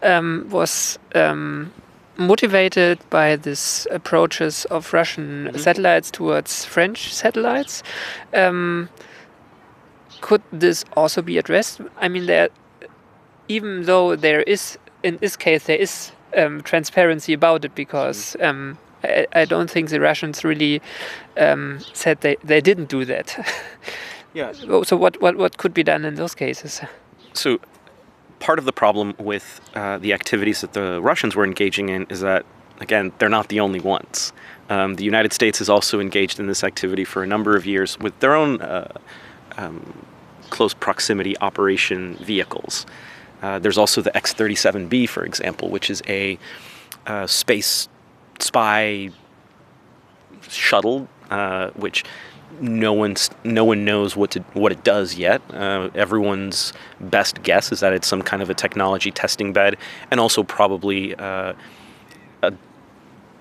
um, 0.02 0.48
was 0.50 0.98
um, 1.14 1.72
motivated 2.16 2.98
by 3.08 3.36
these 3.36 3.86
approaches 3.92 4.64
of 4.76 4.92
Russian 4.92 5.28
mm 5.44 5.50
-hmm. 5.50 5.58
satellites 5.58 6.10
towards 6.10 6.64
French 6.64 6.98
satellites. 7.22 7.82
Um, 10.22 10.28
could 10.28 10.42
this 10.52 10.84
also 10.96 11.22
be 11.22 11.38
addressed? 11.38 11.80
I 11.98 12.08
mean, 12.08 12.26
there, 12.26 12.48
even 13.48 13.84
though 13.84 14.16
there 14.16 14.42
is 14.42 14.78
in 15.02 15.16
this 15.18 15.36
case 15.36 15.64
there 15.64 15.78
is 15.78 16.12
um, 16.36 16.62
transparency 16.62 17.32
about 17.32 17.64
it 17.64 17.74
because. 17.74 18.36
Mm-hmm. 18.40 18.78
I, 19.02 19.26
I, 19.32 19.44
don't 19.46 19.70
think 19.70 19.88
the 19.88 19.98
Russians 19.98 20.44
really 20.44 20.82
said 21.94 22.20
they, 22.20 22.36
they 22.44 22.60
didn't 22.60 22.90
do 22.90 23.06
that. 23.06 23.34
Yeah. 24.32 24.52
So 24.52 24.96
what, 24.96 25.20
what, 25.20 25.36
what 25.36 25.56
could 25.56 25.74
be 25.74 25.82
done 25.82 26.04
in 26.04 26.14
those 26.14 26.34
cases? 26.34 26.80
So 27.32 27.58
part 28.38 28.58
of 28.58 28.64
the 28.64 28.72
problem 28.72 29.14
with 29.18 29.60
uh, 29.74 29.98
the 29.98 30.12
activities 30.12 30.60
that 30.60 30.72
the 30.72 31.00
Russians 31.00 31.34
were 31.34 31.44
engaging 31.44 31.88
in 31.88 32.06
is 32.10 32.20
that, 32.20 32.46
again, 32.80 33.12
they're 33.18 33.28
not 33.28 33.48
the 33.48 33.60
only 33.60 33.80
ones. 33.80 34.32
Um, 34.68 34.94
the 34.94 35.04
United 35.04 35.32
States 35.32 35.58
has 35.58 35.68
also 35.68 36.00
engaged 36.00 36.38
in 36.38 36.46
this 36.46 36.62
activity 36.62 37.04
for 37.04 37.22
a 37.22 37.26
number 37.26 37.56
of 37.56 37.66
years 37.66 37.98
with 37.98 38.18
their 38.20 38.34
own 38.34 38.60
uh, 38.62 38.92
um, 39.56 40.06
close 40.50 40.74
proximity 40.74 41.36
operation 41.38 42.16
vehicles. 42.16 42.86
Uh, 43.42 43.58
there's 43.58 43.78
also 43.78 44.02
the 44.02 44.14
X 44.16 44.34
37B, 44.34 45.08
for 45.08 45.24
example, 45.24 45.70
which 45.70 45.88
is 45.88 46.02
a 46.06 46.38
uh, 47.06 47.26
space 47.26 47.88
spy 48.38 49.10
shuttle, 50.48 51.08
uh, 51.30 51.70
which 51.70 52.04
no 52.60 52.92
one's 52.92 53.30
no 53.44 53.64
one 53.64 53.84
knows 53.84 54.16
what 54.16 54.32
to 54.32 54.40
what 54.52 54.72
it 54.72 54.84
does 54.84 55.14
yet. 55.14 55.40
Uh, 55.52 55.88
everyone's 55.94 56.72
best 57.00 57.42
guess 57.42 57.72
is 57.72 57.80
that 57.80 57.92
it's 57.92 58.06
some 58.06 58.22
kind 58.22 58.42
of 58.42 58.50
a 58.50 58.54
technology 58.54 59.10
testing 59.10 59.52
bed, 59.52 59.76
and 60.10 60.20
also 60.20 60.42
probably 60.42 61.14
uh, 61.16 61.54
a 62.42 62.52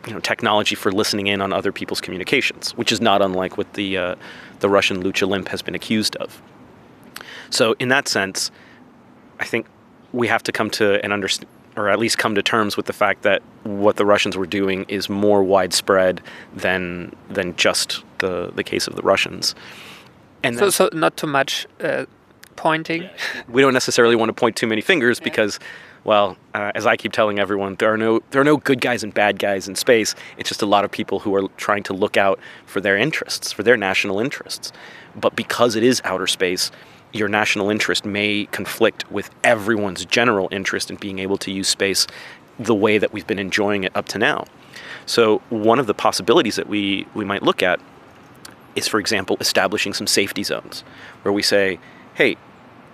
you 0.07 0.13
know 0.13 0.19
technology 0.19 0.75
for 0.75 0.91
listening 0.91 1.27
in 1.27 1.41
on 1.41 1.51
other 1.51 1.71
people's 1.71 1.99
communications, 1.99 2.71
which 2.77 2.91
is 2.91 3.01
not 3.01 3.21
unlike 3.21 3.57
what 3.57 3.73
the 3.73 3.97
uh, 3.97 4.15
the 4.59 4.69
Russian 4.69 5.03
Luch 5.03 5.27
Olymp 5.27 5.49
has 5.49 5.61
been 5.61 5.75
accused 5.75 6.15
of. 6.17 6.41
So 7.49 7.75
in 7.79 7.89
that 7.89 8.07
sense, 8.07 8.51
I 9.39 9.45
think 9.45 9.65
we 10.13 10.27
have 10.27 10.43
to 10.43 10.51
come 10.51 10.69
to 10.71 11.03
an 11.03 11.11
understand 11.11 11.49
or 11.75 11.87
at 11.87 11.97
least 11.97 12.17
come 12.17 12.35
to 12.35 12.43
terms 12.43 12.75
with 12.75 12.87
the 12.87 12.93
fact 12.93 13.21
that 13.21 13.41
what 13.63 13.95
the 13.95 14.05
Russians 14.05 14.35
were 14.35 14.45
doing 14.45 14.83
is 14.89 15.07
more 15.07 15.43
widespread 15.43 16.21
than 16.53 17.15
than 17.29 17.55
just 17.55 18.03
the 18.17 18.51
the 18.53 18.63
case 18.63 18.87
of 18.87 18.95
the 18.95 19.01
Russians. 19.01 19.55
And 20.43 20.57
so, 20.57 20.69
so 20.69 20.89
not 20.93 21.17
too 21.17 21.27
much 21.27 21.67
uh, 21.81 22.05
pointing. 22.55 23.09
We 23.47 23.61
don't 23.61 23.73
necessarily 23.73 24.15
want 24.15 24.29
to 24.29 24.33
point 24.33 24.55
too 24.55 24.67
many 24.67 24.81
fingers 24.81 25.19
yeah. 25.19 25.23
because, 25.23 25.59
well, 26.03 26.37
uh, 26.53 26.71
as 26.75 26.85
I 26.85 26.97
keep 26.97 27.11
telling 27.11 27.39
everyone, 27.39 27.75
there 27.75 27.91
are 27.91 27.97
no 27.97 28.21
there 28.31 28.41
are 28.41 28.45
no 28.45 28.57
good 28.57 28.81
guys 28.81 29.03
and 29.03 29.13
bad 29.13 29.39
guys 29.39 29.67
in 29.67 29.75
space. 29.75 30.15
It's 30.37 30.49
just 30.49 30.61
a 30.61 30.65
lot 30.65 30.83
of 30.85 30.91
people 30.91 31.19
who 31.19 31.33
are 31.35 31.47
trying 31.57 31.83
to 31.83 31.93
look 31.93 32.17
out 32.17 32.39
for 32.65 32.81
their 32.81 32.97
interests, 32.97 33.51
for 33.51 33.63
their 33.63 33.77
national 33.77 34.19
interests. 34.19 34.71
But 35.15 35.35
because 35.35 35.75
it 35.75 35.83
is 35.83 36.01
outer 36.03 36.27
space, 36.27 36.71
your 37.11 37.27
national 37.27 37.69
interest 37.69 38.05
may 38.05 38.45
conflict 38.51 39.09
with 39.11 39.29
everyone's 39.43 40.05
general 40.05 40.47
interest 40.51 40.89
in 40.89 40.97
being 40.97 41.19
able 41.19 41.37
to 41.37 41.51
use 41.51 41.67
space 41.67 42.07
the 42.59 42.75
way 42.75 42.97
that 42.97 43.13
we've 43.13 43.27
been 43.27 43.39
enjoying 43.39 43.83
it 43.83 43.95
up 43.95 44.07
to 44.07 44.17
now. 44.17 44.45
So 45.05 45.41
one 45.49 45.79
of 45.79 45.87
the 45.87 45.93
possibilities 45.93 46.55
that 46.57 46.67
we, 46.67 47.07
we 47.13 47.25
might 47.25 47.41
look 47.41 47.63
at 47.63 47.79
is, 48.75 48.87
for 48.87 48.99
example, 48.99 49.37
establishing 49.39 49.93
some 49.93 50.07
safety 50.07 50.43
zones 50.43 50.81
where 51.23 51.33
we 51.33 51.41
say, 51.41 51.79
hey, 52.13 52.37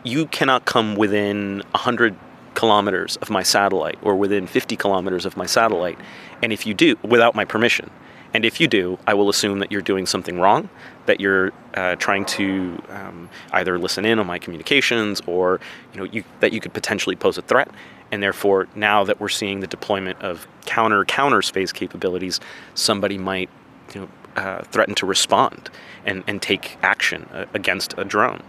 you 0.03 0.28
cannot 0.28 0.66
come 0.66 0.95
within 0.95 1.63
100 1.72 2.16
kilometers 2.53 3.18
of 3.18 3.30
my 3.30 3.43
satellite 3.43 3.97
or 4.01 4.16
within 4.16 4.47
50 4.47 4.76
kilometers 4.78 5.26
of 5.26 5.36
my 5.36 5.45
satellite. 5.45 5.99
And 6.41 6.53
if 6.53 6.66
you 6.66 6.74
do, 6.74 6.95
without 7.03 7.36
my 7.36 7.43
permission, 7.43 7.89
and 8.36 8.43
if 8.43 8.59
you 8.59 8.67
do, 8.67 8.99
I 9.07 9.13
will 9.13 9.29
assume 9.29 9.59
that 9.59 9.71
you're 9.71 9.81
doing 9.81 10.05
something 10.05 10.38
wrong, 10.38 10.67
that 11.05 11.21
you're 11.21 11.53
uh, 11.73 11.95
trying 11.95 12.25
to 12.25 12.83
um, 12.89 13.29
either 13.53 13.79
listen 13.79 14.03
in 14.03 14.19
on 14.19 14.27
my 14.27 14.39
communications 14.39 15.21
or 15.25 15.61
you 15.93 15.99
know 15.99 16.03
you, 16.03 16.25
that 16.41 16.51
you 16.51 16.59
could 16.59 16.73
potentially 16.73 17.15
pose 17.15 17.38
a 17.38 17.41
threat. 17.41 17.69
And 18.11 18.21
therefore, 18.21 18.67
now 18.75 19.05
that 19.05 19.21
we're 19.21 19.29
seeing 19.29 19.61
the 19.61 19.67
deployment 19.67 20.21
of 20.21 20.49
counter 20.65 21.05
counter 21.05 21.41
space 21.41 21.71
capabilities, 21.71 22.41
somebody 22.73 23.17
might 23.17 23.49
you 23.93 24.01
know, 24.01 24.09
uh, 24.36 24.63
threaten 24.63 24.95
to 24.95 25.05
respond 25.05 25.69
and, 26.05 26.21
and 26.27 26.41
take 26.41 26.77
action 26.83 27.29
uh, 27.31 27.45
against 27.53 27.93
a 27.97 28.03
drone. 28.03 28.43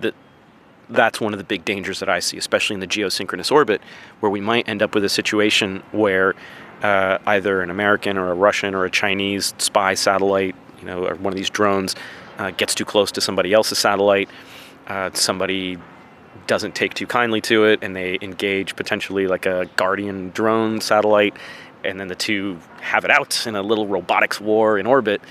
The, 0.00 0.14
that's 0.88 1.20
one 1.20 1.34
of 1.34 1.38
the 1.38 1.44
big 1.44 1.66
dangers 1.66 2.00
that 2.00 2.08
I 2.08 2.20
see, 2.20 2.38
especially 2.38 2.74
in 2.74 2.80
the 2.80 2.86
geosynchronous 2.86 3.52
orbit, 3.52 3.82
where 4.20 4.30
we 4.30 4.40
might 4.40 4.66
end 4.66 4.80
up 4.80 4.94
with 4.94 5.04
a 5.04 5.10
situation 5.10 5.82
where 5.92 6.34
uh, 6.84 7.18
either 7.26 7.62
an 7.62 7.70
American 7.70 8.18
or 8.18 8.30
a 8.30 8.34
Russian 8.34 8.74
or 8.74 8.84
a 8.84 8.90
Chinese 8.90 9.54
spy 9.56 9.94
satellite, 9.94 10.54
you 10.78 10.84
know, 10.84 11.06
or 11.06 11.14
one 11.14 11.32
of 11.32 11.36
these 11.36 11.48
drones 11.48 11.96
uh, 12.36 12.50
gets 12.50 12.74
too 12.74 12.84
close 12.84 13.10
to 13.12 13.22
somebody 13.22 13.54
else's 13.54 13.78
satellite. 13.78 14.28
Uh, 14.86 15.08
somebody 15.14 15.78
doesn't 16.46 16.74
take 16.74 16.92
too 16.92 17.06
kindly 17.06 17.40
to 17.40 17.64
it, 17.64 17.78
and 17.82 17.96
they 17.96 18.18
engage 18.20 18.76
potentially 18.76 19.26
like 19.26 19.46
a 19.46 19.66
Guardian 19.76 20.28
drone 20.30 20.82
satellite, 20.82 21.34
and 21.84 21.98
then 21.98 22.08
the 22.08 22.14
two 22.14 22.58
have 22.82 23.06
it 23.06 23.10
out 23.10 23.46
in 23.46 23.56
a 23.56 23.62
little 23.62 23.86
robotics 23.86 24.38
war 24.38 24.78
in 24.78 24.84
orbit. 24.84 25.22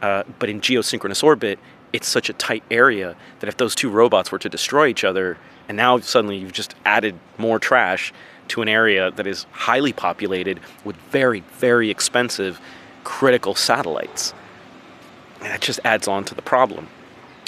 Uh, 0.00 0.22
but 0.38 0.48
in 0.48 0.60
geosynchronous 0.60 1.24
orbit, 1.24 1.58
it's 1.92 2.06
such 2.06 2.30
a 2.30 2.32
tight 2.34 2.62
area 2.70 3.16
that 3.40 3.48
if 3.48 3.56
those 3.56 3.74
two 3.74 3.90
robots 3.90 4.30
were 4.30 4.38
to 4.38 4.48
destroy 4.48 4.86
each 4.86 5.02
other, 5.02 5.38
and 5.68 5.76
now 5.76 5.98
suddenly 5.98 6.36
you've 6.36 6.52
just 6.52 6.76
added 6.84 7.18
more 7.36 7.58
trash 7.58 8.12
to 8.50 8.62
an 8.62 8.68
area 8.68 9.10
that 9.12 9.26
is 9.26 9.46
highly 9.52 9.92
populated 9.92 10.60
with 10.84 10.96
very, 11.10 11.40
very 11.58 11.90
expensive 11.90 12.60
critical 13.04 13.54
satellites. 13.54 14.34
And 15.40 15.48
that 15.48 15.60
just 15.60 15.80
adds 15.84 16.06
on 16.06 16.24
to 16.26 16.34
the 16.34 16.42
problem. 16.42 16.88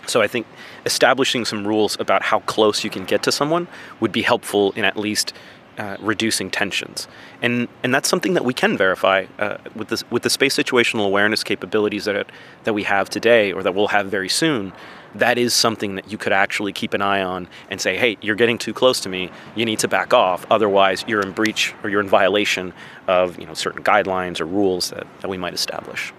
So 0.06 0.20
I 0.20 0.26
think 0.26 0.46
establishing 0.86 1.44
some 1.44 1.66
rules 1.66 1.98
about 2.00 2.22
how 2.22 2.40
close 2.40 2.82
you 2.82 2.90
can 2.90 3.04
get 3.04 3.22
to 3.24 3.32
someone 3.32 3.68
would 4.00 4.12
be 4.12 4.22
helpful 4.22 4.72
in 4.72 4.84
at 4.84 4.96
least 4.96 5.32
uh, 5.78 5.96
reducing 6.00 6.50
tensions, 6.50 7.08
and 7.40 7.68
and 7.82 7.94
that's 7.94 8.08
something 8.08 8.34
that 8.34 8.44
we 8.44 8.54
can 8.54 8.76
verify 8.76 9.26
uh, 9.38 9.56
with 9.74 9.88
this 9.88 10.08
with 10.10 10.22
the 10.22 10.30
space 10.30 10.56
situational 10.56 11.06
awareness 11.06 11.42
capabilities 11.42 12.04
that 12.04 12.26
that 12.64 12.74
we 12.74 12.82
have 12.82 13.08
today, 13.08 13.52
or 13.52 13.62
that 13.62 13.74
we'll 13.74 13.88
have 13.88 14.06
very 14.06 14.28
soon. 14.28 14.72
That 15.14 15.36
is 15.36 15.52
something 15.52 15.96
that 15.96 16.10
you 16.10 16.16
could 16.16 16.32
actually 16.32 16.72
keep 16.72 16.94
an 16.94 17.02
eye 17.02 17.22
on 17.22 17.48
and 17.70 17.80
say, 17.80 17.96
"Hey, 17.96 18.16
you're 18.20 18.36
getting 18.36 18.58
too 18.58 18.72
close 18.72 19.00
to 19.00 19.08
me. 19.08 19.30
You 19.54 19.64
need 19.64 19.78
to 19.80 19.88
back 19.88 20.12
off. 20.14 20.46
Otherwise, 20.50 21.04
you're 21.06 21.20
in 21.20 21.32
breach 21.32 21.74
or 21.82 21.90
you're 21.90 22.00
in 22.00 22.08
violation 22.08 22.72
of 23.08 23.38
you 23.38 23.46
know 23.46 23.54
certain 23.54 23.82
guidelines 23.82 24.40
or 24.40 24.46
rules 24.46 24.90
that, 24.90 25.06
that 25.20 25.28
we 25.28 25.38
might 25.38 25.54
establish." 25.54 26.12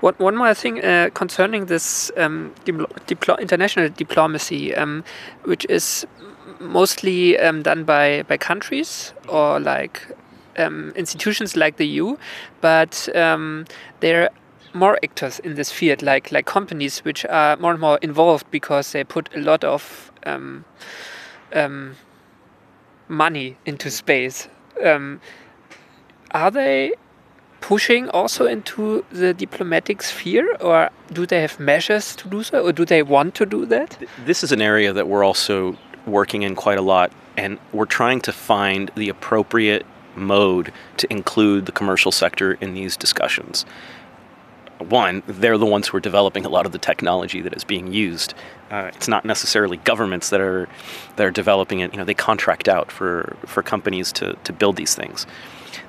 One, 0.00 0.14
one 0.16 0.36
more 0.36 0.54
thing 0.54 0.82
uh, 0.82 1.10
concerning 1.12 1.66
this 1.66 2.10
um, 2.16 2.54
international 2.66 3.90
diplomacy, 3.90 4.74
um, 4.74 5.04
which 5.44 5.66
is 5.68 6.06
mostly 6.60 7.38
um, 7.38 7.62
done 7.62 7.84
by, 7.84 8.22
by 8.28 8.36
countries 8.36 9.12
or 9.28 9.58
like 9.58 10.06
um, 10.56 10.92
institutions 10.94 11.56
like 11.56 11.76
the 11.76 11.86
EU, 11.86 12.16
but 12.60 13.08
um, 13.16 13.64
there 14.00 14.24
are 14.24 14.30
more 14.72 14.98
actors 15.02 15.38
in 15.40 15.54
this 15.54 15.70
field, 15.72 16.02
like 16.02 16.30
like 16.30 16.46
companies 16.46 17.00
which 17.00 17.24
are 17.26 17.56
more 17.56 17.72
and 17.72 17.80
more 17.80 17.98
involved 18.02 18.48
because 18.50 18.92
they 18.92 19.04
put 19.04 19.28
a 19.34 19.40
lot 19.40 19.64
of 19.64 20.12
um, 20.26 20.64
um, 21.52 21.96
money 23.08 23.56
into 23.66 23.90
space. 23.90 24.48
Um, 24.84 25.20
are 26.32 26.50
they 26.50 26.92
pushing 27.60 28.08
also 28.10 28.46
into 28.46 29.04
the 29.10 29.34
diplomatic 29.34 30.02
sphere, 30.02 30.56
or 30.60 30.90
do 31.12 31.26
they 31.26 31.40
have 31.40 31.58
measures 31.58 32.16
to 32.16 32.28
do 32.28 32.42
so, 32.42 32.66
or 32.66 32.72
do 32.72 32.84
they 32.84 33.02
want 33.02 33.34
to 33.34 33.46
do 33.46 33.66
that? 33.66 33.98
This 34.24 34.44
is 34.44 34.52
an 34.52 34.62
area 34.62 34.92
that 34.92 35.08
we're 35.08 35.24
also 35.24 35.76
working 36.10 36.42
in 36.42 36.54
quite 36.54 36.78
a 36.78 36.82
lot, 36.82 37.12
and 37.36 37.58
we're 37.72 37.86
trying 37.86 38.20
to 38.22 38.32
find 38.32 38.90
the 38.94 39.08
appropriate 39.08 39.86
mode 40.14 40.72
to 40.96 41.10
include 41.10 41.66
the 41.66 41.72
commercial 41.72 42.12
sector 42.12 42.52
in 42.54 42.74
these 42.74 42.96
discussions. 42.96 43.64
One, 44.78 45.22
they're 45.26 45.58
the 45.58 45.66
ones 45.66 45.88
who 45.88 45.96
are 45.98 46.00
developing 46.00 46.46
a 46.46 46.48
lot 46.48 46.64
of 46.64 46.72
the 46.72 46.78
technology 46.78 47.42
that 47.42 47.54
is 47.54 47.64
being 47.64 47.92
used. 47.92 48.34
Uh, 48.70 48.90
it's 48.94 49.08
not 49.08 49.24
necessarily 49.24 49.76
governments 49.78 50.30
that 50.30 50.40
are 50.40 50.68
that 51.16 51.26
are 51.26 51.30
developing 51.30 51.80
it. 51.80 51.92
You 51.92 51.98
know, 51.98 52.04
they 52.04 52.14
contract 52.14 52.68
out 52.68 52.90
for 52.90 53.36
for 53.44 53.62
companies 53.62 54.10
to 54.12 54.38
to 54.44 54.52
build 54.52 54.76
these 54.76 54.94
things. 54.94 55.26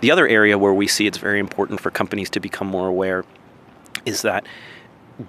The 0.02 0.12
other 0.12 0.28
area 0.28 0.58
where 0.58 0.74
we 0.74 0.88
see 0.88 1.08
it's 1.08 1.18
very 1.18 1.40
important 1.40 1.80
for 1.80 1.90
companies 1.90 2.30
to 2.32 2.40
become 2.40 2.68
more 2.68 2.88
aware 2.88 3.24
is 4.06 4.24
that 4.24 4.46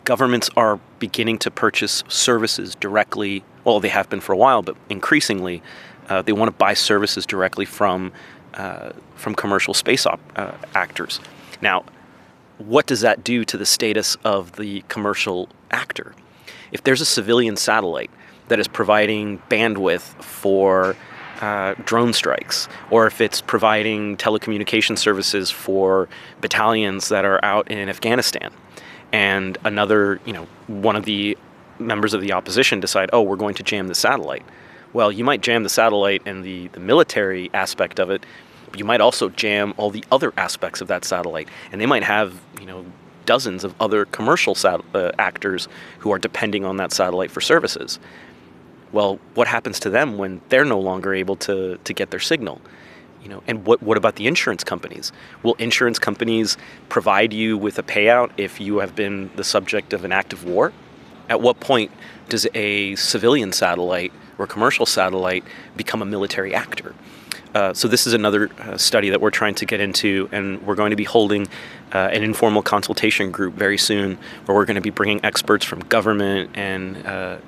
governments 0.05 0.51
are 0.57 0.81
beginning 0.99 1.39
to 1.39 1.51
purchase 1.51 2.03
services 2.09 2.75
directly. 2.75 3.45
Well, 3.65 3.81
they 3.81 3.89
have 3.89 4.09
been 4.09 4.21
for 4.21 4.33
a 4.33 4.37
while, 4.37 4.63
but 4.63 4.77
increasingly, 4.89 5.63
uh, 6.09 6.23
they 6.23 6.33
want 6.33 6.49
to 6.49 6.57
buy 6.57 6.75
services 6.75 7.27
directly 7.27 7.65
from 7.65 8.13
uh, 8.55 8.93
from 9.15 9.35
commercial 9.35 9.73
space 9.73 10.05
op- 10.05 10.21
uh, 10.37 10.53
actors. 10.75 11.21
Now, 11.61 11.85
what 12.59 12.87
does 12.87 13.01
that 13.01 13.25
do 13.25 13.45
to 13.45 13.57
the 13.57 13.65
status 13.65 14.17
of 14.25 14.53
the 14.57 14.83
commercial 14.89 15.49
actor? 15.71 16.15
If 16.71 16.85
there's 16.85 17.01
a 17.01 17.07
civilian 17.07 17.57
satellite 17.57 18.11
that 18.49 18.59
is 18.59 18.69
providing 18.69 19.39
bandwidth 19.49 20.03
for 20.23 20.97
uh, 21.41 21.75
drone 21.85 22.13
strikes, 22.13 22.69
or 22.91 23.07
if 23.07 23.21
it's 23.21 23.41
providing 23.41 24.17
telecommunication 24.17 24.99
services 24.99 25.51
for 25.51 26.09
battalions 26.41 27.09
that 27.09 27.25
are 27.25 27.43
out 27.45 27.71
in 27.71 27.89
Afghanistan, 27.89 28.51
and 29.13 29.59
another, 29.65 30.21
you 30.25 30.33
know, 30.33 30.47
one 30.67 30.97
of 30.97 31.05
the 31.05 31.37
members 31.87 32.15
of 32.15 32.21
the 32.21 32.33
opposition 32.33 32.81
decide, 32.81 33.11
oh, 33.13 33.23
we're 33.23 33.37
going 33.37 33.55
to 33.55 33.63
jam 33.63 33.89
the 33.89 33.95
satellite. 33.95 34.45
Well, 34.93 35.11
you 35.11 35.25
might 35.25 35.41
jam 35.41 35.63
the 35.63 35.69
satellite 35.69 36.23
and 36.27 36.45
the, 36.45 36.69
the 36.69 36.81
military 36.81 37.51
aspect 37.55 37.99
of 37.99 38.11
it, 38.11 38.25
but 38.71 38.79
you 38.79 38.85
might 38.85 39.01
also 39.01 39.29
jam 39.29 39.75
all 39.77 39.91
the 39.91 40.05
other 40.11 40.33
aspects 40.37 40.81
of 40.81 40.89
that 40.89 41.05
satellite. 41.05 41.49
And 41.71 41.81
they 41.81 41.87
might 41.87 42.03
have, 42.03 42.41
you 42.61 42.67
know, 42.67 42.85
dozens 43.25 43.65
of 43.65 43.75
other 43.81 44.05
commercial 44.07 44.55
sat- 44.55 44.81
uh, 44.95 45.13
actors 45.19 45.69
who 46.01 46.13
are 46.13 46.19
depending 46.19 46.65
on 46.65 46.77
that 46.77 46.93
satellite 46.93 47.31
for 47.31 47.41
services. 47.41 47.99
Well, 48.91 49.19
what 49.35 49.49
happens 49.49 49.81
to 49.81 49.91
them 49.91 50.19
when 50.19 50.43
they're 50.49 50.65
no 50.65 50.81
longer 50.81 51.15
able 51.15 51.37
to, 51.37 51.79
to 51.79 51.95
get 51.95 52.11
their 52.11 52.21
signal? 52.21 52.61
you 53.23 53.29
know 53.29 53.43
and 53.47 53.65
what 53.65 53.83
what 53.83 53.97
about 53.97 54.17
the 54.17 54.27
insurance 54.27 54.65
companies 54.65 55.13
will 55.43 55.55
insurance 55.55 55.99
companies 55.99 56.57
provide 56.89 57.33
you 57.33 57.57
with 57.57 57.79
a 57.79 57.83
payout 57.83 58.31
if 58.37 58.61
you 58.61 58.79
have 58.79 58.95
been 58.95 59.31
the 59.37 59.45
subject 59.45 59.93
of 59.93 60.05
an 60.05 60.13
act 60.13 60.33
of 60.33 60.45
war 60.45 60.73
at 61.33 61.41
what 61.41 61.59
point 61.61 61.91
does 62.29 62.47
a 62.55 62.95
civilian 62.97 63.53
satellite 63.53 64.13
or 64.37 64.47
commercial 64.47 64.85
satellite 64.85 65.43
become 65.77 66.03
a 66.03 66.05
military 66.05 66.55
actor? 66.55 66.95
Uh, 67.55 67.73
so 67.73 67.89
this 67.89 68.07
is 68.07 68.13
another 68.13 68.51
uh, 68.61 68.77
study 68.77 69.09
that 69.09 69.21
we're 69.21 69.31
trying 69.31 69.55
to 69.55 69.65
get 69.65 69.81
into 69.81 70.29
and 70.31 70.61
we're 70.67 70.75
going 70.75 70.91
to 70.91 70.97
be 70.97 71.05
holding 71.05 71.49
uh, 71.95 72.17
an 72.17 72.23
informal 72.23 72.63
consultation 72.63 73.31
group 73.31 73.55
very 73.55 73.79
soon 73.79 74.19
where 74.45 74.55
we're 74.55 74.67
going 74.67 74.75
to 74.75 74.83
be 74.83 74.91
bringing 74.91 75.25
experts 75.25 75.65
from 75.65 75.81
government 75.81 76.51
and 76.55 77.07
uh, 77.07 77.39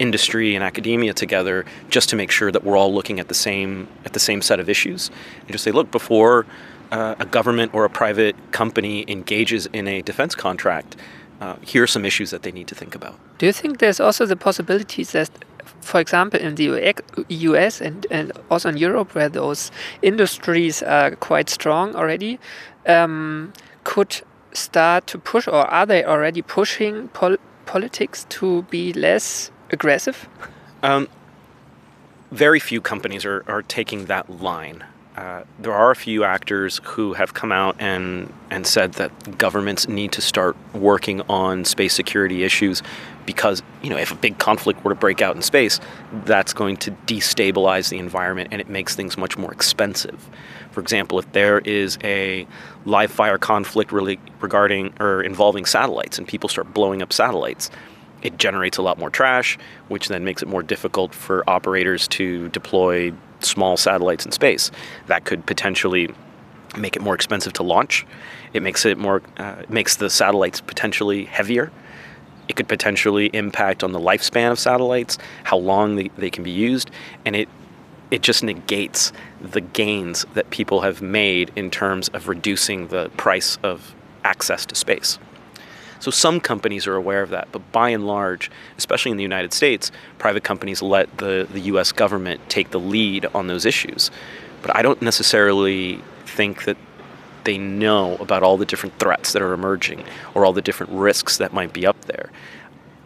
industry 0.00 0.56
and 0.56 0.64
academia 0.64 1.14
together 1.14 1.64
just 1.88 2.08
to 2.08 2.16
make 2.16 2.32
sure 2.32 2.50
that 2.50 2.64
we're 2.64 2.76
all 2.76 2.92
looking 2.92 3.20
at 3.20 3.28
the 3.28 3.34
same 3.34 3.86
at 4.04 4.12
the 4.12 4.20
same 4.20 4.42
set 4.42 4.58
of 4.58 4.68
issues 4.68 5.10
and 5.42 5.52
just 5.52 5.62
say 5.62 5.70
look 5.70 5.90
before 5.92 6.46
uh, 6.90 7.14
a 7.18 7.26
government 7.26 7.72
or 7.74 7.84
a 7.84 7.90
private 7.90 8.36
company 8.50 9.04
engages 9.08 9.66
in 9.66 9.86
a 9.86 10.02
defense 10.02 10.34
contract 10.34 10.96
uh, 11.40 11.56
here 11.62 11.82
are 11.82 11.86
some 11.86 12.04
issues 12.04 12.30
that 12.30 12.42
they 12.42 12.52
need 12.52 12.66
to 12.68 12.74
think 12.74 12.94
about 12.94 13.18
do 13.38 13.46
you 13.46 13.52
think 13.52 13.78
there's 13.78 14.00
also 14.00 14.26
the 14.26 14.36
possibilities 14.36 15.12
that 15.12 15.30
for 15.80 16.00
example 16.00 16.40
in 16.40 16.54
the 16.54 16.94
US 17.28 17.80
and, 17.80 18.06
and 18.10 18.32
also 18.50 18.68
in 18.68 18.76
Europe 18.76 19.14
where 19.14 19.28
those 19.28 19.70
industries 20.02 20.82
are 20.82 21.14
quite 21.16 21.48
strong 21.50 21.94
already 21.94 22.38
um, 22.86 23.52
could 23.84 24.22
start 24.52 25.06
to 25.08 25.18
push 25.18 25.46
or 25.46 25.66
are 25.66 25.86
they 25.86 26.04
already 26.04 26.42
pushing 26.42 27.08
pol 27.08 27.36
politics 27.66 28.26
to 28.28 28.62
be 28.70 28.92
less 28.92 29.50
aggressive? 29.70 30.28
Um, 30.82 31.08
very 32.30 32.60
few 32.60 32.80
companies 32.80 33.24
are, 33.24 33.44
are 33.46 33.62
taking 33.62 34.06
that 34.06 34.28
line. 34.28 34.84
Uh, 35.16 35.44
there 35.60 35.72
are 35.72 35.92
a 35.92 35.96
few 35.96 36.24
actors 36.24 36.80
who 36.82 37.12
have 37.12 37.34
come 37.34 37.52
out 37.52 37.76
and 37.78 38.32
and 38.50 38.66
said 38.66 38.94
that 38.94 39.38
governments 39.38 39.86
need 39.88 40.10
to 40.12 40.20
start 40.20 40.56
working 40.74 41.20
on 41.22 41.64
space 41.64 41.94
security 41.94 42.42
issues 42.42 42.82
because 43.24 43.62
you 43.80 43.90
know 43.90 43.96
if 43.96 44.10
a 44.10 44.16
big 44.16 44.38
conflict 44.38 44.82
were 44.84 44.92
to 44.92 44.98
break 44.98 45.22
out 45.22 45.36
in 45.36 45.42
space, 45.42 45.78
that's 46.24 46.52
going 46.52 46.76
to 46.78 46.90
destabilize 47.06 47.90
the 47.90 47.98
environment 47.98 48.48
and 48.50 48.60
it 48.60 48.68
makes 48.68 48.96
things 48.96 49.16
much 49.16 49.38
more 49.38 49.52
expensive. 49.52 50.28
For 50.72 50.80
example, 50.80 51.20
if 51.20 51.30
there 51.30 51.60
is 51.60 51.96
a 52.02 52.44
live 52.84 53.12
fire 53.12 53.38
conflict 53.38 53.92
really 53.92 54.18
regarding 54.40 54.94
or 54.98 55.22
involving 55.22 55.64
satellites 55.64 56.18
and 56.18 56.26
people 56.26 56.48
start 56.48 56.74
blowing 56.74 57.02
up 57.02 57.12
satellites, 57.12 57.70
it 58.22 58.38
generates 58.38 58.78
a 58.78 58.82
lot 58.82 58.98
more 58.98 59.10
trash, 59.10 59.58
which 59.86 60.08
then 60.08 60.24
makes 60.24 60.42
it 60.42 60.48
more 60.48 60.64
difficult 60.64 61.14
for 61.14 61.48
operators 61.48 62.08
to 62.08 62.48
deploy 62.48 63.12
small 63.40 63.76
satellites 63.76 64.24
in 64.24 64.32
space. 64.32 64.70
That 65.06 65.24
could 65.24 65.46
potentially 65.46 66.08
make 66.76 66.96
it 66.96 67.02
more 67.02 67.14
expensive 67.14 67.52
to 67.54 67.62
launch. 67.62 68.06
It 68.52 68.62
makes 68.62 68.84
it 68.84 68.98
more 68.98 69.22
uh, 69.36 69.62
makes 69.68 69.96
the 69.96 70.10
satellites 70.10 70.60
potentially 70.60 71.24
heavier. 71.24 71.70
It 72.48 72.56
could 72.56 72.68
potentially 72.68 73.26
impact 73.32 73.82
on 73.82 73.92
the 73.92 74.00
lifespan 74.00 74.52
of 74.52 74.58
satellites, 74.58 75.18
how 75.44 75.56
long 75.56 75.96
they, 75.96 76.08
they 76.18 76.30
can 76.30 76.44
be 76.44 76.50
used, 76.50 76.90
and 77.24 77.34
it 77.34 77.48
it 78.10 78.22
just 78.22 78.44
negates 78.44 79.12
the 79.40 79.60
gains 79.60 80.24
that 80.34 80.50
people 80.50 80.82
have 80.82 81.02
made 81.02 81.50
in 81.56 81.70
terms 81.70 82.08
of 82.10 82.28
reducing 82.28 82.88
the 82.88 83.08
price 83.16 83.58
of 83.62 83.94
access 84.24 84.64
to 84.66 84.74
space. 84.74 85.18
So 86.04 86.10
some 86.10 86.38
companies 86.38 86.86
are 86.86 86.96
aware 86.96 87.22
of 87.22 87.30
that, 87.30 87.48
but 87.50 87.72
by 87.72 87.88
and 87.88 88.06
large, 88.06 88.50
especially 88.76 89.10
in 89.10 89.16
the 89.16 89.22
United 89.22 89.54
States, 89.54 89.90
private 90.18 90.44
companies 90.44 90.82
let 90.82 91.16
the, 91.16 91.48
the 91.50 91.60
US 91.60 91.92
government 91.92 92.42
take 92.50 92.72
the 92.72 92.78
lead 92.78 93.24
on 93.34 93.46
those 93.46 93.64
issues. 93.64 94.10
But 94.60 94.76
I 94.76 94.82
don't 94.82 95.00
necessarily 95.00 96.02
think 96.26 96.64
that 96.64 96.76
they 97.44 97.56
know 97.56 98.16
about 98.16 98.42
all 98.42 98.58
the 98.58 98.66
different 98.66 98.98
threats 98.98 99.32
that 99.32 99.40
are 99.40 99.54
emerging 99.54 100.04
or 100.34 100.44
all 100.44 100.52
the 100.52 100.60
different 100.60 100.92
risks 100.92 101.38
that 101.38 101.54
might 101.54 101.72
be 101.72 101.86
up 101.86 101.98
there. 102.04 102.30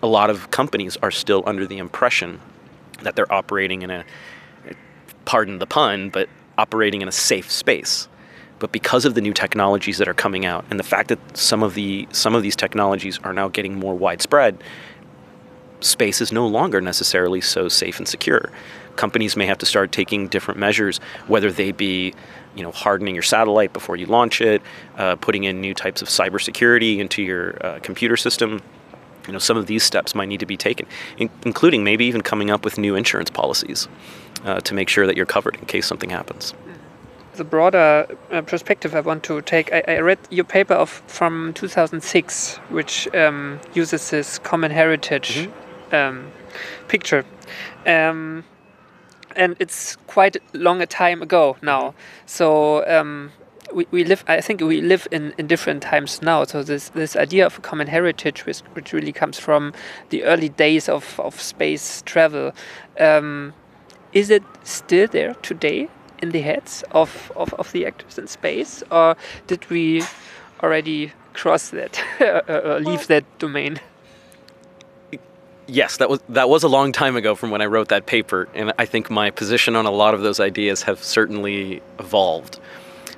A 0.03 0.09
lot 0.09 0.28
of 0.28 0.51
companies 0.51 0.96
are 0.96 1.12
still 1.12 1.44
under 1.46 1.68
the 1.68 1.78
impression 1.78 2.40
that 3.03 3.14
they're 3.14 3.32
operating 3.32 3.82
in 3.82 3.92
a, 3.92 4.05
pardon 5.24 5.61
the 5.61 5.66
pun, 5.66 6.11
but 6.11 6.28
operating 6.59 7.03
in 7.03 7.07
a 7.07 7.12
safe 7.12 7.49
space. 7.49 8.09
But 8.59 8.72
because 8.72 9.04
of 9.04 9.14
the 9.14 9.20
new 9.20 9.32
technologies 9.32 9.98
that 9.98 10.09
are 10.09 10.14
coming 10.14 10.44
out 10.44 10.64
and 10.70 10.78
the 10.78 10.84
fact 10.84 11.09
that 11.09 11.36
some 11.36 11.62
of 11.62 11.74
the 11.74 12.09
some 12.11 12.34
of 12.34 12.42
these 12.42 12.56
technologies 12.56 13.18
are 13.22 13.32
now 13.32 13.48
getting 13.48 13.78
more 13.78 13.94
widespread, 13.94 14.62
space 15.80 16.20
is 16.20 16.32
no 16.32 16.46
longer 16.46 16.80
necessarily 16.80 17.40
so 17.40 17.68
safe 17.68 17.98
and 17.98 18.09
secure. 18.09 18.50
Companies 18.96 19.36
may 19.36 19.46
have 19.46 19.59
to 19.59 19.66
start 19.66 19.92
taking 19.92 20.26
different 20.26 20.59
measures, 20.59 20.98
whether 21.28 21.52
they 21.52 21.70
be, 21.70 22.14
you 22.56 22.64
know, 22.64 22.72
hardening 22.72 23.14
your 23.14 23.22
satellite 23.22 23.72
before 23.72 23.94
you 23.94 24.06
launch 24.06 24.40
it, 24.40 24.61
uh, 24.96 25.14
putting 25.16 25.44
in 25.44 25.61
new 25.61 25.72
types 25.72 26.02
of 26.02 26.09
cybersecurity 26.09 26.98
into 26.98 27.22
your 27.22 27.64
uh, 27.64 27.78
computer 27.80 28.16
system. 28.16 28.61
You 29.28 29.34
know, 29.34 29.38
some 29.38 29.56
of 29.56 29.66
these 29.66 29.84
steps 29.84 30.14
might 30.14 30.28
need 30.28 30.40
to 30.40 30.46
be 30.46 30.56
taken, 30.56 30.86
in- 31.16 31.30
including 31.44 31.84
maybe 31.84 32.06
even 32.06 32.22
coming 32.22 32.50
up 32.50 32.64
with 32.64 32.76
new 32.76 32.96
insurance 32.96 33.30
policies 33.30 33.86
uh, 34.44 34.61
to 34.61 34.74
make 34.74 34.88
sure 34.88 35.06
that 35.06 35.16
you're 35.16 35.26
covered 35.26 35.56
in 35.56 35.66
case 35.66 35.86
something 35.86 36.11
happens 36.11 36.54
the 37.39 37.45
broader 37.45 38.07
uh, 38.30 38.43
perspective 38.43 38.95
I 38.95 39.01
want 39.01 39.22
to 39.24 39.41
take, 39.41 39.72
I, 39.72 39.82
I, 39.89 39.99
read 40.01 40.18
your 40.30 40.45
paper 40.45 40.74
of 40.74 40.91
from 41.07 41.55
2006, 41.55 42.57
which 42.68 43.09
um, 43.14 43.61
uses 43.72 44.11
this 44.11 44.39
common 44.39 44.70
heritage 44.70 45.39
mm 45.39 45.53
-hmm. 45.91 46.09
um, 46.09 46.32
picture, 46.89 47.24
um, 47.86 48.45
and 49.36 49.57
it's 49.59 49.97
quite 50.07 50.36
a 50.36 50.59
long 50.59 50.82
a 50.82 50.86
time 50.86 51.22
ago 51.22 51.57
now. 51.62 51.95
So 52.26 52.47
um, 52.86 53.30
we, 53.72 53.86
we 53.91 54.05
live. 54.05 54.24
I 54.39 54.43
think 54.43 54.61
we 54.61 54.80
live 54.80 55.09
in, 55.11 55.32
in 55.39 55.47
different 55.47 55.82
times 55.82 56.20
now. 56.22 56.45
So 56.45 56.62
this 56.62 56.91
this 56.91 57.16
idea 57.16 57.47
of 57.47 57.59
a 57.59 57.61
common 57.61 57.86
heritage, 57.86 58.47
which, 58.47 58.62
which 58.74 58.93
really 58.93 59.12
comes 59.12 59.39
from 59.41 59.72
the 60.09 60.24
early 60.24 60.49
days 60.49 60.89
of 60.89 61.20
of 61.20 61.41
space 61.41 62.03
travel. 62.05 62.53
Um, 63.01 63.53
is 64.12 64.30
it 64.30 64.43
still 64.64 65.09
there 65.09 65.34
today? 65.43 65.89
In 66.22 66.30
the 66.30 66.40
heads 66.40 66.84
of, 66.90 67.32
of, 67.36 67.54
of 67.54 67.72
the 67.72 67.86
actors 67.86 68.18
in 68.18 68.26
space, 68.26 68.82
or 68.90 69.16
did 69.46 69.68
we 69.70 70.02
already 70.62 71.12
cross 71.34 71.70
that, 71.70 72.02
uh, 72.20 72.78
leave 72.78 73.06
that 73.06 73.24
domain? 73.38 73.80
Yes, 75.70 75.98
that 75.98 76.08
was 76.08 76.20
that 76.30 76.48
was 76.48 76.62
a 76.62 76.68
long 76.68 76.92
time 76.92 77.14
ago 77.14 77.34
from 77.34 77.50
when 77.50 77.60
I 77.60 77.66
wrote 77.66 77.88
that 77.88 78.06
paper, 78.06 78.48
and 78.54 78.72
I 78.78 78.86
think 78.86 79.10
my 79.10 79.30
position 79.30 79.76
on 79.76 79.84
a 79.84 79.90
lot 79.90 80.14
of 80.14 80.22
those 80.22 80.40
ideas 80.40 80.82
have 80.84 81.04
certainly 81.04 81.82
evolved. 81.98 82.58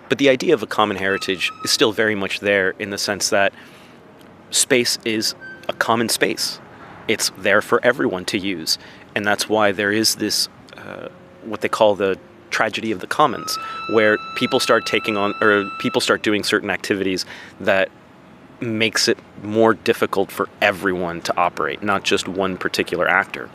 But 0.08 0.18
the 0.18 0.28
idea 0.28 0.54
of 0.54 0.62
a 0.62 0.66
common 0.66 0.96
heritage 0.96 1.52
is 1.64 1.70
still 1.70 1.92
very 1.92 2.16
much 2.16 2.40
there 2.40 2.70
in 2.80 2.90
the 2.90 2.98
sense 2.98 3.30
that 3.30 3.52
space 4.50 4.98
is 5.04 5.36
a 5.68 5.72
common 5.72 6.08
space. 6.08 6.58
It's 7.06 7.30
there 7.38 7.62
for 7.62 7.78
everyone 7.84 8.24
to 8.26 8.38
use, 8.38 8.78
and 9.14 9.24
that's 9.24 9.48
why 9.48 9.70
there 9.70 9.92
is 9.92 10.16
this 10.16 10.48
uh, 10.76 11.08
what 11.44 11.60
they 11.60 11.68
call 11.68 11.94
the 11.94 12.18
tragedy 12.50 12.92
of 12.92 13.00
the 13.00 13.06
commons, 13.06 13.56
where 13.90 14.18
people 14.36 14.60
start 14.60 14.86
taking 14.86 15.16
on 15.16 15.34
or 15.40 15.70
people 15.78 16.00
start 16.00 16.22
doing 16.22 16.42
certain 16.42 16.70
activities 16.70 17.24
that 17.60 17.90
makes 18.60 19.08
it 19.08 19.18
more 19.42 19.74
difficult 19.74 20.30
for 20.30 20.48
everyone 20.60 21.20
to 21.22 21.36
operate, 21.36 21.82
not 21.82 22.02
just 22.02 22.28
one 22.28 22.56
particular 22.58 23.08
actor. 23.08 23.48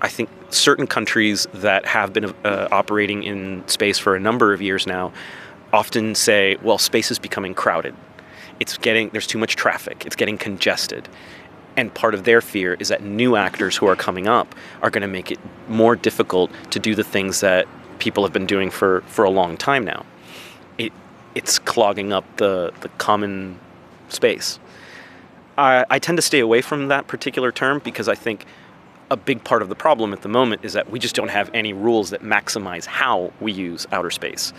I 0.00 0.08
think 0.08 0.28
certain 0.50 0.86
countries 0.86 1.46
that 1.54 1.86
have 1.86 2.12
been 2.12 2.26
uh, 2.44 2.68
operating 2.70 3.22
in 3.22 3.66
space 3.68 3.98
for 3.98 4.14
a 4.16 4.20
number 4.20 4.52
of 4.52 4.60
years 4.60 4.86
now 4.86 5.12
often 5.72 6.14
say, 6.14 6.56
well, 6.62 6.78
space 6.78 7.10
is 7.10 7.18
becoming 7.18 7.54
crowded. 7.54 7.94
It's 8.60 8.76
getting, 8.78 9.08
there's 9.10 9.26
too 9.26 9.38
much 9.38 9.56
traffic, 9.56 10.04
it's 10.06 10.16
getting 10.16 10.38
congested. 10.38 11.08
And 11.76 11.92
part 11.94 12.14
of 12.14 12.24
their 12.24 12.40
fear 12.40 12.76
is 12.78 12.88
that 12.88 13.02
new 13.02 13.36
actors 13.36 13.76
who 13.76 13.86
are 13.86 13.96
coming 13.96 14.26
up 14.26 14.54
are 14.82 14.90
going 14.90 15.02
to 15.02 15.08
make 15.08 15.30
it 15.30 15.38
more 15.68 15.96
difficult 15.96 16.50
to 16.70 16.78
do 16.78 16.94
the 16.94 17.04
things 17.04 17.40
that 17.40 17.66
people 17.98 18.24
have 18.24 18.32
been 18.32 18.46
doing 18.46 18.70
for, 18.70 19.02
for 19.06 19.24
a 19.24 19.30
long 19.30 19.56
time 19.56 19.84
now. 19.84 20.04
It, 20.76 20.92
it's 21.34 21.58
clogging 21.58 22.12
up 22.12 22.24
the, 22.36 22.72
the 22.80 22.88
common 22.90 23.58
space. 24.08 24.58
I, 25.56 25.84
I 25.88 25.98
tend 25.98 26.18
to 26.18 26.22
stay 26.22 26.40
away 26.40 26.60
from 26.60 26.88
that 26.88 27.06
particular 27.06 27.52
term 27.52 27.80
because 27.84 28.08
I 28.08 28.14
think 28.14 28.44
a 29.10 29.16
big 29.16 29.44
part 29.44 29.62
of 29.62 29.68
the 29.68 29.74
problem 29.74 30.12
at 30.12 30.22
the 30.22 30.28
moment 30.28 30.64
is 30.64 30.72
that 30.72 30.90
we 30.90 30.98
just 30.98 31.14
don't 31.14 31.28
have 31.28 31.50
any 31.52 31.72
rules 31.72 32.10
that 32.10 32.22
maximize 32.22 32.86
how 32.86 33.32
we 33.40 33.52
use 33.52 33.86
outer 33.92 34.10
space 34.10 34.52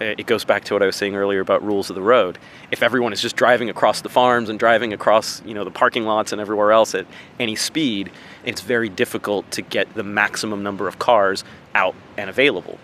it 0.00 0.26
goes 0.26 0.44
back 0.44 0.64
to 0.64 0.74
what 0.74 0.82
I 0.82 0.86
was 0.86 0.96
saying 0.96 1.16
earlier 1.16 1.40
about 1.40 1.64
rules 1.64 1.90
of 1.90 1.96
the 1.96 2.02
road. 2.02 2.38
If 2.70 2.82
everyone 2.82 3.12
is 3.12 3.20
just 3.20 3.36
driving 3.36 3.68
across 3.68 4.00
the 4.00 4.08
farms 4.08 4.48
and 4.48 4.58
driving 4.58 4.92
across, 4.92 5.42
you 5.44 5.54
know, 5.54 5.64
the 5.64 5.70
parking 5.70 6.04
lots 6.04 6.32
and 6.32 6.40
everywhere 6.40 6.72
else 6.72 6.94
at 6.94 7.06
any 7.40 7.56
speed, 7.56 8.10
it's 8.44 8.60
very 8.60 8.88
difficult 8.88 9.50
to 9.52 9.62
get 9.62 9.92
the 9.94 10.02
maximum 10.02 10.62
number 10.62 10.88
of 10.88 10.98
cars 10.98 11.44
out 11.74 11.94
and 12.16 12.30
available. 12.30 12.78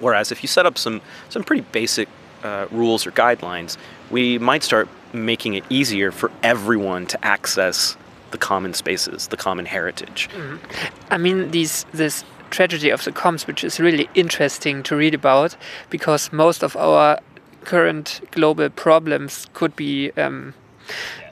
Whereas 0.00 0.32
if 0.32 0.42
you 0.42 0.48
set 0.48 0.66
up 0.66 0.78
some 0.78 1.00
some 1.28 1.44
pretty 1.44 1.62
basic 1.72 2.08
uh, 2.42 2.66
rules 2.70 3.06
or 3.06 3.12
guidelines, 3.12 3.76
we 4.10 4.38
might 4.38 4.62
start 4.62 4.88
making 5.12 5.54
it 5.54 5.64
easier 5.68 6.10
for 6.10 6.30
everyone 6.42 7.06
to 7.06 7.24
access 7.24 7.96
the 8.30 8.38
common 8.38 8.74
spaces, 8.74 9.28
the 9.28 9.36
common 9.36 9.66
heritage. 9.66 10.28
Mm-hmm. 10.32 11.12
I 11.12 11.18
mean, 11.18 11.50
these 11.50 11.84
this 11.92 12.24
tragedy 12.50 12.90
of 12.90 13.04
the 13.04 13.12
commons, 13.12 13.46
which 13.46 13.64
is 13.64 13.80
really 13.80 14.08
interesting 14.14 14.82
to 14.84 14.96
read 14.96 15.14
about 15.14 15.56
because 15.88 16.32
most 16.32 16.62
of 16.62 16.76
our 16.76 17.18
current 17.64 18.20
global 18.30 18.70
problems 18.70 19.46
could 19.52 19.74
be 19.76 20.10
um, 20.12 20.54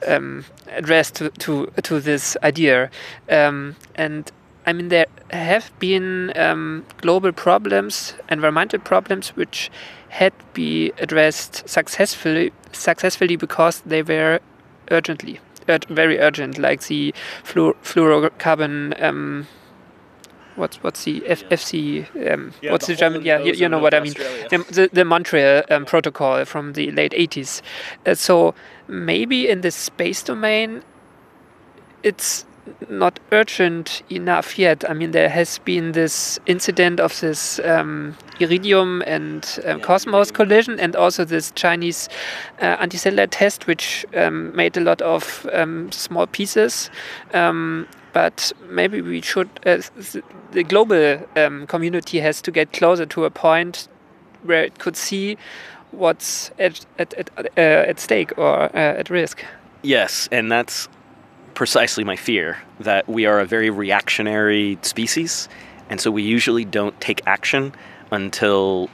um, 0.07 0.45
addressed 0.67 1.15
to, 1.15 1.29
to, 1.31 1.71
to 1.83 1.99
this 1.99 2.37
idea. 2.43 2.89
Um, 3.29 3.75
and 3.95 4.31
I 4.65 4.73
mean, 4.73 4.89
there 4.89 5.07
have 5.31 5.71
been 5.79 6.31
um, 6.37 6.85
global 6.97 7.31
problems, 7.31 8.13
environmental 8.29 8.79
problems, 8.79 9.29
which 9.29 9.71
had 10.09 10.33
be 10.53 10.91
addressed 10.97 11.67
successfully, 11.67 12.51
successfully 12.71 13.35
because 13.35 13.81
they 13.81 14.01
were 14.01 14.39
urgently, 14.91 15.39
ur 15.67 15.79
very 15.87 16.19
urgent, 16.19 16.57
like 16.57 16.83
the 16.83 17.13
fluor 17.43 17.75
fluorocarbon 17.83 19.01
um, 19.01 19.47
what's 20.55 20.77
what's 20.83 21.03
the 21.03 21.25
F, 21.25 21.43
FC? 21.49 22.05
Um, 22.31 22.53
yeah, 22.61 22.71
what's 22.71 22.87
the, 22.87 22.93
the 22.93 22.99
German? 22.99 23.21
Yeah, 23.23 23.39
you, 23.39 23.53
you, 23.53 23.69
know 23.69 23.79
what 23.79 23.93
I 23.93 23.99
mean. 23.99 24.13
The, 24.13 24.65
the, 24.69 24.89
the 24.91 25.05
Montreal 25.05 25.63
um, 25.69 25.85
Protocol 25.85 26.45
from 26.45 26.73
the 26.73 26.91
late 26.91 27.11
80s. 27.13 27.61
Uh, 28.05 28.15
so 28.15 28.53
maybe 28.87 29.47
in 29.47 29.61
the 29.61 29.71
space 29.71 30.23
domain, 30.23 30.83
it's 32.03 32.45
not 32.89 33.19
urgent 33.31 34.03
enough 34.09 34.57
yet. 34.57 34.89
I 34.89 34.93
mean, 34.93 35.11
there 35.11 35.29
has 35.29 35.59
been 35.59 35.93
this 35.93 36.39
incident 36.45 36.99
of 36.99 37.19
this 37.19 37.59
um, 37.59 38.15
Iridium 38.39 39.03
and 39.07 39.59
um, 39.65 39.81
Cosmos 39.81 40.31
collision, 40.31 40.79
and 40.79 40.95
also 40.95 41.25
this 41.25 41.51
Chinese 41.51 42.09
uh, 42.61 42.77
anti-satellite 42.79 43.31
test, 43.31 43.67
which 43.67 44.05
um, 44.15 44.55
made 44.55 44.77
a 44.77 44.81
lot 44.81 45.01
of 45.01 45.47
um, 45.53 45.91
small 45.91 46.27
pieces. 46.27 46.89
Um, 47.33 47.87
but 48.13 48.51
maybe 48.69 49.01
we 49.01 49.21
should, 49.21 49.49
uh, 49.65 49.81
the 50.51 50.63
global 50.63 51.21
um, 51.35 51.67
community 51.67 52.19
has 52.19 52.41
to 52.41 52.51
get 52.51 52.73
closer 52.73 53.05
to 53.05 53.25
a 53.25 53.29
point 53.29 53.87
where 54.43 54.63
it 54.63 54.79
could 54.79 54.95
see 54.95 55.37
what's 55.91 56.51
at, 56.59 56.85
at, 56.97 57.13
at, 57.13 57.29
uh, 57.37 57.61
at 57.61 57.99
stake 57.99 58.37
or 58.37 58.63
uh, 58.63 58.69
at 58.75 59.09
risk. 59.09 59.43
Yes, 59.81 60.27
and 60.31 60.51
that's 60.51 60.87
precisely 61.53 62.03
my 62.03 62.15
fear 62.15 62.57
that 62.79 63.07
we 63.07 63.25
are 63.25 63.39
a 63.39 63.45
very 63.45 63.69
reactionary 63.69 64.77
species, 64.81 65.49
and 65.89 65.99
so 65.99 66.11
we 66.11 66.23
usually 66.23 66.65
don't 66.65 66.99
take 67.01 67.21
action 67.25 67.73
until 68.11 68.89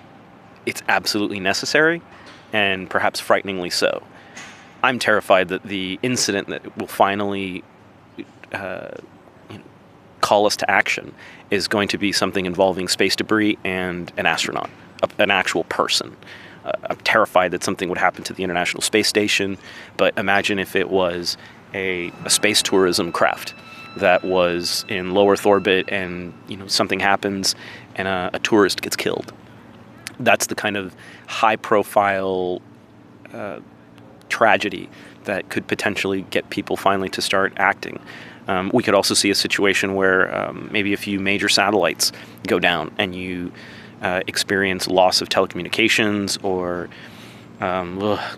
it's 0.65 0.81
absolutely 0.87 1.39
necessary, 1.39 2.01
and 2.53 2.89
perhaps 2.89 3.19
frighteningly 3.19 3.69
so. 3.69 4.03
I'm 4.83 4.99
terrified 4.99 5.49
that 5.49 5.63
the 5.63 5.99
incident 6.03 6.47
that 6.49 6.77
will 6.77 6.87
finally 6.87 7.63
uh, 8.53 8.89
you 9.49 9.57
know, 9.57 9.63
call 10.21 10.45
us 10.45 10.55
to 10.57 10.69
action 10.69 11.13
is 11.51 11.67
going 11.67 11.87
to 11.89 11.97
be 11.97 12.11
something 12.11 12.45
involving 12.45 12.87
space 12.87 13.15
debris 13.15 13.57
and 13.63 14.11
an 14.17 14.25
astronaut, 14.25 14.69
an 15.17 15.31
actual 15.31 15.63
person. 15.65 16.15
Uh, 16.63 16.71
I'm 16.89 16.97
terrified 16.97 17.51
that 17.51 17.63
something 17.63 17.89
would 17.89 17.97
happen 17.97 18.23
to 18.23 18.33
the 18.33 18.43
International 18.43 18.81
Space 18.81 19.07
Station, 19.07 19.57
but 19.97 20.17
imagine 20.17 20.57
if 20.57 20.75
it 20.75 20.89
was 20.89 21.37
a, 21.73 22.11
a 22.23 22.29
space 22.29 22.61
tourism 22.63 23.11
craft 23.11 23.53
that 23.97 24.23
was 24.23 24.83
in 24.89 25.13
low 25.13 25.29
Earth 25.29 25.45
orbit 25.45 25.85
and 25.89 26.33
you 26.47 26.57
know 26.57 26.67
something 26.67 26.99
happens 26.99 27.55
and 27.95 28.07
a, 28.07 28.31
a 28.33 28.39
tourist 28.39 28.81
gets 28.81 28.95
killed. 28.95 29.31
That's 30.19 30.47
the 30.47 30.55
kind 30.55 30.77
of 30.77 30.95
high 31.27 31.55
profile 31.55 32.61
uh, 33.33 33.59
tragedy 34.29 34.89
that 35.25 35.49
could 35.49 35.67
potentially 35.67 36.23
get 36.29 36.49
people 36.49 36.77
finally 36.77 37.09
to 37.09 37.21
start 37.21 37.53
acting. 37.57 37.99
Um, 38.47 38.69
we 38.73 38.83
could 38.83 38.93
also 38.93 39.13
see 39.13 39.29
a 39.29 39.35
situation 39.35 39.95
where 39.95 40.35
um, 40.35 40.69
maybe 40.71 40.93
a 40.93 40.97
few 40.97 41.19
major 41.19 41.49
satellites 41.49 42.11
go 42.47 42.59
down 42.59 42.91
and 42.97 43.15
you 43.15 43.51
uh, 44.01 44.21
experience 44.27 44.87
loss 44.87 45.21
of 45.21 45.29
telecommunications 45.29 46.43
or 46.43 46.89
um, 47.59 48.01
ugh, 48.01 48.37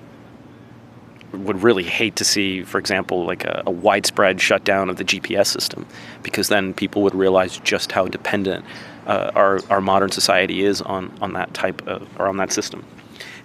would 1.33 1.61
really 1.61 1.83
hate 1.83 2.15
to 2.15 2.23
see, 2.23 2.63
for 2.63 2.77
example, 2.77 3.25
like 3.25 3.43
a, 3.43 3.63
a, 3.65 3.71
widespread 3.71 4.39
shutdown 4.39 4.89
of 4.89 4.97
the 4.97 5.03
GPS 5.03 5.47
system, 5.47 5.85
because 6.23 6.47
then 6.47 6.73
people 6.73 7.01
would 7.01 7.15
realize 7.15 7.57
just 7.59 7.91
how 7.91 8.05
dependent 8.07 8.63
uh, 9.07 9.31
our, 9.35 9.59
our 9.69 9.81
modern 9.81 10.09
society 10.09 10.63
is 10.63 10.81
on, 10.81 11.13
on 11.21 11.33
that 11.33 11.53
type 11.53 11.85
of, 11.87 12.07
or 12.19 12.27
on 12.27 12.37
that 12.37 12.51
system. 12.51 12.85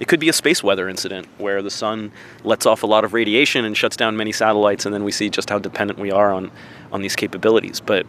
It 0.02 0.08
could 0.08 0.18
be 0.18 0.28
a 0.28 0.32
space 0.32 0.64
weather 0.64 0.88
incident 0.88 1.28
where 1.38 1.62
the 1.62 1.70
sun 1.70 2.10
lets 2.42 2.66
off 2.66 2.82
a 2.82 2.88
lot 2.88 3.04
of 3.04 3.12
radiation 3.12 3.64
and 3.64 3.76
shuts 3.76 3.96
down 3.96 4.16
many 4.16 4.32
satellites, 4.32 4.84
and 4.84 4.92
then 4.92 5.04
we 5.04 5.12
see 5.12 5.30
just 5.30 5.48
how 5.48 5.60
dependent 5.60 6.00
we 6.00 6.10
are 6.10 6.32
on, 6.32 6.50
on 6.90 7.02
these 7.02 7.14
capabilities. 7.14 7.78
But 7.78 8.04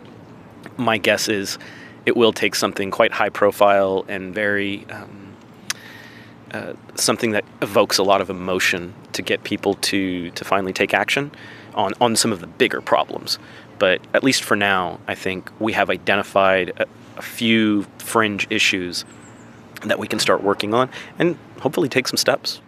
my 0.75 0.97
guess 0.97 1.29
is 1.29 1.59
it 2.07 2.17
will 2.17 2.33
take 2.33 2.55
something 2.55 2.89
quite 2.89 3.11
high 3.11 3.29
profile 3.29 4.05
and 4.07 4.33
very 4.33 4.87
um, 4.89 5.35
uh, 6.49 6.73
something 6.95 7.29
that 7.29 7.45
evokes 7.61 7.99
a 7.99 8.03
lot 8.03 8.21
of 8.21 8.31
emotion 8.31 8.95
to 9.11 9.21
get 9.21 9.43
people 9.43 9.75
to 9.75 10.31
to 10.31 10.43
finally 10.43 10.73
take 10.73 10.95
action 10.95 11.31
on 11.75 11.93
on 12.01 12.15
some 12.15 12.31
of 12.31 12.39
the 12.39 12.47
bigger 12.47 12.81
problems. 12.81 13.37
But 13.77 14.01
at 14.15 14.23
least 14.23 14.43
for 14.43 14.55
now, 14.55 14.99
I 15.07 15.13
think 15.13 15.51
we 15.59 15.73
have 15.73 15.91
identified 15.91 16.71
a, 16.75 16.87
a 17.17 17.21
few 17.21 17.85
fringe 17.99 18.47
issues 18.49 19.05
that 19.89 19.99
we 19.99 20.07
can 20.07 20.19
start 20.19 20.43
working 20.43 20.73
on 20.73 20.89
and 21.19 21.37
hopefully 21.59 21.89
take 21.89 22.07
some 22.07 22.17
steps. 22.17 22.61